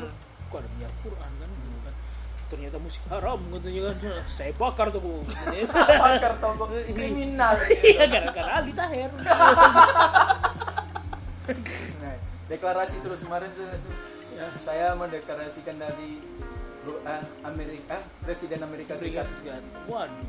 kok 0.49 0.59
ada 0.65 0.87
Quran 1.05 1.31
kan 1.37 1.49
gitu 1.49 1.67
kan. 1.69 1.72
Ternyata 2.53 2.77
musik 2.77 3.01
haram 3.09 3.41
katanya 3.49 3.81
kan. 3.89 3.97
Saya 4.29 4.53
bakar 4.53 4.93
tuh 4.93 5.01
Bu. 5.01 5.25
Pakar 6.05 6.37
tombok 6.37 6.69
kriminal. 6.85 7.57
Iya 7.81 8.05
gara-gara 8.05 8.61
Aldi 8.61 8.73
Taher. 8.77 9.09
Nah, 11.97 12.13
deklarasi 12.45 13.01
terus 13.01 13.25
kemarin 13.25 13.49
tuh, 13.51 13.65
Ya. 14.33 14.49
saya 14.57 14.97
mendeklarasikan 14.97 15.77
dari 15.77 16.17
ah, 17.05 17.21
Amerika, 17.45 17.97
ah, 17.97 18.03
Presiden 18.21 18.61
Amerika 18.61 18.97
Serikat 18.97 19.29
Serikat. 19.29 19.61
Waduh. 19.85 20.25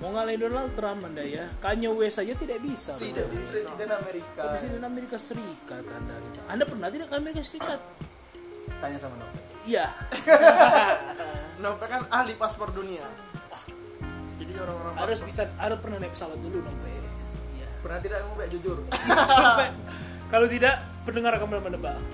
Mau 0.00 0.10
ngalahin 0.12 0.40
Donald 0.40 0.72
Trump 0.72 1.04
anda 1.04 1.20
ya? 1.20 1.44
Kanye 1.60 1.92
West 1.92 2.18
saja 2.18 2.32
tidak 2.32 2.58
bisa. 2.60 2.96
Tidak, 2.96 3.22
Bro. 3.22 3.40
Presiden 3.52 3.90
Amerika. 3.92 4.42
Presiden 4.48 4.82
Amerika 4.82 5.16
Serikat 5.20 5.84
anda. 5.84 6.14
gitu. 6.18 6.40
Anda 6.48 6.64
pernah 6.64 6.88
tidak 6.88 7.06
ke 7.08 7.14
Amerika 7.16 7.40
Serikat? 7.40 7.80
Tanya 8.80 8.98
sama 8.98 9.16
Novel. 9.16 9.51
Iya. 9.62 9.86
Novel 11.62 11.86
kan 11.86 12.02
ahli 12.10 12.34
paspor 12.34 12.74
dunia. 12.74 13.06
Jadi 14.42 14.52
orang-orang 14.58 14.94
harus 14.98 15.18
paspor- 15.22 15.28
bisa 15.30 15.42
harus 15.54 15.78
pernah 15.78 15.98
naik 16.02 16.12
pesawat 16.18 16.38
dulu 16.42 16.58
dong, 16.66 16.76
Pe. 16.82 16.90
Iya. 16.90 17.68
Pernah 17.78 17.98
tidak 18.02 18.16
kamu 18.26 18.32
Mbak, 18.34 18.48
jujur? 18.58 18.78
Kalau 20.32 20.48
tidak 20.48 20.74
pendengar 21.04 21.36
akan 21.36 21.48
menebak. 21.60 21.96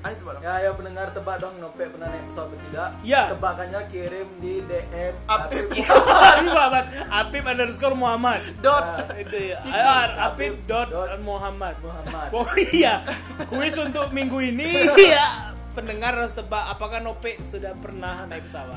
Ah 0.00 0.08
itu 0.16 0.24
barang. 0.24 0.40
Ya, 0.40 0.64
ya 0.64 0.72
pendengar 0.72 1.12
tebak 1.12 1.44
dong 1.44 1.60
Nope 1.60 1.84
pernah 1.84 2.08
naik 2.08 2.24
pesawat 2.32 2.48
atau 2.48 2.60
tidak? 2.72 2.88
Ya. 3.04 3.28
Tebakannya 3.36 3.80
kirim 3.92 4.28
di 4.40 4.64
DM 4.64 5.12
Apip. 5.28 5.68
Apip. 5.68 5.84
Apip 5.92 6.48
Muhammad. 6.48 6.84
Apip 7.12 7.44
underscore 7.44 7.92
Muhammad. 7.92 8.40
Dot. 8.64 9.12
Itu 9.12 9.36
ya. 9.36 9.60
Ah, 9.60 10.32
Apip 10.32 10.56
dot 10.64 10.88
Dot. 10.88 11.20
Muhammad. 11.20 11.76
Muhammad. 11.84 12.32
Oh 12.32 12.48
iya, 12.72 13.04
kuis 13.44 13.76
untuk 13.76 14.08
minggu 14.08 14.40
ini 14.40 14.88
ya 14.88 15.52
pendengar 15.80 16.12
tebak 16.28 16.64
apakah 16.76 17.00
Nope 17.00 17.40
sudah 17.40 17.72
pernah 17.80 18.28
naik 18.28 18.44
pesawat? 18.44 18.76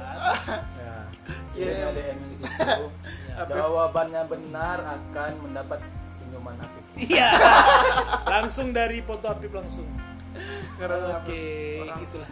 Ya. 0.79 0.95
Kirimnya 1.51 1.91
DM 1.91 2.17
di 2.31 2.35
situ. 2.39 2.83
Jawabannya 3.51 4.23
benar 4.31 4.79
akan 4.79 5.31
mendapat 5.43 5.83
senyuman 6.07 6.55
Apip. 6.55 6.83
Iya. 6.95 7.27
langsung 8.39 8.71
dari 8.71 9.03
foto 9.03 9.27
Apip 9.27 9.51
langsung. 9.51 9.83
Karena 10.79 11.19
Oke, 11.19 11.43
orang- 11.83 11.99
gitulah. 12.07 12.29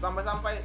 Sampai-sampai 0.00 0.56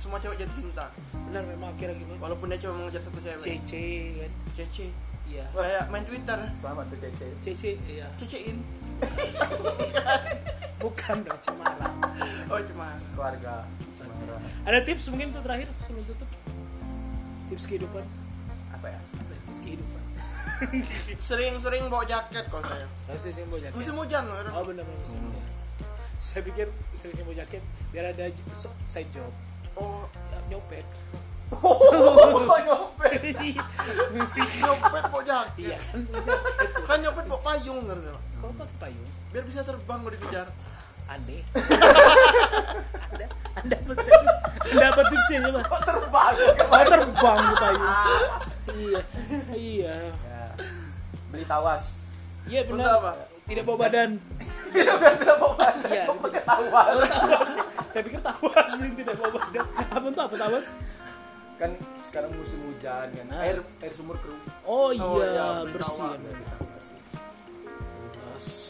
semua 0.00 0.16
cewek 0.16 0.40
jatuh 0.40 0.56
cinta. 0.56 0.88
Benar 1.28 1.44
memang 1.44 1.68
akhirnya 1.76 1.92
gini. 2.00 2.16
Walaupun 2.16 2.48
dia 2.48 2.58
cuma 2.64 2.72
mengejar 2.80 3.04
satu 3.04 3.20
cewek. 3.20 3.44
CC 3.44 3.72
kan. 4.16 4.30
Cece. 4.56 4.86
Iya. 5.28 5.44
Kayak 5.52 5.84
main 5.92 6.04
Twitter. 6.08 6.38
Selamat 6.56 6.88
tuh 6.88 6.98
Cece. 7.04 7.26
CC 7.44 7.62
iya. 7.84 8.08
Cecein. 8.16 8.56
Bukan 11.08 11.24
dong 11.24 11.40
Cemara. 11.40 11.88
Oh 12.52 12.60
cuma. 12.68 13.00
Keluarga. 13.16 13.64
Cemara. 13.96 14.36
Ada 14.68 14.78
tips 14.84 15.08
mungkin 15.08 15.32
untuk 15.32 15.40
terakhir 15.40 15.72
sebelum 15.88 16.04
tutup? 16.04 16.28
Tips 17.48 17.64
kehidupan. 17.64 18.04
Apa 18.76 18.86
ya? 18.92 19.00
Tips 19.48 19.60
kehidupan. 19.64 20.02
Sering-sering 21.32 21.88
bawa 21.88 22.04
jaket 22.04 22.44
kalau 22.52 22.60
saya. 22.60 22.84
Sih 23.16 23.32
mau 23.48 23.56
jaket. 23.56 23.72
Musim 23.72 23.96
hujan 23.96 24.28
loh. 24.28 24.36
Oh 24.52 24.68
benar 24.68 24.84
benar. 24.84 25.00
hujan. 25.08 25.32
Saya 26.20 26.44
pikir 26.44 26.68
sering 27.00 27.24
mau 27.24 27.32
jaket 27.32 27.64
biar 27.88 28.12
ada 28.12 28.28
side 28.92 29.08
job. 29.08 29.32
Oh, 29.80 30.04
Ya, 30.12 30.44
nyopet. 30.52 30.84
Oh, 31.56 32.52
nyopet. 32.68 33.32
nyopet 34.60 35.04
bawa 35.08 35.24
jaket. 35.24 35.72
iya 35.72 35.80
kan. 35.80 36.04
Kan 36.84 37.00
nyopet 37.00 37.24
bawa 37.32 37.40
payung 37.40 37.80
ngerti. 37.88 38.12
Kau 38.44 38.52
pakai 38.60 38.76
payung? 38.76 39.08
Biar 39.32 39.44
bisa 39.48 39.64
terbang 39.64 40.04
kalau 40.04 40.12
dikejar. 40.12 40.52
Aneh. 41.08 41.40
anda, 43.08 43.26
anda 43.56 43.74
dapat, 43.74 43.96
anda 43.96 44.32
dapat 44.84 45.04
tipsnya 45.08 45.38
coba. 45.42 45.60
Kok 45.64 45.80
terbang? 45.82 46.34
Oh, 46.36 46.84
terbang 46.84 47.38
di 47.40 47.54
payung. 47.56 47.86
iya, 48.70 49.00
iya, 49.54 49.94
Ya. 50.04 50.42
Beli 51.28 51.44
tawas. 51.44 52.04
iya 52.44 52.60
benar. 52.64 53.00
apa? 53.00 53.12
Tidak 53.44 53.64
bawa 53.64 53.78
badan. 53.82 54.10
Tidak 54.68 55.36
bawa 55.36 55.54
badan. 55.56 55.88
Iya, 55.88 56.04
Kok 56.04 56.16
pakai 56.20 56.42
tawas? 56.44 56.86
Oh, 56.90 57.02
tawas. 57.02 57.50
Saya 57.88 58.02
pikir 58.04 58.20
tawas 58.20 58.68
sih 58.76 58.90
tidak 58.94 59.14
bawa 59.16 59.30
badan. 59.34 59.64
Apa 59.88 60.06
tuh 60.06 60.22
apa 60.22 60.36
tawas? 60.38 60.66
kan 61.58 61.74
sekarang 61.98 62.30
musim 62.38 62.62
hujan 62.62 63.10
kan 63.10 63.26
Ah. 63.34 63.42
air 63.42 63.58
air 63.82 63.90
sumur 63.90 64.14
keruh 64.22 64.38
Oh 64.62 64.94
iya, 64.94 65.02
Oh, 65.02 65.18
iya, 65.18 65.46
bersih. 65.66 66.06
tawar. 66.06 66.18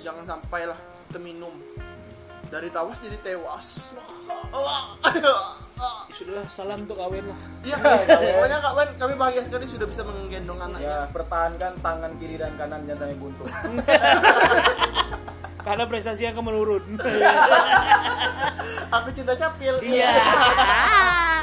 jangan 0.00 0.24
sampai 0.24 0.64
lah 0.64 0.78
terminum 1.08 1.52
dari 2.48 2.68
tawas 2.72 2.96
jadi 3.00 3.18
tewas 3.20 3.92
Sudahlah 6.08 6.50
salam 6.50 6.82
untuk 6.82 6.98
kawin 6.98 7.22
lah. 7.22 7.38
Iya, 7.62 7.78
Kawan. 7.78 8.06
pokoknya 8.10 8.58
kawan 8.58 8.88
kami 8.98 9.14
bahagia 9.14 9.42
sekali 9.46 9.70
sudah 9.70 9.86
bisa 9.86 10.02
menggendong 10.02 10.58
anaknya. 10.58 10.82
ya 10.82 10.98
pertahankan 11.14 11.78
tangan 11.78 12.12
kiri 12.18 12.34
dan 12.34 12.58
kanan 12.58 12.82
jangan 12.82 13.06
sampai 13.06 13.18
buntung 13.22 13.46
Karena 15.68 15.84
prestasi 15.84 16.24
akan 16.24 16.48
menurun. 16.48 16.96
Aku 18.88 19.08
cinta 19.12 19.36
capil. 19.36 19.76
Iya. 19.84 20.16